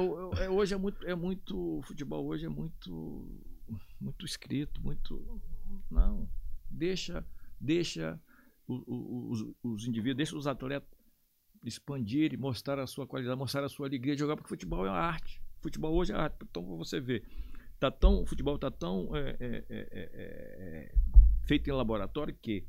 hoje 0.48 0.74
é 0.74 0.76
muito, 0.76 1.06
é 1.06 1.14
muito, 1.14 1.80
futebol 1.84 2.26
hoje 2.26 2.46
é 2.46 2.48
muito, 2.48 3.28
muito 4.00 4.24
escrito, 4.24 4.80
muito, 4.80 5.40
não, 5.90 6.28
deixa, 6.70 7.24
deixa 7.60 8.20
os, 8.66 8.82
os, 8.86 9.54
os 9.62 9.86
indivíduos, 9.86 10.16
deixa 10.16 10.36
os 10.36 10.46
atletas 10.46 10.88
expandir, 11.64 12.38
mostrar 12.38 12.78
a 12.78 12.86
sua 12.86 13.06
qualidade, 13.06 13.38
mostrar 13.38 13.64
a 13.64 13.68
sua 13.68 13.86
alegria 13.86 14.14
de 14.14 14.20
jogar, 14.20 14.36
porque 14.36 14.48
futebol 14.48 14.86
é 14.86 14.90
uma 14.90 14.98
arte. 14.98 15.42
Futebol 15.60 15.94
hoje 15.94 16.12
é 16.12 16.16
arte. 16.16 16.36
Então 16.42 16.64
você 16.76 17.00
vê, 17.00 17.22
tá 17.78 17.90
tão, 17.90 18.22
o 18.22 18.26
futebol 18.26 18.54
está 18.54 18.70
tão 18.70 19.14
é 19.14 19.36
é, 19.40 19.64
é, 19.68 19.88
é, 19.92 20.10
é, 20.12 20.94
feito 21.46 21.68
em 21.68 21.72
laboratório 21.72 22.34
que 22.40 22.64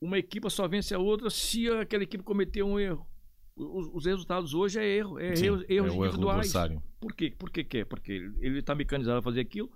uma 0.00 0.18
equipe 0.18 0.48
só 0.50 0.68
vence 0.68 0.94
a 0.94 0.98
outra 0.98 1.30
se 1.30 1.68
aquela 1.70 2.02
equipe 2.02 2.22
cometer 2.22 2.62
um 2.62 2.78
erro. 2.78 3.06
Os, 3.56 3.88
os 3.92 4.04
resultados 4.04 4.52
hoje 4.52 4.78
é 4.78 4.84
erro, 4.84 5.18
é 5.18 5.34
Sim, 5.34 5.46
erros, 5.46 5.64
erros 5.68 5.94
individuais. 5.94 6.54
Erro 6.54 6.82
Por 7.00 7.14
quê? 7.14 7.34
Por 7.36 7.50
que 7.50 7.64
quer? 7.64 7.86
Porque 7.86 8.12
ele 8.38 8.58
está 8.58 8.74
mecanizado 8.74 9.18
a 9.18 9.22
fazer 9.22 9.40
aquilo. 9.40 9.70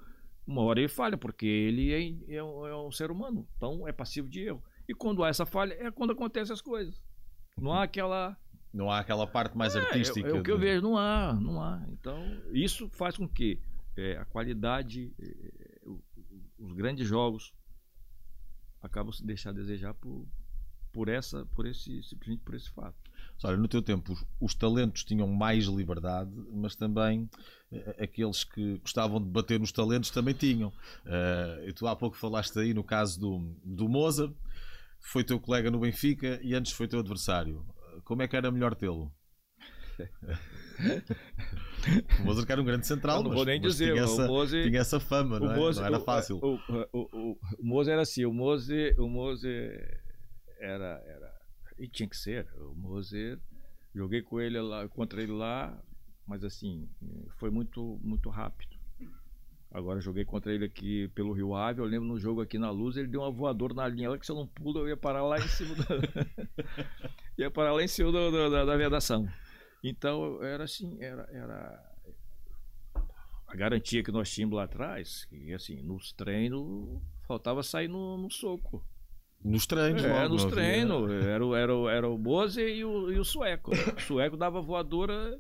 Uma 0.46 0.62
hora 0.62 0.80
ele 0.80 0.88
falha, 0.88 1.16
porque 1.16 1.46
ele 1.46 1.92
é, 1.92 2.36
é, 2.36 2.42
um, 2.42 2.66
é 2.66 2.76
um 2.76 2.90
ser 2.90 3.10
humano, 3.10 3.46
então 3.56 3.86
é 3.86 3.92
passivo 3.92 4.28
de 4.28 4.40
erro. 4.40 4.62
E 4.88 4.94
quando 4.94 5.22
há 5.22 5.28
essa 5.28 5.46
falha, 5.46 5.74
é 5.74 5.90
quando 5.90 6.12
acontecem 6.12 6.52
as 6.52 6.60
coisas. 6.60 7.00
Não 7.56 7.72
há 7.72 7.84
aquela. 7.84 8.36
Não 8.72 8.90
há 8.90 8.98
aquela 8.98 9.26
parte 9.26 9.56
mais 9.56 9.74
é, 9.74 9.80
artística. 9.80 10.28
É, 10.28 10.32
é 10.32 10.34
o 10.34 10.42
que 10.42 10.50
eu 10.50 10.58
vejo, 10.58 10.82
não 10.82 10.98
há, 10.98 11.32
não 11.34 11.62
há. 11.62 11.82
Então, 11.88 12.22
isso 12.52 12.88
faz 12.90 13.16
com 13.16 13.28
que 13.28 13.60
é, 13.96 14.16
a 14.16 14.24
qualidade, 14.24 15.12
é, 15.18 15.80
os 16.58 16.72
grandes 16.72 17.06
jogos 17.06 17.52
acabam 18.82 19.12
se 19.12 19.24
deixar 19.24 19.50
a 19.50 19.54
desejar 19.54 19.94
por, 19.94 20.26
por 20.92 21.08
essa, 21.08 21.46
por 21.46 21.66
esse, 21.66 22.02
simplesmente 22.02 22.42
por 22.42 22.54
esse 22.54 22.70
fato. 22.70 23.09
Olha, 23.42 23.56
no 23.56 23.68
teu 23.68 23.80
tempo 23.80 24.12
os, 24.12 24.24
os, 24.40 24.54
talentos 24.54 25.04
tinham 25.04 25.26
mais 25.26 25.64
liberdade, 25.64 26.30
mas 26.52 26.76
também 26.76 27.28
uh, 27.72 28.02
aqueles 28.02 28.44
que 28.44 28.78
gostavam 28.78 29.20
de 29.20 29.28
bater 29.28 29.58
nos 29.58 29.72
talentos 29.72 30.10
também 30.10 30.34
tinham. 30.34 30.68
Uh, 31.06 31.68
e 31.68 31.72
tu 31.72 31.86
há 31.86 31.96
pouco 31.96 32.16
falaste 32.16 32.58
aí 32.58 32.74
no 32.74 32.84
caso 32.84 33.18
do, 33.18 33.56
do 33.64 33.88
Mozart, 33.88 34.32
foi 35.00 35.24
teu 35.24 35.40
colega 35.40 35.70
no 35.70 35.80
Benfica 35.80 36.38
e 36.42 36.54
antes 36.54 36.72
foi 36.72 36.86
teu 36.86 37.00
adversário. 37.00 37.64
Como 38.04 38.22
é 38.22 38.28
que 38.28 38.36
era 38.36 38.50
melhor 38.50 38.74
tê-lo? 38.74 39.10
o 42.20 42.24
Moser 42.24 42.44
era 42.48 42.60
um 42.60 42.64
grande 42.64 42.86
central, 42.86 43.22
não, 43.22 43.30
não 43.30 43.36
vou 43.36 43.44
nem 43.44 43.60
dizer, 43.60 43.92
tinha, 43.92 44.04
essa, 44.04 44.26
Mose, 44.26 44.62
tinha 44.62 44.80
essa 44.80 44.98
fama, 44.98 45.38
não, 45.38 45.52
é? 45.52 45.56
Mose, 45.56 45.78
não 45.78 45.86
era 45.86 46.00
fácil. 46.00 46.40
O, 46.42 46.58
o, 46.92 46.92
o, 46.92 47.38
o 47.60 47.82
era 47.82 48.00
assim, 48.02 48.24
o 48.24 48.32
Moser, 48.32 48.98
o 48.98 49.08
era, 50.58 51.02
era. 51.06 51.29
E 51.80 51.88
tinha 51.88 52.06
que 52.06 52.16
ser. 52.16 52.46
O 52.58 52.74
Moser, 52.74 53.40
joguei 53.94 54.20
com 54.20 54.38
ele 54.38 54.60
lá, 54.60 54.86
contra 54.86 55.22
ele 55.22 55.32
lá, 55.32 55.82
mas 56.26 56.44
assim, 56.44 56.86
foi 57.38 57.50
muito, 57.50 57.98
muito 58.02 58.28
rápido. 58.28 58.78
Agora 59.72 60.00
joguei 60.00 60.24
contra 60.24 60.52
ele 60.52 60.66
aqui 60.66 61.08
pelo 61.14 61.32
Rio 61.32 61.54
Ave. 61.54 61.80
Eu 61.80 61.86
lembro 61.86 62.06
no 62.06 62.18
jogo 62.18 62.42
aqui 62.42 62.58
na 62.58 62.70
luz, 62.70 62.96
ele 62.96 63.08
deu 63.08 63.22
uma 63.22 63.30
voadora 63.30 63.72
na 63.72 63.88
linha 63.88 64.10
lá 64.10 64.18
que 64.18 64.26
se 64.26 64.32
eu 64.32 64.36
não 64.36 64.46
pulo, 64.46 64.80
eu 64.80 64.88
ia 64.88 64.96
parar 64.96 65.22
lá 65.22 65.38
em 65.38 65.48
cima 65.48 65.74
da. 65.74 65.86
ia 67.38 67.50
parar 67.50 67.72
lá 67.72 67.82
em 67.82 67.88
cima 67.88 68.12
do, 68.12 68.30
do, 68.30 68.50
da, 68.50 68.64
da 68.64 68.76
vedação. 68.76 69.26
Então 69.82 70.42
era 70.42 70.64
assim, 70.64 71.00
era, 71.00 71.22
era 71.32 71.90
a 73.46 73.56
garantia 73.56 74.02
que 74.02 74.12
nós 74.12 74.30
tínhamos 74.30 74.56
lá 74.56 74.64
atrás, 74.64 75.26
e 75.32 75.54
assim, 75.54 75.80
nos 75.82 76.12
treinos 76.12 77.00
faltava 77.26 77.62
sair 77.62 77.88
no, 77.88 78.18
no 78.18 78.30
soco. 78.30 78.84
Nos 79.42 79.66
treinos, 79.66 80.04
É, 80.04 80.28
nos 80.28 80.44
treinos. 80.44 81.10
Era, 81.10 81.44
era, 81.56 81.72
era 81.92 82.08
o 82.08 82.18
Boze 82.18 82.60
e 82.60 82.84
o, 82.84 83.10
e 83.10 83.18
o 83.18 83.24
Sueco. 83.24 83.70
O 83.70 84.00
Sueco 84.00 84.36
dava 84.36 84.60
voadora 84.60 85.38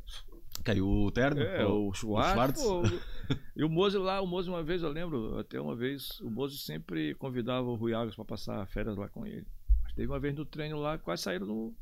Caiu 0.64 0.86
o 0.86 1.10
terno? 1.10 1.40
É, 1.42 1.64
o, 1.64 1.88
o 1.88 1.94
Schwartz. 1.94 2.62
O 2.62 2.82
e 3.56 3.64
o 3.64 3.68
Mose 3.68 3.96
lá, 3.96 4.20
o 4.20 4.26
Mose 4.26 4.48
uma 4.48 4.62
vez, 4.62 4.82
eu 4.82 4.90
lembro, 4.90 5.38
até 5.38 5.60
uma 5.60 5.74
vez, 5.74 6.20
o 6.20 6.30
Mose 6.30 6.58
sempre 6.58 7.14
convidava 7.14 7.66
o 7.66 7.76
Rui 7.76 7.94
Alves 7.94 8.14
para 8.14 8.24
passar 8.24 8.66
férias 8.66 8.96
lá 8.96 9.08
com 9.08 9.26
ele. 9.26 9.46
Mas 9.82 9.94
teve 9.94 10.08
uma 10.08 10.18
vez 10.18 10.34
no 10.34 10.44
treino 10.44 10.78
lá, 10.78 10.98
quase 10.98 11.22
saíram 11.22 11.46
no. 11.46 11.74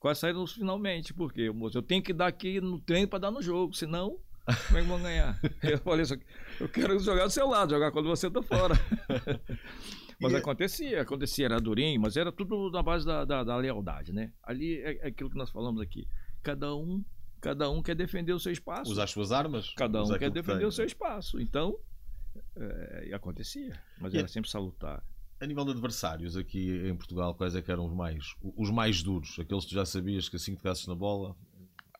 Quase 0.00 0.20
saíram 0.20 0.46
finalmente, 0.46 1.12
porque 1.12 1.48
o 1.48 1.54
Mose, 1.54 1.76
eu 1.76 1.82
tenho 1.82 2.02
que 2.02 2.12
dar 2.12 2.28
aqui 2.28 2.60
no 2.60 2.80
treino 2.80 3.08
para 3.08 3.18
dar 3.18 3.30
no 3.30 3.42
jogo, 3.42 3.74
senão 3.74 4.18
Como 4.66 4.78
é 4.78 4.82
que 4.82 4.88
vão 4.88 5.02
ganhar? 5.02 5.38
Eu 5.62 5.78
falei 5.78 6.06
eu 6.60 6.68
quero 6.68 6.98
jogar 6.98 7.24
do 7.24 7.30
seu 7.30 7.46
lado, 7.48 7.70
jogar 7.70 7.92
quando 7.92 8.08
você 8.08 8.30
tá 8.30 8.42
fora. 8.42 8.74
mas 10.20 10.34
acontecia, 10.34 11.02
acontecia, 11.02 11.46
era 11.46 11.60
durinho, 11.60 12.00
mas 12.00 12.16
era 12.16 12.32
tudo 12.32 12.70
na 12.70 12.82
base 12.82 13.06
da, 13.06 13.24
da, 13.24 13.44
da 13.44 13.56
lealdade, 13.56 14.12
né? 14.12 14.32
Ali 14.42 14.80
é, 14.80 14.98
é, 15.04 15.08
aquilo 15.08 15.30
que 15.30 15.36
nós 15.36 15.50
falamos 15.50 15.80
aqui. 15.80 16.08
Cada 16.42 16.74
um, 16.74 17.04
cada 17.40 17.70
um 17.70 17.82
quer 17.82 17.94
defender 17.94 18.32
o 18.32 18.40
seu 18.40 18.52
espaço. 18.52 18.90
Usar 18.90 19.04
as 19.04 19.10
suas 19.10 19.30
armas. 19.30 19.72
Cada 19.74 20.02
um 20.02 20.18
quer 20.18 20.30
defender 20.30 20.64
o 20.64 20.72
seu 20.72 20.84
espaço. 20.84 21.40
Então, 21.40 21.78
é, 22.56 23.14
acontecia, 23.14 23.80
mas 24.00 24.12
e 24.12 24.18
era 24.18 24.28
sempre 24.28 24.50
salutar. 24.50 25.02
A 25.40 25.46
nível 25.46 25.64
de 25.64 25.70
adversários 25.70 26.36
aqui 26.36 26.88
em 26.88 26.96
Portugal, 26.96 27.34
quais 27.34 27.54
é 27.54 27.62
que 27.62 27.70
eram 27.70 27.86
os 27.86 27.94
mais, 27.94 28.34
os 28.56 28.70
mais 28.70 29.02
duros? 29.02 29.38
Aqueles 29.38 29.64
que 29.64 29.70
tu 29.70 29.74
já 29.74 29.86
sabias 29.86 30.28
que 30.28 30.34
assim 30.34 30.52
que 30.52 30.58
tocasses 30.58 30.86
na 30.88 30.96
bola, 30.96 31.36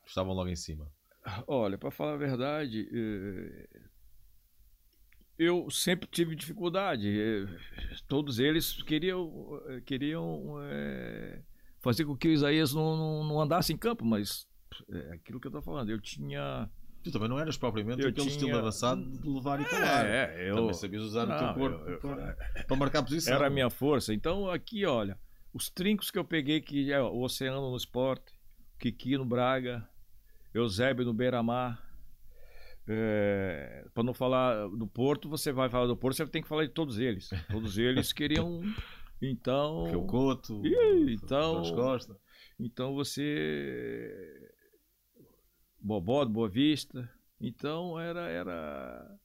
estavam 0.05 0.33
logo 0.33 0.49
em 0.49 0.57
cima? 0.57 0.91
Olha, 1.47 1.77
para 1.77 1.91
falar 1.91 2.13
a 2.13 2.17
verdade, 2.17 2.89
eh, 2.91 3.69
eu 5.39 5.71
sempre 5.71 6.07
tive 6.07 6.35
dificuldade. 6.35 7.07
Eh, 7.09 7.47
todos 8.07 8.37
eles 8.37 8.83
queriam, 8.83 9.61
eh, 9.67 9.81
queriam 9.81 10.57
fazer 11.79 12.05
com 12.05 12.15
que 12.15 12.27
o 12.27 12.31
Isaías 12.31 12.73
não, 12.73 12.97
não, 12.97 13.23
não 13.23 13.41
andasse 13.41 13.73
em 13.73 13.77
campo, 13.77 14.05
mas 14.05 14.45
é 14.91 15.13
aquilo 15.13 15.39
que 15.39 15.47
eu 15.47 15.49
estou 15.49 15.61
falando. 15.61 15.89
Eu 15.89 15.99
tinha 15.99 16.69
Tu 17.03 17.11
também 17.11 17.29
não 17.29 17.39
eras 17.39 17.57
propriamente 17.57 18.01
eu 18.01 18.09
aquele 18.09 18.27
tinha... 18.27 18.35
estilo 18.35 18.57
avançado 18.57 19.05
de 19.05 19.29
levar 19.29 19.61
e 19.61 19.65
calar. 19.65 20.05
É, 20.05 20.49
eu... 20.49 20.55
Também 20.55 20.73
sabias 20.73 21.03
usar 21.03 21.25
não, 21.25 21.35
o 21.35 21.39
teu 21.39 21.53
corpo 21.53 21.89
eu... 21.89 21.99
Para, 21.99 22.35
para, 22.67 22.77
marcar 22.77 23.03
posição. 23.03 23.33
Era 23.33 23.47
a 23.47 23.49
minha 23.49 23.69
força. 23.69 24.13
Então, 24.13 24.49
aqui, 24.51 24.85
olha, 24.85 25.17
os 25.53 25.69
trincos 25.69 26.11
que 26.11 26.19
eu 26.19 26.25
peguei, 26.25 26.59
que 26.59 26.91
é 26.91 27.01
o 27.01 27.21
Oceano 27.21 27.71
no 27.71 27.77
Esporte, 27.77 28.33
Kiki 28.77 29.17
no 29.17 29.25
Braga, 29.25 29.87
Eusébio 30.53 31.05
no 31.05 31.13
Beira-Mar. 31.13 31.81
É, 32.91 33.85
para 33.93 34.03
não 34.03 34.15
falar 34.15 34.67
do 34.69 34.87
Porto, 34.87 35.29
você 35.29 35.51
vai 35.51 35.69
falar 35.69 35.85
do 35.85 35.95
Porto, 35.95 36.17
você 36.17 36.25
tem 36.25 36.41
que 36.41 36.47
falar 36.47 36.65
de 36.65 36.73
todos 36.73 36.97
eles. 36.97 37.29
Todos 37.51 37.77
eles 37.77 38.11
queriam. 38.11 38.61
Então. 39.21 39.83
o 39.97 40.05
Couto, 40.05 40.61
então, 41.09 41.61
Costa. 41.75 42.15
Então 42.57 42.95
você 42.95 44.49
Bobó 45.81 46.23
do 46.23 46.31
Boa 46.31 46.47
Vista. 46.47 47.09
Então 47.39 47.99
era, 47.99 48.29
era. 48.29 49.19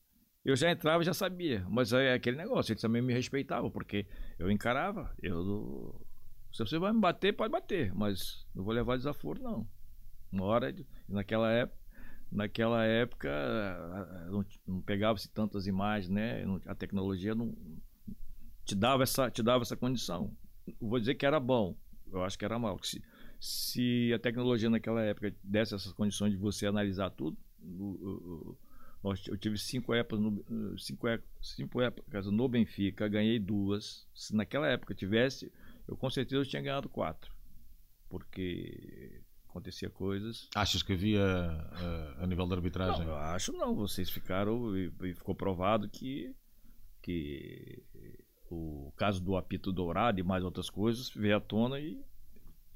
Eu 0.44 0.56
já 0.56 0.70
entrava 0.70 1.02
e 1.02 1.06
já 1.06 1.14
sabia. 1.14 1.64
Mas 1.68 1.92
é 1.92 2.12
aquele 2.12 2.36
negócio, 2.36 2.72
eles 2.72 2.82
também 2.82 3.02
me 3.02 3.12
respeitavam, 3.12 3.70
porque 3.70 4.06
eu 4.38 4.50
encarava. 4.50 5.14
Eu, 5.22 6.04
se 6.52 6.58
você 6.58 6.78
vai 6.78 6.92
me 6.92 7.00
bater, 7.00 7.32
pode 7.32 7.52
bater, 7.52 7.94
mas 7.94 8.46
não 8.54 8.64
vou 8.64 8.74
levar 8.74 8.96
desaforo, 8.96 9.42
não. 9.42 9.68
Uma 10.30 10.46
hora, 10.46 10.74
naquela 11.08 11.50
época, 11.50 11.83
naquela 12.34 12.84
época 12.84 13.30
não, 14.28 14.44
não 14.66 14.80
pegava-se 14.82 15.30
tantas 15.30 15.66
imagens, 15.68 16.10
né? 16.10 16.44
A 16.66 16.74
tecnologia 16.74 17.34
não 17.34 17.54
te 18.64 18.74
dava 18.74 19.04
essa, 19.04 19.30
te 19.30 19.42
dava 19.42 19.62
essa 19.62 19.76
condição. 19.76 20.36
vou 20.80 20.98
dizer 20.98 21.14
que 21.14 21.24
era 21.24 21.38
bom, 21.38 21.76
eu 22.10 22.24
acho 22.24 22.36
que 22.36 22.44
era 22.44 22.58
mal. 22.58 22.82
Se, 22.82 23.02
se 23.40 24.12
a 24.12 24.18
tecnologia 24.18 24.68
naquela 24.68 25.02
época 25.02 25.34
desse 25.42 25.74
essas 25.74 25.92
condições 25.92 26.32
de 26.32 26.36
você 26.36 26.66
analisar 26.66 27.10
tudo, 27.10 27.38
eu 29.28 29.36
tive 29.36 29.56
cinco 29.56 29.94
épocas 29.94 30.18
no, 30.18 30.78
cinco, 30.78 31.06
cinco 31.40 31.80
épocas 31.80 32.26
no 32.26 32.48
Benfica, 32.48 33.06
ganhei 33.06 33.38
duas. 33.38 34.08
Se 34.12 34.34
naquela 34.34 34.66
época 34.66 34.94
tivesse, 34.94 35.52
eu 35.86 35.96
com 35.96 36.10
certeza 36.10 36.42
eu 36.42 36.46
tinha 36.46 36.62
ganhado 36.62 36.88
quatro. 36.88 37.32
Porque 38.08 39.22
acontecia 39.54 39.88
coisas. 39.88 40.48
Achas 40.54 40.82
que 40.82 40.92
havia 40.92 41.22
uh, 41.22 42.22
a 42.22 42.26
nível 42.26 42.46
de 42.46 42.54
arbitragem? 42.54 43.06
Não, 43.06 43.12
eu 43.12 43.16
acho 43.16 43.52
não. 43.52 43.74
Vocês 43.76 44.10
ficaram 44.10 44.76
e, 44.76 44.92
e, 45.02 45.14
ficou 45.14 45.34
provado 45.34 45.88
que, 45.88 46.34
que 47.00 47.82
o 48.50 48.92
caso 48.96 49.22
do 49.22 49.36
apito 49.36 49.72
dourado 49.72 50.18
e 50.18 50.24
mais 50.24 50.42
outras 50.42 50.68
coisas 50.68 51.08
veio 51.10 51.36
à 51.36 51.40
tona 51.40 51.78
e 51.78 52.02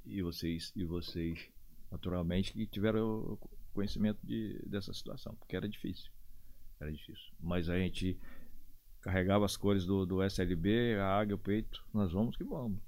e 0.07 0.23
vocês 0.23 0.73
e 0.75 0.85
vocês 0.85 1.51
naturalmente 1.91 2.53
que 2.53 2.67
tiveram 2.67 3.39
conhecimento 3.75 4.19
de, 4.25 4.59
dessa 4.67 4.93
situação, 4.93 5.35
porque 5.37 5.57
era 5.57 5.69
difícil. 5.69 6.11
Era 6.81 6.91
difícil. 6.91 7.33
Mas 7.39 7.69
a 7.69 7.79
gente 7.79 8.19
carregava 9.01 9.45
as 9.45 9.57
cores 9.57 9.85
do, 9.85 10.07
do 10.07 10.23
SLB, 10.23 10.97
a 10.97 11.19
águia, 11.19 11.35
o 11.35 11.39
peito, 11.39 11.85
nós 11.93 12.13
vamos 12.13 12.37
que 12.37 12.45
vamos. 12.45 12.81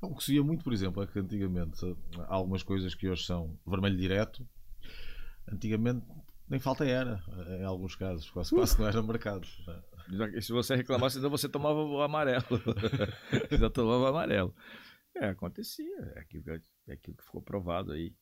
O 0.00 0.14
que 0.14 0.24
se 0.24 0.32
via 0.32 0.42
muito, 0.42 0.62
por 0.62 0.72
exemplo, 0.72 1.02
é 1.02 1.06
que 1.06 1.18
antigamente 1.18 1.84
há 2.28 2.34
algumas 2.34 2.62
coisas 2.62 2.94
que 2.94 3.08
hoje 3.08 3.24
são 3.24 3.58
vermelho 3.66 3.96
direto, 3.96 4.46
antigamente 5.50 6.06
nem 6.48 6.58
falta 6.58 6.84
era, 6.84 7.22
em 7.60 7.64
alguns 7.64 7.94
casos, 7.94 8.30
quase, 8.30 8.50
quase 8.50 8.78
não 8.78 8.88
eram 8.88 9.02
marcados. 9.02 9.62
Se 10.40 10.52
você 10.52 10.76
reclamasse, 10.76 11.18
ainda 11.18 11.28
você 11.28 11.48
tomava 11.48 11.80
o 11.80 12.00
amarelo. 12.00 12.44
ainda 13.50 13.68
tomava 13.68 14.08
amarelo. 14.08 14.54
É, 15.14 15.28
acontecia. 15.28 16.12
É 16.16 16.20
aquilo, 16.20 16.44
é 16.86 16.92
aquilo 16.92 17.16
que 17.16 17.24
ficou 17.24 17.42
provado 17.42 17.92
aí. 17.92 18.14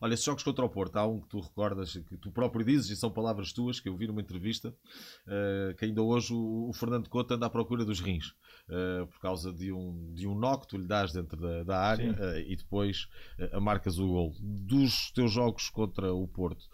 Olha, 0.00 0.14
esses 0.14 0.24
jogos 0.24 0.42
contra 0.42 0.64
o 0.64 0.68
Porto, 0.68 0.96
há 0.96 1.06
um 1.06 1.20
que 1.20 1.28
tu 1.28 1.40
recordas, 1.40 1.92
que 1.92 2.16
tu 2.18 2.30
próprio 2.30 2.64
dizes, 2.64 2.90
e 2.90 2.96
são 2.96 3.10
palavras 3.10 3.52
tuas, 3.52 3.80
que 3.80 3.88
eu 3.88 3.96
vi 3.96 4.06
numa 4.06 4.20
entrevista, 4.20 4.68
uh, 4.68 5.74
que 5.76 5.84
ainda 5.84 6.02
hoje 6.02 6.32
o, 6.34 6.68
o, 6.68 6.72
Fernando 6.72 7.08
Couto 7.08 7.34
anda 7.34 7.46
à 7.46 7.50
procura 7.50 7.84
dos 7.84 8.00
rins, 8.00 8.34
uh, 8.68 9.06
por 9.06 9.20
causa 9.20 9.52
de 9.52 9.72
um, 9.72 10.12
de 10.14 10.26
um 10.26 10.34
nó 10.34 10.56
que 10.56 10.68
tu 10.68 10.76
lhe 10.76 10.86
dás 10.86 11.12
dentro 11.12 11.40
da, 11.40 11.62
da 11.62 11.78
área 11.78 12.12
uh, 12.12 12.38
e 12.38 12.56
depois 12.56 13.08
uh, 13.52 13.60
marcas 13.60 13.98
o 13.98 14.06
gol. 14.06 14.34
Dos 14.40 15.10
teus 15.12 15.32
jogos 15.32 15.68
contra 15.70 16.12
o 16.12 16.26
Porto, 16.28 16.68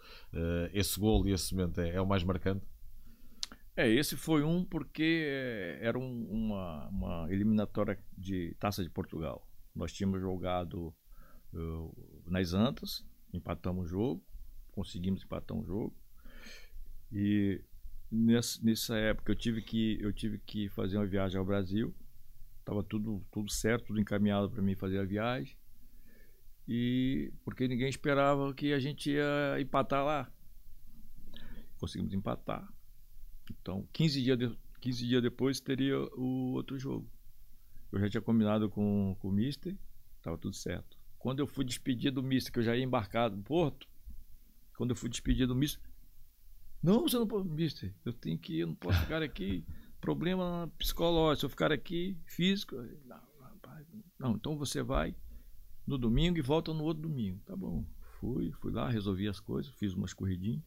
esse 0.71 0.99
gol 0.99 1.27
e 1.27 1.31
esse 1.31 1.53
momento 1.53 1.79
é, 1.79 1.95
é, 1.95 2.01
o 2.01 2.05
mais 2.05 2.23
marcante? 2.23 2.65
É, 3.75 3.89
esse 3.89 4.15
foi 4.15 4.43
um 4.43 4.63
porque 4.63 5.77
era 5.81 5.97
um, 5.97 6.27
uma, 6.29 6.87
uma 6.89 7.33
eliminatória 7.33 7.97
de 8.17 8.55
Taça 8.59 8.83
de 8.83 8.89
Portugal. 8.89 9.47
Nós 9.75 9.91
tínhamos 9.91 10.21
jogado 10.21 10.93
nas 12.25 12.53
Antas, 12.53 13.05
empatamos 13.33 13.85
o 13.85 13.87
jogo, 13.87 14.23
conseguimos 14.71 15.23
empatar 15.23 15.57
um 15.57 15.63
jogo. 15.63 15.95
E 17.11 17.63
nessa, 18.13 18.59
nessa 18.63 18.95
época 18.95 19.31
eu 19.31 19.35
tive 19.35 19.61
que 19.61 19.97
eu 19.99 20.13
tive 20.13 20.37
que 20.37 20.69
fazer 20.69 20.97
uma 20.97 21.05
viagem 21.05 21.37
ao 21.37 21.45
Brasil. 21.45 21.93
Tava 22.63 22.83
tudo 22.83 23.25
tudo 23.31 23.51
certo, 23.51 23.87
tudo 23.87 23.99
encaminhado 23.99 24.49
para 24.49 24.61
mim 24.61 24.75
fazer 24.75 24.99
a 24.99 25.03
viagem. 25.03 25.57
E 26.67 27.33
porque 27.43 27.67
ninguém 27.67 27.89
esperava 27.89 28.53
que 28.53 28.71
a 28.71 28.79
gente 28.79 29.11
ia 29.11 29.59
empatar 29.59 30.05
lá. 30.05 30.31
Conseguimos 31.77 32.13
empatar. 32.13 32.71
Então, 33.51 33.85
15 33.91 34.21
dias, 34.21 34.37
de, 34.37 34.57
15 34.79 35.05
dias 35.05 35.21
depois 35.21 35.59
teria 35.59 35.99
o 36.15 36.53
outro 36.53 36.79
jogo. 36.79 37.09
Eu 37.91 37.99
já 37.99 38.09
tinha 38.09 38.21
combinado 38.21 38.69
com, 38.69 39.17
com 39.19 39.27
o 39.27 39.31
Mister, 39.31 39.75
estava 40.17 40.37
tudo 40.37 40.55
certo. 40.55 40.97
Quando 41.19 41.39
eu 41.39 41.47
fui 41.47 41.65
despedir 41.65 42.11
do 42.11 42.23
Mister, 42.23 42.53
que 42.53 42.59
eu 42.59 42.63
já 42.63 42.75
ia 42.75 42.83
embarcado 42.83 43.35
no 43.35 43.43
Porto, 43.43 43.87
quando 44.77 44.91
eu 44.91 44.95
fui 44.95 45.09
despedir 45.09 45.45
do 45.45 45.53
Mister, 45.53 45.83
não, 46.83 47.01
você 47.01 47.17
não 47.17 47.27
pode, 47.27 47.47
Mister, 47.49 47.93
eu 48.05 48.13
tenho 48.13 48.37
que 48.37 48.55
ir, 48.55 48.59
eu 48.59 48.67
não 48.67 48.75
posso 48.75 48.99
ficar 48.99 49.23
aqui. 49.23 49.65
Problema 50.01 50.69
psicológico, 50.77 51.39
se 51.39 51.45
eu 51.45 51.49
ficar 51.49 51.71
aqui, 51.71 52.17
físico. 52.25 52.75
Não, 53.05 53.21
rapaz, 53.39 53.87
não, 54.19 54.35
então 54.35 54.57
você 54.57 54.83
vai 54.83 55.15
no 55.87 55.97
domingo 55.97 56.37
e 56.37 56.41
volta 56.41 56.73
no 56.73 56.83
outro 56.83 57.03
domingo. 57.03 57.39
Tá 57.45 57.55
bom. 57.55 57.85
Fui, 58.19 58.51
fui 58.51 58.71
lá, 58.71 58.89
resolvi 58.89 59.27
as 59.27 59.39
coisas, 59.39 59.71
fiz 59.75 59.93
umas 59.93 60.13
corridinhas. 60.13 60.61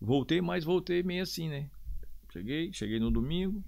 Voltei, 0.00 0.40
mas 0.40 0.64
voltei 0.64 1.02
meio 1.02 1.22
assim, 1.22 1.48
né? 1.48 1.70
Cheguei, 2.32 2.72
cheguei 2.72 2.98
no 2.98 3.10
domingo, 3.10 3.64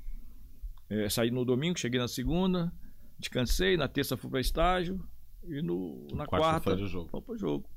é, 0.89 1.09
saí 1.09 1.31
no 1.31 1.45
domingo, 1.45 1.79
cheguei 1.79 2.01
na 2.01 2.09
segunda, 2.09 2.73
Descansei, 3.19 3.77
na 3.77 3.89
terça 3.89 4.17
fui 4.17 4.31
para 4.31 4.41
estágio 4.41 5.07
e 5.45 5.63
no, 5.63 6.07
na 6.13 6.27
quarta, 6.27 6.71
quarta 6.71 6.87
jogo. 6.87 7.09
fui 7.09 7.21
para 7.21 7.35
o 7.35 7.39
jogo. 7.39 7.71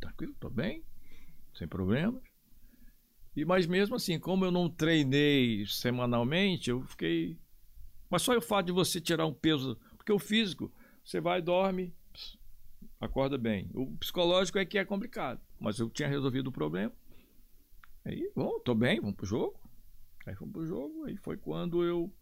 Tranquilo, 0.00 0.34
tô 0.40 0.48
bem, 0.48 0.82
sem 1.54 1.68
problemas. 1.68 2.22
E 3.38 3.44
mas 3.44 3.66
mesmo 3.66 3.94
assim, 3.94 4.18
como 4.18 4.44
eu 4.44 4.50
não 4.50 4.68
treinei 4.68 5.64
semanalmente, 5.66 6.70
eu 6.70 6.82
fiquei. 6.82 7.38
Mas 8.10 8.22
só 8.22 8.36
o 8.36 8.40
fato 8.40 8.66
de 8.66 8.72
você 8.72 9.00
tirar 9.00 9.26
um 9.26 9.32
peso, 9.32 9.78
porque 9.96 10.12
o 10.12 10.18
físico, 10.18 10.72
você 11.04 11.20
vai, 11.20 11.40
dorme, 11.40 11.94
acorda 13.00 13.38
bem. 13.38 13.70
O 13.74 13.96
psicológico 13.98 14.58
é 14.58 14.64
que 14.64 14.78
é 14.78 14.84
complicado, 14.84 15.40
mas 15.60 15.78
eu 15.78 15.88
tinha 15.88 16.08
resolvido 16.08 16.48
o 16.48 16.52
problema. 16.52 16.92
Aí, 18.04 18.30
bom, 18.34 18.58
tô 18.60 18.74
bem, 18.74 19.00
vamos 19.00 19.16
pro 19.16 19.26
jogo. 19.26 19.60
Aí 20.26 20.34
fomos 20.34 20.52
pro 20.52 20.66
jogo, 20.66 21.04
aí 21.04 21.16
foi 21.16 21.36
quando 21.36 21.84
eu 21.84 22.12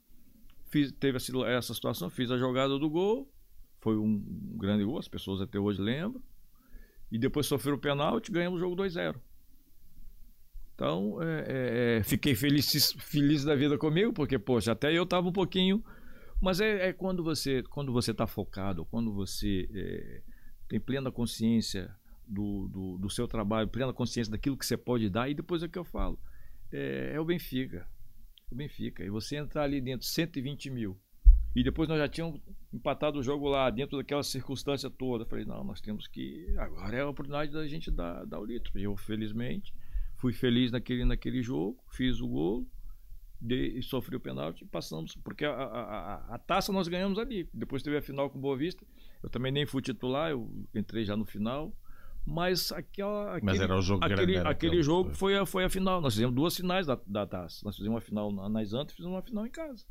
Fiz, 0.68 0.90
teve 0.92 1.16
essa 1.16 1.74
situação, 1.74 2.10
fiz 2.10 2.30
a 2.30 2.36
jogada 2.36 2.76
do 2.76 2.90
gol, 2.90 3.32
foi 3.78 3.96
um 3.96 4.18
grande 4.58 4.84
gol, 4.84 4.98
as 4.98 5.06
pessoas 5.06 5.40
até 5.40 5.58
hoje 5.58 5.80
lembram. 5.80 6.20
E 7.10 7.18
depois 7.18 7.46
sofreu 7.46 7.76
o 7.76 7.78
pênalti, 7.78 8.32
ganhamos 8.32 8.58
o 8.58 8.60
jogo 8.60 8.74
2-0. 8.74 9.16
Então, 10.76 11.22
é, 11.22 11.44
é, 11.48 11.98
é, 11.98 12.02
fiquei 12.02 12.34
feliz, 12.34 12.92
feliz 12.98 13.42
da 13.42 13.54
vida 13.54 13.78
comigo, 13.78 14.12
porque, 14.12 14.38
poxa, 14.38 14.72
até 14.72 14.92
eu 14.92 15.04
estava 15.04 15.26
um 15.26 15.32
pouquinho. 15.32 15.82
Mas 16.38 16.60
é, 16.60 16.88
é, 16.88 16.92
quando 16.92 17.24
você 17.24 17.62
quando 17.62 17.90
você 17.94 18.10
está 18.10 18.26
focado, 18.26 18.84
quando 18.84 19.10
você 19.10 19.66
é, 19.72 20.20
tem 20.68 20.78
plena 20.78 21.10
consciência 21.10 21.90
do, 22.28 22.68
do, 22.68 22.98
do, 22.98 23.08
seu 23.08 23.26
trabalho, 23.26 23.66
plena 23.68 23.90
consciência 23.90 24.30
daquilo 24.30 24.54
que 24.54 24.66
você 24.66 24.76
pode 24.76 25.08
dar, 25.08 25.30
e 25.30 25.34
depois 25.34 25.62
é 25.62 25.66
o 25.66 25.70
que 25.70 25.78
eu 25.78 25.84
falo. 25.84 26.18
É, 26.70 27.12
é 27.14 27.20
o 27.20 27.24
Benfica. 27.24 27.88
O 28.50 28.54
Benfica. 28.54 29.02
E 29.02 29.08
você 29.08 29.36
entrar 29.36 29.62
ali 29.62 29.80
dentro, 29.80 30.06
120 30.06 30.68
mil. 30.68 31.00
E 31.54 31.64
depois 31.64 31.88
nós 31.88 31.96
já 31.96 32.06
tínhamos 32.06 32.38
empatado 32.70 33.18
o 33.18 33.22
jogo 33.22 33.48
lá, 33.48 33.70
dentro 33.70 33.96
daquela 33.96 34.22
circunstância 34.22 34.90
toda. 34.90 35.24
Eu 35.24 35.28
falei, 35.28 35.46
não, 35.46 35.64
nós 35.64 35.80
temos 35.80 36.06
que. 36.06 36.54
Agora 36.58 36.94
é 36.94 37.00
a 37.00 37.08
oportunidade 37.08 37.50
da 37.50 37.66
gente 37.66 37.90
dar, 37.90 38.26
dar 38.26 38.38
o 38.38 38.44
litro. 38.44 38.78
E 38.78 38.82
eu, 38.82 38.94
felizmente, 38.94 39.72
fui 40.16 40.32
feliz 40.32 40.72
naquele, 40.72 41.04
naquele 41.04 41.42
jogo, 41.42 41.78
fiz 41.90 42.20
o 42.20 42.28
gol, 42.28 42.66
de, 43.40 43.80
sofri 43.82 44.16
o 44.16 44.20
pênalti 44.20 44.62
e 44.62 44.66
passamos. 44.66 45.14
Porque 45.16 45.44
a, 45.44 45.52
a, 45.52 46.34
a, 46.34 46.38
taça 46.38 46.72
nós 46.72 46.88
ganhamos 46.88 47.18
ali. 47.18 47.48
Depois 47.52 47.82
teve 47.82 47.96
a 47.96 48.02
final 48.02 48.30
com 48.30 48.40
Boa 48.40 48.56
Vista. 48.56 48.84
Eu 49.22 49.30
também 49.30 49.52
nem 49.52 49.66
fui 49.66 49.82
titular, 49.82 50.30
eu 50.30 50.50
entrei 50.74 51.04
já 51.04 51.16
no 51.16 51.24
final. 51.24 51.72
Mas, 52.26 52.72
aquela, 52.72 53.36
aquele, 53.36 53.46
mas 53.46 53.60
era 53.60 53.76
o 53.76 53.80
jogo 53.80 54.04
aquele, 54.04 54.32
grande, 54.32 54.48
aquele 54.48 54.82
jogo 54.82 55.14
foi 55.14 55.36
a, 55.36 55.46
foi 55.46 55.64
a 55.64 55.70
final. 55.70 56.00
Nós 56.00 56.14
fizemos 56.14 56.34
duas 56.34 56.56
finais 56.56 56.86
da, 56.86 56.98
da 57.06 57.24
taça. 57.24 57.60
Nós 57.64 57.76
fizemos 57.76 57.94
uma 57.94 58.00
final 58.00 58.32
nas 58.48 58.72
Antas 58.72 58.94
e 58.94 58.96
fizemos 58.96 59.14
uma 59.14 59.22
final 59.22 59.46
em 59.46 59.50
casa. 59.50 59.84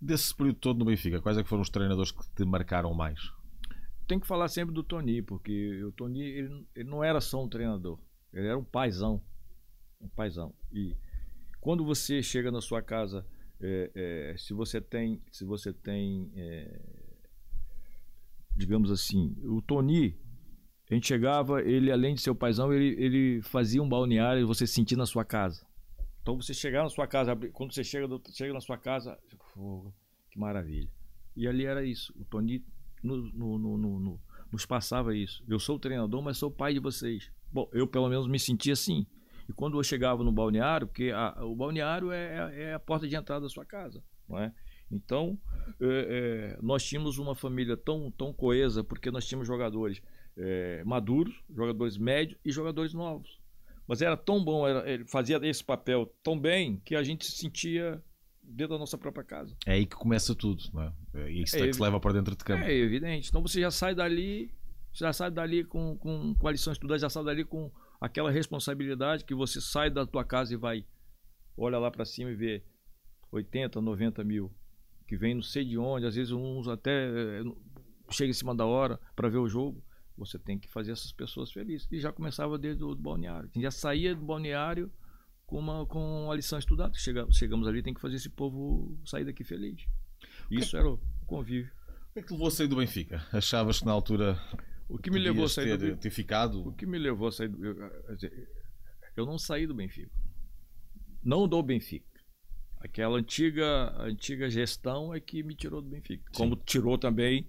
Desse 0.00 0.34
período 0.34 0.58
todo 0.58 0.78
no 0.78 0.84
Benfica, 0.84 1.20
quais 1.20 1.38
é 1.38 1.42
que 1.42 1.48
foram 1.48 1.62
os 1.62 1.70
treinadores 1.70 2.10
que 2.10 2.22
te 2.34 2.44
marcaram 2.44 2.92
mais? 2.94 3.32
Tem 4.08 4.18
que 4.18 4.26
falar 4.26 4.48
sempre 4.48 4.74
do 4.74 4.82
Tony, 4.82 5.22
porque 5.22 5.84
o 5.84 5.92
Tony 5.92 6.22
ele, 6.22 6.66
ele 6.74 6.88
não 6.88 7.04
era 7.04 7.20
só 7.20 7.44
um 7.44 7.48
treinador, 7.48 7.98
ele 8.32 8.46
era 8.46 8.58
um 8.58 8.64
paizão. 8.64 9.22
Um 10.00 10.08
paizão. 10.08 10.54
E 10.72 10.96
quando 11.60 11.84
você 11.84 12.22
chega 12.22 12.50
na 12.50 12.60
sua 12.60 12.82
casa, 12.82 13.26
é, 13.60 13.90
é, 13.94 14.36
se 14.38 14.52
você 14.52 14.80
tem, 14.80 15.20
se 15.32 15.44
você 15.44 15.72
tem, 15.72 16.30
é, 16.36 16.80
digamos 18.56 18.90
assim, 18.90 19.36
o 19.42 19.60
Tony 19.60 20.16
a 20.90 20.94
gente 20.94 21.06
chegava, 21.06 21.60
ele 21.62 21.92
além 21.92 22.14
de 22.14 22.22
ser 22.22 22.30
o 22.30 22.34
paizão, 22.34 22.72
ele, 22.72 22.96
ele 23.02 23.42
fazia 23.42 23.82
um 23.82 23.88
balneário 23.88 24.46
você 24.46 24.66
sentir 24.66 24.96
na 24.96 25.04
sua 25.04 25.24
casa. 25.24 25.66
Então 26.22 26.40
você 26.40 26.54
chegar 26.54 26.82
na 26.82 26.88
sua 26.88 27.06
casa, 27.06 27.36
quando 27.52 27.74
você 27.74 27.84
chega, 27.84 28.08
chega 28.32 28.54
na 28.54 28.60
sua 28.60 28.78
casa, 28.78 29.18
oh, 29.54 29.92
que 30.30 30.38
maravilha. 30.38 30.88
E 31.36 31.46
ali 31.46 31.66
era 31.66 31.84
isso. 31.84 32.14
O 32.18 32.24
Tony 32.24 32.64
no, 33.02 33.16
no, 33.16 33.78
no, 33.78 34.20
nos 34.50 34.64
passava 34.64 35.14
isso. 35.14 35.44
Eu 35.46 35.58
sou 35.58 35.76
o 35.76 35.78
treinador, 35.78 36.22
mas 36.22 36.38
sou 36.38 36.48
o 36.48 36.52
pai 36.52 36.72
de 36.72 36.80
vocês. 36.80 37.30
Bom, 37.52 37.68
eu 37.72 37.86
pelo 37.86 38.08
menos 38.08 38.26
me 38.26 38.38
sentia 38.38 38.72
assim. 38.72 39.06
E 39.48 39.52
quando 39.52 39.78
eu 39.78 39.82
chegava 39.82 40.22
no 40.22 40.30
balneário, 40.30 40.86
porque 40.86 41.10
a, 41.10 41.44
o 41.44 41.56
balneário 41.56 42.12
é, 42.12 42.52
é, 42.54 42.74
a 42.74 42.78
porta 42.78 43.08
de 43.08 43.16
entrada 43.16 43.42
da 43.42 43.48
sua 43.48 43.64
casa, 43.64 44.02
não 44.28 44.38
é? 44.38 44.52
Então, 44.90 45.38
é, 45.80 46.56
é, 46.56 46.58
nós 46.62 46.84
tínhamos 46.84 47.18
uma 47.18 47.34
família 47.34 47.76
tão, 47.76 48.10
tão 48.10 48.32
coesa, 48.32 48.82
porque 48.82 49.10
nós 49.10 49.26
tínhamos 49.26 49.46
jogadores 49.46 50.02
é, 50.36 50.82
maduros, 50.84 51.34
jogadores 51.54 51.96
médios 51.98 52.38
e 52.44 52.50
jogadores 52.50 52.94
novos. 52.94 53.38
Mas 53.86 54.02
era 54.02 54.16
tão 54.16 54.42
bom, 54.44 54.68
era, 54.68 54.90
ele 54.90 55.04
fazia 55.06 55.38
esse 55.42 55.64
papel 55.64 56.06
tão 56.22 56.38
bem 56.38 56.80
que 56.84 56.94
a 56.94 57.02
gente 57.02 57.24
se 57.24 57.32
sentia 57.32 58.02
dentro 58.42 58.74
da 58.74 58.78
nossa 58.78 58.96
própria 58.96 59.24
casa. 59.24 59.56
É 59.66 59.72
aí 59.72 59.86
que 59.86 59.96
começa 59.96 60.34
tudo, 60.34 60.62
não 60.72 60.82
é? 60.82 60.92
É 61.14 61.30
isso 61.30 61.56
é, 61.56 61.66
que 61.66 61.72
se 61.72 61.82
leva 61.82 61.98
para 62.00 62.12
dentro 62.12 62.36
de 62.36 62.44
campo. 62.44 62.64
É 62.64 62.74
evidente. 62.74 63.28
Então 63.28 63.42
você 63.42 63.60
já 63.60 63.70
sai 63.70 63.94
dali, 63.94 64.50
já 64.92 65.12
sai 65.12 65.30
dali 65.30 65.64
com, 65.64 65.96
com, 65.96 66.34
com 66.34 66.48
a 66.48 66.52
lição 66.52 66.72
estudada, 66.72 66.98
já 66.98 67.10
sai 67.10 67.24
dali 67.24 67.44
com 67.44 67.70
aquela 68.00 68.30
responsabilidade 68.30 69.24
que 69.24 69.34
você 69.34 69.60
sai 69.60 69.90
da 69.90 70.06
tua 70.06 70.24
casa 70.24 70.54
e 70.54 70.56
vai, 70.56 70.84
olha 71.56 71.78
lá 71.78 71.90
para 71.90 72.04
cima 72.04 72.30
e 72.30 72.34
vê 72.34 72.64
80, 73.30 73.80
90 73.80 74.24
mil 74.24 74.54
que 75.08 75.16
vem 75.16 75.34
não 75.34 75.42
sei 75.42 75.64
de 75.64 75.78
onde, 75.78 76.06
às 76.06 76.14
vezes 76.14 76.30
uns 76.30 76.68
até 76.68 77.08
eh, 77.40 77.42
chega 78.10 78.30
em 78.30 78.34
cima 78.34 78.54
da 78.54 78.66
hora 78.66 79.00
para 79.16 79.28
ver 79.28 79.38
o 79.38 79.48
jogo. 79.48 79.82
Você 80.18 80.38
tem 80.38 80.58
que 80.58 80.68
fazer 80.68 80.92
essas 80.92 81.12
pessoas 81.12 81.50
felizes. 81.50 81.88
E 81.90 81.98
já 81.98 82.12
começava 82.12 82.58
desde 82.58 82.84
o 82.84 82.94
balneário. 82.94 83.50
Já 83.56 83.70
saía 83.70 84.14
do 84.14 84.24
balneário 84.24 84.92
com 85.46 85.58
uma, 85.58 85.86
com 85.86 86.30
a 86.30 86.34
lição 86.34 86.58
estudada. 86.58 86.92
Chega, 86.94 87.26
chegamos 87.30 87.66
ali, 87.66 87.82
tem 87.82 87.94
que 87.94 88.00
fazer 88.00 88.16
esse 88.16 88.28
povo 88.28 88.98
sair 89.06 89.24
daqui 89.24 89.44
feliz. 89.44 89.86
Isso 90.50 90.76
era 90.76 90.90
o 90.90 91.00
convívio. 91.24 91.72
O 92.10 92.12
que 92.14 92.18
é 92.18 92.22
que 92.22 92.32
levou 92.32 92.48
a 92.48 92.50
sair 92.50 92.66
do 92.66 92.76
Benfica? 92.76 93.24
Achavas 93.32 93.78
que 93.78 93.86
na 93.86 93.92
altura 93.92 94.38
o 94.88 94.98
que 94.98 95.10
me 95.10 95.18
levou 95.18 95.44
a 95.44 95.48
sair 95.48 95.78
ter, 95.78 95.94
do 95.94 95.96
ter 95.96 96.10
ficado? 96.10 96.66
O 96.66 96.72
que 96.72 96.86
me 96.86 96.98
levou 96.98 97.28
a 97.28 97.32
sair 97.32 97.48
do 97.48 97.58
eu, 99.16 99.26
não 99.26 99.36
saí 99.36 99.66
do 99.66 99.74
Benfica. 99.74 100.10
Não 101.24 101.48
do 101.48 101.62
Benfica. 101.62 102.06
Aquela 102.78 103.18
antiga 103.18 103.92
antiga 104.00 104.48
gestão 104.48 105.12
é 105.12 105.18
que 105.18 105.42
me 105.42 105.54
tirou 105.54 105.82
do 105.82 105.88
Benfica. 105.88 106.24
Sim. 106.32 106.38
Como 106.38 106.56
tirou 106.56 106.96
também 106.96 107.46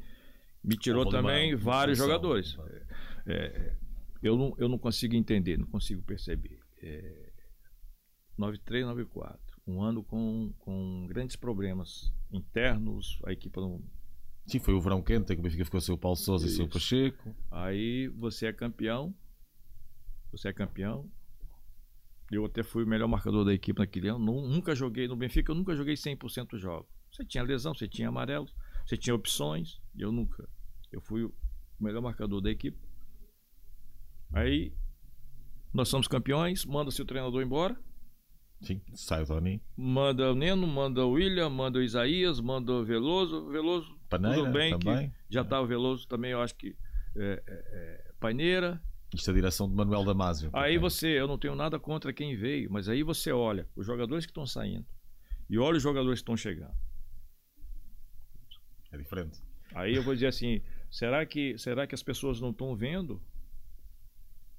me 0.64 0.76
tirou 0.76 1.08
também 1.10 1.56
vários 1.56 1.98
jogadores. 1.98 2.58
É, 3.26 3.34
é, 3.34 3.76
eu, 4.22 4.38
não, 4.38 4.54
eu 4.58 4.68
não 4.68 4.78
consigo 4.78 5.16
entender, 5.16 5.58
não 5.58 5.68
consigo 5.68 6.02
perceber. 6.02 6.60
É, 6.82 7.32
93, 8.38 8.86
94. 8.86 9.40
Um 9.68 9.82
ano 9.82 10.04
com, 10.04 10.54
com 10.60 11.06
grandes 11.08 11.36
problemas 11.36 12.12
internos, 12.32 13.20
a 13.26 13.32
equipe 13.32 13.58
não. 13.58 13.82
Sim, 14.50 14.58
foi 14.58 14.74
o 14.74 14.82
verão 14.82 15.00
quente, 15.00 15.36
que 15.36 15.39
o 15.39 15.43
Benfica 15.43 15.64
ficou 15.64 15.80
sem 15.80 15.93
o 15.93 15.97
Paulo 15.97 16.18
Souza 16.18 16.47
e 16.47 16.50
sem 16.50 16.66
o 16.66 16.70
Pacheco. 16.70 17.36
Aí 17.52 18.08
você 18.08 18.47
é 18.47 18.54
campeão. 18.54 19.14
Você 20.32 20.47
é 20.47 20.54
campeão. 20.54 21.08
Eu 22.32 22.45
até 22.45 22.64
fui 22.64 22.84
o 22.84 22.88
melhor 22.88 23.08
marcador 23.08 23.45
da 23.45 23.54
equipe 23.54 23.80
naquele 23.80 24.08
ano. 24.08 24.20
Nunca 24.20 24.74
joguei 24.74 25.08
no 25.08 25.16
Benfica, 25.16 25.52
eu 25.52 25.56
nunca 25.56 25.76
joguei 25.76 25.93
100% 25.93 26.50
dos 26.50 26.62
jogos. 26.62 26.89
Você 27.12 27.24
tinha 27.24 27.43
lesão, 27.43 27.76
você 27.76 27.88
tinha 27.88 28.10
amarelos. 28.10 28.52
Você 28.88 28.97
tinha 28.97 29.14
opções, 29.14 29.80
eu 29.95 30.12
nunca. 30.12 30.50
Eu 30.91 31.00
fui 31.00 31.24
o 31.24 31.34
melhor 31.80 32.02
marcador 32.02 32.41
da 32.41 32.50
equipe. 32.50 32.80
Aí 34.34 34.74
nós 35.72 35.89
somos 35.89 36.08
campeões, 36.08 36.66
manda 36.66 36.89
seu 36.89 37.06
treinador 37.06 37.43
embora. 37.43 37.80
Sim, 38.62 38.82
sai 38.95 39.22
o 39.22 39.28
Tony. 39.28 39.62
Manda 39.78 40.32
o 40.32 40.36
Neno, 40.36 40.66
manda 40.66 41.06
o 41.06 41.12
William, 41.12 41.50
manda 41.50 41.78
o 41.78 41.84
Isaías, 41.84 42.39
manda 42.39 42.72
o 42.74 42.84
Veloso. 42.84 43.47
Veloso, 43.50 43.99
Paneira, 44.10 44.38
tudo 44.38 44.51
bem, 44.51 44.78
também. 44.78 45.10
que 45.10 45.16
já 45.30 45.41
estava 45.41 45.62
tá 45.62 45.68
Veloso 45.68 46.07
também, 46.07 46.32
eu 46.32 46.41
acho 46.41 46.55
que 46.55 46.76
é, 47.16 47.43
é, 47.45 47.53
é, 47.72 48.12
Paineira. 48.20 48.82
Isto 49.14 49.30
é 49.30 49.32
a 49.32 49.36
direção 49.36 49.70
de 49.70 49.76
Manuel 49.76 50.03
Damasio. 50.03 50.49
Aí 50.53 50.78
você, 50.78 51.07
eu 51.07 51.28
não 51.28 51.38
tenho 51.38 51.55
nada 51.55 51.80
contra 51.80 52.12
quem 52.12 52.36
veio, 52.36 52.72
mas 52.72 52.89
aí 52.89 53.03
você 53.03 53.32
olha 53.32 53.68
os 53.76 53.86
jogadores 53.86 54.26
que 54.26 54.32
estão 54.32 54.45
saindo 54.45 54.86
e 55.49 55.57
olha 55.57 55.78
os 55.78 55.84
jogadores 55.84 56.20
que 56.20 56.24
estão 56.24 56.38
chegando. 56.38 56.74
É 58.91 58.97
diferente. 58.97 59.41
Aí 59.74 59.95
eu 59.95 60.03
vou 60.03 60.14
dizer 60.14 60.28
assim: 60.28 60.62
será 60.89 61.26
que, 61.26 61.57
será 61.57 61.86
que 61.86 61.95
as 61.95 62.03
pessoas 62.03 62.41
não 62.41 62.49
estão 62.49 62.76
vendo 62.76 63.22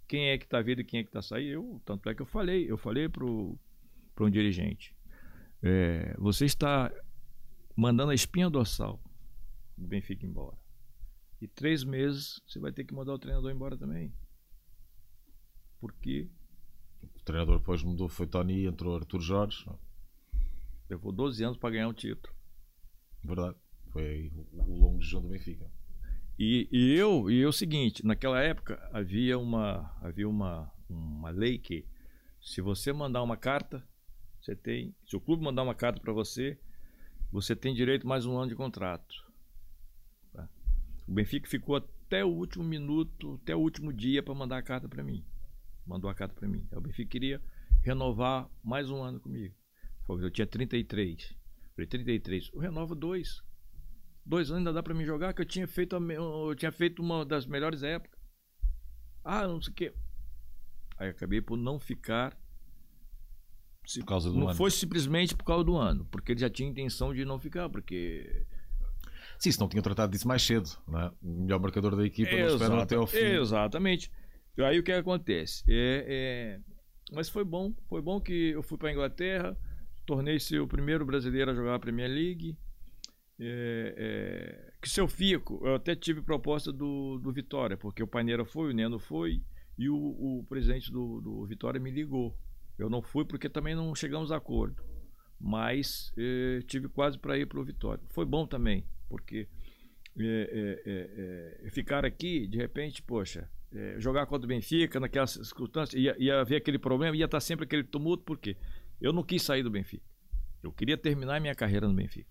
quem 0.07 0.31
é 0.31 0.39
que 0.39 0.45
está 0.45 0.61
vindo 0.61 0.81
e 0.81 0.85
quem 0.85 1.01
é 1.01 1.03
que 1.03 1.09
está 1.09 1.23
saindo? 1.23 1.51
Eu, 1.51 1.83
tanto 1.85 2.09
é 2.09 2.15
que 2.15 2.23
eu 2.23 2.27
falei, 2.27 2.71
eu 2.71 2.77
falei 2.77 3.09
para 3.09 3.25
um 3.25 4.31
dirigente: 4.31 4.95
é, 5.63 6.15
você 6.19 6.45
está 6.45 6.93
mandando 7.77 8.11
a 8.11 8.15
espinha 8.15 8.51
dorsal 8.51 9.01
do 9.81 9.89
Benfica 9.89 10.27
embora. 10.27 10.57
E 11.41 11.49
três 11.49 11.83
meses 11.83 12.41
você 12.47 12.59
vai 12.59 12.73
ter 12.73 12.85
que 12.85 12.95
mandar 12.95 13.15
o 13.15 13.19
treinador 13.19 13.51
embora 13.51 13.77
também. 13.77 14.13
Porque. 15.81 16.31
O 17.03 17.25
treinador 17.25 17.59
depois 17.59 17.83
mudou, 17.83 18.09
foi 18.09 18.27
Tony, 18.27 18.67
entrou 18.67 18.97
Arthur 18.97 19.21
Jorge. 19.21 19.65
Levou 20.89 21.13
12 21.13 21.43
anos 21.43 21.57
para 21.57 21.71
ganhar 21.71 21.89
um 21.89 21.95
título. 21.95 22.35
Verdade. 23.25 23.57
Foi 23.91 24.31
o 24.53 24.79
longo 24.79 25.01
jejum 25.01 25.23
do 25.23 25.29
Benfica. 25.29 25.71
E, 26.39 26.69
e 26.71 26.95
eu 26.95 27.31
e 27.31 27.39
eu 27.39 27.51
o 27.51 27.53
seguinte, 27.53 28.05
naquela 28.05 28.41
época 28.41 28.79
havia 28.93 29.39
uma 29.39 29.95
havia 30.01 30.29
uma, 30.29 30.73
uma 30.89 31.31
lei 31.31 31.59
que 31.59 31.87
se 32.41 32.61
você 32.61 32.93
mandar 32.93 33.23
uma 33.23 33.37
carta, 33.37 33.87
você 34.41 34.57
tem, 34.57 34.95
se 35.07 35.15
o 35.15 35.21
clube 35.21 35.45
mandar 35.45 35.63
uma 35.63 35.75
carta 35.75 36.01
para 36.01 36.13
você, 36.13 36.59
você 37.31 37.55
tem 37.55 37.75
direito 37.75 38.07
mais 38.07 38.25
um 38.25 38.39
ano 38.39 38.49
de 38.49 38.57
contrato. 38.57 39.30
O 41.11 41.13
Benfica 41.13 41.51
ficou 41.51 41.75
até 41.75 42.25
o 42.25 42.29
último 42.29 42.63
minuto, 42.63 43.41
até 43.43 43.53
o 43.53 43.59
último 43.59 43.93
dia 43.93 44.23
para 44.23 44.33
mandar 44.33 44.59
a 44.59 44.63
carta 44.63 44.89
para 44.89 45.03
mim. 45.03 45.27
Mandou 45.85 46.09
a 46.09 46.15
carta 46.15 46.33
para 46.37 46.47
mim. 46.47 46.65
O 46.71 46.81
Benfica 46.81 47.11
queria 47.11 47.43
renovar 47.83 48.49
mais 48.63 48.89
um 48.91 49.03
ano 49.03 49.19
comigo. 49.19 49.53
Eu 50.09 50.31
tinha 50.31 50.47
33. 50.47 51.37
Falei, 51.75 51.89
33. 51.89 52.51
Eu 52.53 52.61
renovo 52.61 52.95
dois. 52.95 53.43
Dois 54.25 54.53
anos 54.53 54.59
ainda 54.59 54.73
dá 54.73 54.85
para 54.85 54.95
me 54.95 55.05
jogar, 55.05 55.35
que 55.35 55.43
eu 55.43 55.47
tinha 55.47 55.67
feito, 55.67 55.97
eu 55.97 56.55
tinha 56.55 56.71
feito 56.71 57.03
uma 57.03 57.25
das 57.25 57.45
melhores 57.45 57.83
épocas. 57.83 58.21
Ah, 59.25 59.49
não 59.49 59.61
sei 59.61 59.73
o 59.73 59.75
quê. 59.75 59.95
Aí 60.97 61.09
acabei 61.09 61.41
por 61.41 61.57
não 61.57 61.81
ficar. 61.81 62.39
Por 63.99 64.05
causa 64.05 64.31
do 64.31 64.39
não 64.39 64.49
ano. 64.49 64.57
foi 64.57 64.71
simplesmente 64.71 65.35
por 65.35 65.43
causa 65.43 65.65
do 65.65 65.77
ano, 65.77 66.05
porque 66.05 66.31
ele 66.33 66.41
já 66.41 66.49
tinha 66.49 66.69
intenção 66.69 67.13
de 67.13 67.25
não 67.25 67.37
ficar, 67.37 67.69
porque. 67.69 68.47
Sim, 69.41 69.53
se 69.53 69.59
não 69.59 69.69
tinha 69.71 69.83
tratado 69.83 70.13
disso 70.13 70.29
mais 70.29 70.43
cedo, 70.43 70.69
né? 70.87 71.11
o 71.23 71.41
melhor 71.41 71.59
marcador 71.59 71.97
da 71.97 72.05
equipa 72.05 72.31
Exato, 72.31 72.47
não 72.47 72.55
esperam 72.57 72.81
até 72.81 72.95
ao 72.97 73.07
fim. 73.07 73.17
Exatamente. 73.17 74.13
Aí 74.59 74.79
o 74.79 74.83
que 74.83 74.93
acontece? 74.93 75.65
É, 75.67 76.05
é... 76.07 76.61
Mas 77.11 77.31
foi 77.31 77.43
bom, 77.43 77.75
foi 77.89 78.03
bom 78.03 78.21
que 78.21 78.51
eu 78.51 78.63
fui 78.63 78.77
para 78.77 78.91
a 78.91 78.93
Inglaterra, 78.93 79.57
tornei-se 80.05 80.59
o 80.59 80.69
primeiro 80.69 81.07
brasileiro 81.07 81.51
a 81.51 81.55
jogar 81.55 81.77
a 81.77 81.79
Premier 81.79 82.11
League. 82.11 82.59
É, 83.39 83.95
é, 83.97 84.73
que 84.83 84.91
se 84.91 85.01
eu 85.01 85.09
fico, 85.09 85.67
eu 85.67 85.75
até 85.75 85.97
tive 85.97 86.21
proposta 86.21 86.71
do, 86.71 87.19
do 87.19 87.33
Vitória, 87.33 87.79
porque 87.79 88.03
o 88.03 88.07
Paineira 88.07 88.45
foi, 88.45 88.71
o 88.71 88.75
Neno 88.75 88.99
foi, 88.99 89.43
E 89.79 89.89
o, 89.89 89.97
o 89.97 90.45
presidente 90.51 90.93
do, 90.93 91.23
do 91.23 91.47
Vitória 91.47 91.81
me 91.81 91.91
ligou. 91.91 92.37
Eu 92.79 92.91
não 92.91 93.01
fui 93.01 93.25
porque 93.25 93.49
também 93.49 93.75
não 93.75 93.95
chegamos 93.95 94.31
a 94.31 94.37
acordo. 94.37 94.83
Mas 95.41 96.13
eh, 96.19 96.61
tive 96.67 96.91
quase 96.91 97.19
para 97.19 97.39
ir 97.39 97.47
para 97.47 97.59
o 97.59 97.65
Vitória. 97.65 98.05
Foi 98.11 98.27
bom 98.27 98.47
também, 98.47 98.85
porque 99.11 99.49
é, 100.19 100.81
é, 100.87 101.67
é, 101.67 101.71
ficar 101.71 102.05
aqui, 102.07 102.47
de 102.47 102.57
repente, 102.57 103.03
poxa, 103.03 103.51
jogar 103.99 104.27
contra 104.27 104.47
o 104.47 104.49
Benfica, 104.49 104.99
naquelas 104.99 105.33
circunstâncias, 105.33 106.01
ia, 106.01 106.17
ia 106.19 106.41
haver 106.41 106.57
aquele 106.57 106.79
problema, 106.79 107.17
ia 107.17 107.25
estar 107.25 107.41
sempre 107.41 107.65
aquele 107.65 107.85
tumulto, 107.85 108.25
por 108.25 108.39
quê? 108.39 108.57
Eu 109.01 109.13
não 109.13 109.23
quis 109.23 109.43
sair 109.43 109.63
do 109.63 109.71
Benfica. 109.71 110.05
Eu 110.63 110.73
queria 110.73 110.97
terminar 110.97 111.41
minha 111.41 111.55
carreira 111.55 111.89
no 111.89 111.95
Benfica. 111.95 112.29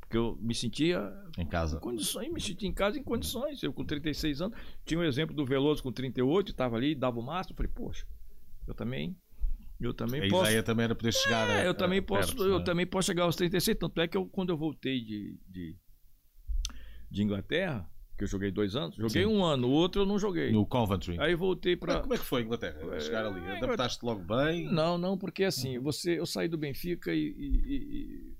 Porque 0.00 0.16
eu 0.16 0.36
me 0.40 0.54
sentia 0.54 1.10
em 1.38 1.46
casa. 1.46 1.78
Em 1.78 1.80
condições, 1.80 2.32
me 2.32 2.40
sentia 2.40 2.68
em 2.68 2.72
casa 2.72 2.98
em 2.98 3.02
condições. 3.02 3.62
Eu 3.62 3.72
com 3.72 3.84
36 3.84 4.42
anos, 4.42 4.58
tinha 4.84 5.00
um 5.00 5.04
exemplo 5.04 5.34
do 5.34 5.44
Veloso 5.44 5.82
com 5.82 5.90
38, 5.90 6.50
estava 6.50 6.76
ali, 6.76 6.94
dava 6.94 7.18
o 7.18 7.22
máximo, 7.22 7.56
falei, 7.56 7.72
poxa, 7.74 8.06
eu 8.66 8.74
também 8.74 9.16
eu 9.80 9.92
também 9.92 10.24
a 10.24 10.28
posso. 10.28 10.44
A 10.44 10.48
ideia 10.48 10.62
também 10.62 10.84
era 10.84 10.94
poder 10.94 11.12
chegar 11.12 11.48
é, 11.50 11.62
a, 11.62 11.64
eu 11.64 11.74
também 11.74 12.00
posso, 12.00 12.36
perto, 12.36 12.48
eu 12.48 12.58
né? 12.58 12.64
também 12.64 12.86
posso 12.86 13.06
chegar 13.06 13.24
aos 13.24 13.36
36, 13.36 13.76
tanto 13.78 14.00
é 14.00 14.06
que 14.06 14.16
eu, 14.16 14.26
quando 14.26 14.50
eu 14.50 14.56
voltei 14.56 15.00
de, 15.00 15.40
de, 15.48 15.76
de 17.12 17.22
Inglaterra, 17.22 17.88
que 18.16 18.24
eu 18.24 18.28
joguei 18.28 18.50
dois 18.50 18.74
anos, 18.74 18.96
joguei 18.96 19.24
Sim. 19.24 19.28
um 19.28 19.44
ano, 19.44 19.68
o 19.68 19.70
outro 19.70 20.02
eu 20.02 20.06
não 20.06 20.18
joguei. 20.18 20.50
No 20.50 20.64
Coventry. 20.66 21.18
Aí 21.20 21.34
voltei 21.34 21.76
para. 21.76 22.00
Como 22.00 22.14
é 22.14 22.18
que 22.18 22.24
foi 22.24 22.42
Inglaterra? 22.42 23.00
Chegar 23.00 23.26
ali, 23.26 23.40
é, 23.46 23.58
adaptaste 23.58 24.04
logo 24.04 24.22
bem? 24.22 24.72
Não, 24.72 24.96
não, 24.96 25.18
porque 25.18 25.44
assim, 25.44 25.78
você, 25.78 26.18
eu 26.18 26.26
saí 26.26 26.48
do 26.48 26.56
Benfica 26.56 27.12
e, 27.14 27.20
e, 27.20 27.74
e 27.74 28.36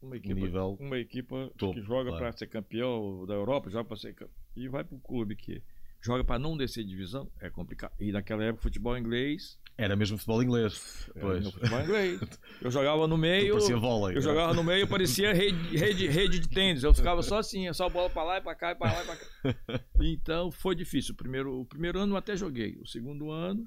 uma 0.00 0.16
equipa, 0.16 0.34
nível 0.34 0.76
uma 0.80 0.98
equipa 0.98 1.52
top, 1.58 1.74
que 1.74 1.82
joga 1.82 2.10
claro. 2.10 2.24
para 2.24 2.32
ser 2.32 2.46
campeão 2.46 3.26
da 3.26 3.34
Europa, 3.34 3.68
joga 3.68 3.84
para 3.84 3.96
ser 3.96 4.16
e 4.56 4.68
vai 4.68 4.82
para 4.82 4.96
o 4.96 5.00
clube 5.00 5.36
que 5.36 5.62
joga 6.00 6.24
para 6.24 6.38
não 6.38 6.56
descer 6.56 6.84
divisão, 6.84 7.30
é 7.40 7.50
complicado. 7.50 7.92
E 8.00 8.10
naquela 8.10 8.42
época 8.44 8.62
futebol 8.62 8.96
inglês 8.96 9.58
era 9.78 9.94
mesmo 9.94 10.18
futebol 10.18 10.42
inglês. 10.42 11.08
Pois. 11.20 11.48
futebol 11.48 11.80
inglês. 11.80 12.20
Eu 12.60 12.68
jogava 12.68 13.06
no 13.06 13.16
meio. 13.16 13.54
Parecia 13.54 13.76
vôlei. 13.76 14.16
Eu 14.16 14.20
jogava 14.20 14.52
no 14.52 14.64
meio, 14.64 14.88
parecia 14.88 15.32
rede, 15.32 15.76
rede, 15.76 16.08
rede 16.08 16.40
de 16.40 16.48
tênis. 16.48 16.82
Eu 16.82 16.92
ficava 16.92 17.22
só 17.22 17.38
assim, 17.38 17.72
só 17.72 17.88
bola 17.88 18.10
para 18.10 18.24
lá 18.24 18.38
e 18.38 18.40
para 18.40 18.56
cá, 18.56 18.72
e 18.72 18.74
para 18.74 18.92
lá 18.92 19.02
e 19.02 19.06
para 19.06 19.16
cá. 19.16 19.84
Então 20.02 20.50
foi 20.50 20.74
difícil. 20.74 21.14
O 21.14 21.16
primeiro, 21.16 21.60
o 21.60 21.64
primeiro 21.64 22.00
ano 22.00 22.14
eu 22.14 22.16
até 22.16 22.36
joguei. 22.36 22.76
O 22.82 22.86
segundo 22.88 23.30
ano 23.30 23.64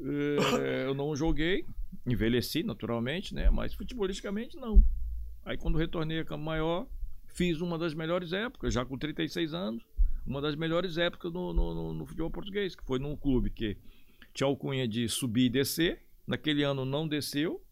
eh, 0.00 0.84
eu 0.86 0.94
não 0.94 1.14
joguei. 1.14 1.66
Envelheci 2.06 2.62
naturalmente, 2.62 3.34
né? 3.34 3.50
Mas 3.50 3.74
futebolisticamente 3.74 4.56
não. 4.56 4.82
Aí 5.44 5.58
quando 5.58 5.76
retornei 5.76 6.20
a 6.20 6.24
Campo 6.24 6.42
Maior, 6.42 6.86
fiz 7.26 7.60
uma 7.60 7.76
das 7.76 7.92
melhores 7.92 8.32
épocas, 8.32 8.72
já 8.72 8.82
com 8.82 8.96
36 8.96 9.52
anos, 9.52 9.84
uma 10.26 10.40
das 10.40 10.56
melhores 10.56 10.96
épocas 10.96 11.30
no, 11.30 11.52
no, 11.52 11.92
no 11.92 12.06
futebol 12.06 12.30
português, 12.30 12.74
que 12.74 12.84
foi 12.84 12.98
num 12.98 13.14
clube 13.14 13.50
que 13.50 13.76
tinha 14.32 14.46
alcunha 14.46 14.86
de 14.86 15.08
subir 15.08 15.46
e 15.46 15.50
descer. 15.50 16.04
Naquele 16.26 16.62
ano 16.62 16.84
não 16.84 17.06
desceu. 17.06 17.62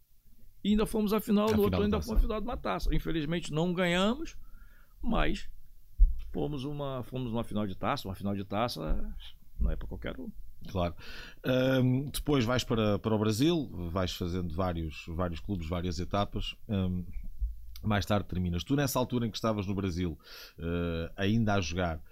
E 0.62 0.70
ainda 0.70 0.84
fomos 0.84 1.12
à 1.12 1.20
final, 1.20 1.48
a 1.48 1.56
no 1.56 1.62
outro 1.62 1.82
ainda 1.82 2.00
fomos 2.00 2.18
à 2.18 2.22
final 2.22 2.40
de 2.40 2.46
uma 2.46 2.56
taça. 2.56 2.94
Infelizmente 2.94 3.52
não 3.52 3.72
ganhamos, 3.72 4.36
mas 5.00 5.48
fomos 6.32 6.64
uma, 6.64 7.02
fomos 7.04 7.32
uma 7.32 7.44
final 7.44 7.66
de 7.66 7.74
taça. 7.74 8.06
Uma 8.06 8.14
final 8.14 8.34
de 8.34 8.44
taça 8.44 9.14
não 9.58 9.70
é 9.70 9.76
para 9.76 9.88
qualquer 9.88 10.18
um. 10.18 10.30
Claro. 10.68 10.94
Um, 11.44 12.10
depois 12.10 12.44
vais 12.44 12.64
para, 12.64 12.98
para 12.98 13.14
o 13.14 13.18
Brasil, 13.18 13.70
vais 13.90 14.12
fazendo 14.12 14.54
vários, 14.54 15.04
vários 15.08 15.40
clubes, 15.40 15.66
várias 15.66 15.98
etapas. 15.98 16.54
Um, 16.68 17.04
mais 17.82 18.04
tarde 18.04 18.26
terminas. 18.28 18.62
Tu, 18.62 18.76
nessa 18.76 18.98
altura 18.98 19.26
em 19.26 19.30
que 19.30 19.36
estavas 19.36 19.66
no 19.66 19.74
Brasil, 19.74 20.18
uh, 20.58 21.10
ainda 21.16 21.54
a 21.54 21.60
jogar, 21.60 22.02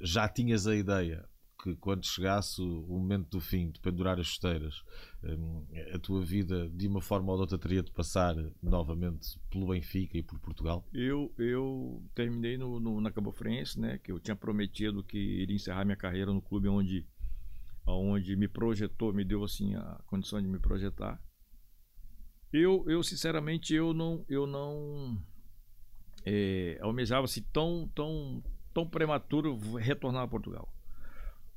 já 0.00 0.28
tinhas 0.28 0.66
a 0.66 0.74
ideia 0.74 1.26
que 1.64 1.74
quando 1.76 2.04
chegasse 2.04 2.60
o 2.60 2.98
momento 2.98 3.30
do 3.30 3.40
fim, 3.40 3.70
de 3.70 3.80
pendurar 3.80 4.20
as 4.20 4.26
chuteiras, 4.26 4.82
hum, 5.22 5.66
a 5.94 5.98
tua 5.98 6.22
vida 6.22 6.68
de 6.68 6.86
uma 6.86 7.00
forma 7.00 7.32
ou 7.32 7.38
de 7.38 7.40
outra 7.40 7.58
teria 7.58 7.82
de 7.82 7.90
passar 7.90 8.36
novamente 8.62 9.40
pelo 9.50 9.68
Benfica 9.68 10.18
e 10.18 10.22
por 10.22 10.38
Portugal? 10.40 10.86
Eu, 10.92 11.32
eu 11.38 12.04
terminei 12.14 12.58
no, 12.58 12.78
no, 12.78 13.00
na 13.00 13.10
Cabo 13.10 13.32
Frense, 13.32 13.80
né, 13.80 13.96
que 13.96 14.12
eu 14.12 14.20
tinha 14.20 14.36
prometido 14.36 15.02
que 15.02 15.16
iria 15.16 15.56
encerrar 15.56 15.86
minha 15.86 15.96
carreira 15.96 16.30
no 16.30 16.42
clube 16.42 16.68
onde, 16.68 17.06
onde 17.86 18.36
me 18.36 18.46
projetou, 18.46 19.14
me 19.14 19.24
deu 19.24 19.42
assim 19.42 19.74
a 19.74 20.02
condição 20.06 20.42
de 20.42 20.46
me 20.46 20.58
projetar. 20.58 21.18
Eu, 22.52 22.84
eu 22.86 23.02
sinceramente, 23.02 23.74
eu 23.74 23.94
não, 23.94 24.22
eu 24.28 24.46
não 24.46 25.18
é, 26.26 26.78
almejava-se 26.82 27.40
tão, 27.40 27.90
tão, 27.94 28.44
tão 28.74 28.86
prematuro 28.86 29.56
retornar 29.76 30.24
a 30.24 30.28
Portugal. 30.28 30.70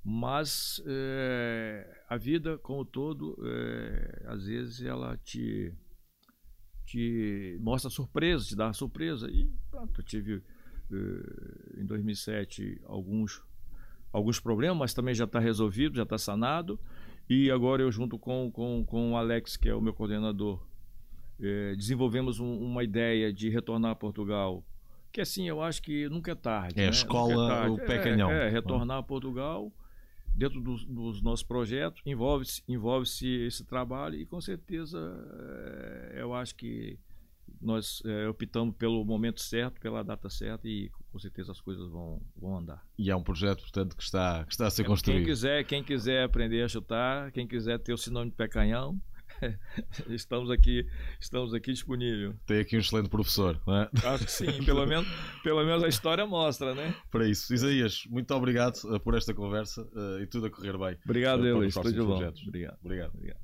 Mas 0.09 0.81
é, 0.87 1.85
a 2.07 2.15
vida, 2.15 2.57
como 2.59 2.85
todo, 2.85 3.37
é, 3.43 4.23
às 4.27 4.45
vezes 4.45 4.81
ela 4.81 5.17
te, 5.17 5.73
te 6.85 7.57
mostra 7.59 7.89
surpresa, 7.89 8.45
te 8.45 8.55
dá 8.55 8.71
surpresa. 8.71 9.29
E 9.29 9.51
pronto, 9.69 9.99
eu 9.99 10.05
tive 10.05 10.41
é, 10.89 11.81
em 11.81 11.85
2007 11.85 12.79
alguns, 12.85 13.43
alguns 14.13 14.39
problemas, 14.39 14.77
mas 14.77 14.93
também 14.93 15.13
já 15.13 15.25
está 15.25 15.41
resolvido, 15.41 15.97
já 15.97 16.03
está 16.03 16.17
sanado. 16.17 16.79
E 17.29 17.51
agora 17.51 17.81
eu, 17.81 17.91
junto 17.91 18.17
com, 18.17 18.49
com, 18.49 18.85
com 18.85 19.11
o 19.11 19.17
Alex, 19.17 19.57
que 19.57 19.67
é 19.67 19.75
o 19.75 19.81
meu 19.81 19.93
coordenador, 19.93 20.65
é, 21.37 21.75
desenvolvemos 21.75 22.39
um, 22.39 22.57
uma 22.59 22.81
ideia 22.81 23.33
de 23.33 23.49
retornar 23.49 23.91
a 23.91 23.95
Portugal. 23.95 24.63
Que 25.11 25.19
assim, 25.19 25.49
eu 25.49 25.61
acho 25.61 25.81
que 25.81 26.07
nunca 26.07 26.31
é 26.31 26.35
tarde. 26.35 26.79
É 26.79 26.83
né? 26.83 26.87
a 26.87 26.91
escola, 26.91 27.65
é 27.65 27.69
o 27.69 27.77
canhão. 27.77 28.31
É, 28.31 28.47
é, 28.47 28.49
retornar 28.49 28.99
a 28.99 29.03
Portugal 29.03 29.69
dentro 30.37 30.61
dos, 30.61 30.85
dos 30.85 31.21
nossos 31.21 31.43
projetos, 31.43 32.01
envolve-se 32.05 32.61
envolve 32.67 33.07
esse 33.47 33.65
trabalho 33.65 34.15
e 34.15 34.25
com 34.25 34.39
certeza 34.39 34.99
é, 36.13 36.21
eu 36.21 36.33
acho 36.33 36.55
que 36.55 36.99
nós 37.59 38.03
é, 38.05 38.27
optamos 38.27 38.75
pelo 38.75 39.03
momento 39.03 39.41
certo, 39.41 39.81
pela 39.81 40.03
data 40.03 40.29
certa 40.29 40.67
e 40.67 40.91
com 41.11 41.17
certeza 41.17 41.51
as 41.51 41.59
coisas 41.59 41.89
vão, 41.89 42.21
vão 42.35 42.57
andar. 42.57 42.85
E 42.97 43.09
é 43.09 43.15
um 43.15 43.23
projeto, 43.23 43.61
portanto, 43.61 43.97
que 43.97 44.03
está, 44.03 44.45
que 44.45 44.51
está 44.51 44.67
a 44.67 44.69
ser 44.69 44.83
é, 44.83 44.85
construído. 44.85 45.17
Quem 45.17 45.25
quiser, 45.25 45.63
quem 45.63 45.83
quiser 45.83 46.23
aprender 46.23 46.61
a 46.61 46.67
chutar, 46.67 47.31
quem 47.31 47.47
quiser 47.47 47.79
ter 47.79 47.93
o 47.93 47.97
sinônimo 47.97 48.31
de 48.31 48.37
pé 48.37 48.47
canhão, 48.47 49.01
estamos 50.09 50.49
aqui 50.49 50.85
estamos 51.19 51.53
aqui 51.53 51.71
disponível. 51.71 52.33
Tem 52.45 52.59
aqui 52.59 52.77
um 52.77 52.79
excelente 52.79 53.09
professor, 53.09 53.59
não 53.65 53.81
é? 53.81 53.89
Acho 54.03 54.25
que 54.25 54.31
sim, 54.31 54.63
pelo 54.63 54.85
menos, 54.85 55.07
pelo 55.43 55.63
menos 55.65 55.83
a 55.83 55.87
história 55.87 56.25
mostra, 56.25 56.73
né? 56.73 56.93
Para 57.11 57.27
isso. 57.27 57.53
Isaías, 57.53 58.03
muito 58.09 58.33
obrigado 58.33 58.77
uh, 58.85 58.99
por 58.99 59.15
esta 59.15 59.33
conversa 59.33 59.81
uh, 59.81 60.19
e 60.21 60.27
tudo 60.27 60.47
a 60.47 60.49
correr 60.49 60.77
bem. 60.77 60.97
Obrigado, 61.05 61.41
uh, 61.41 61.63
Elis. 61.63 61.73
Tudo 61.73 62.05
bom. 62.05 62.13
Obrigado. 62.47 62.79
Obrigado. 62.83 63.11
obrigado. 63.15 63.37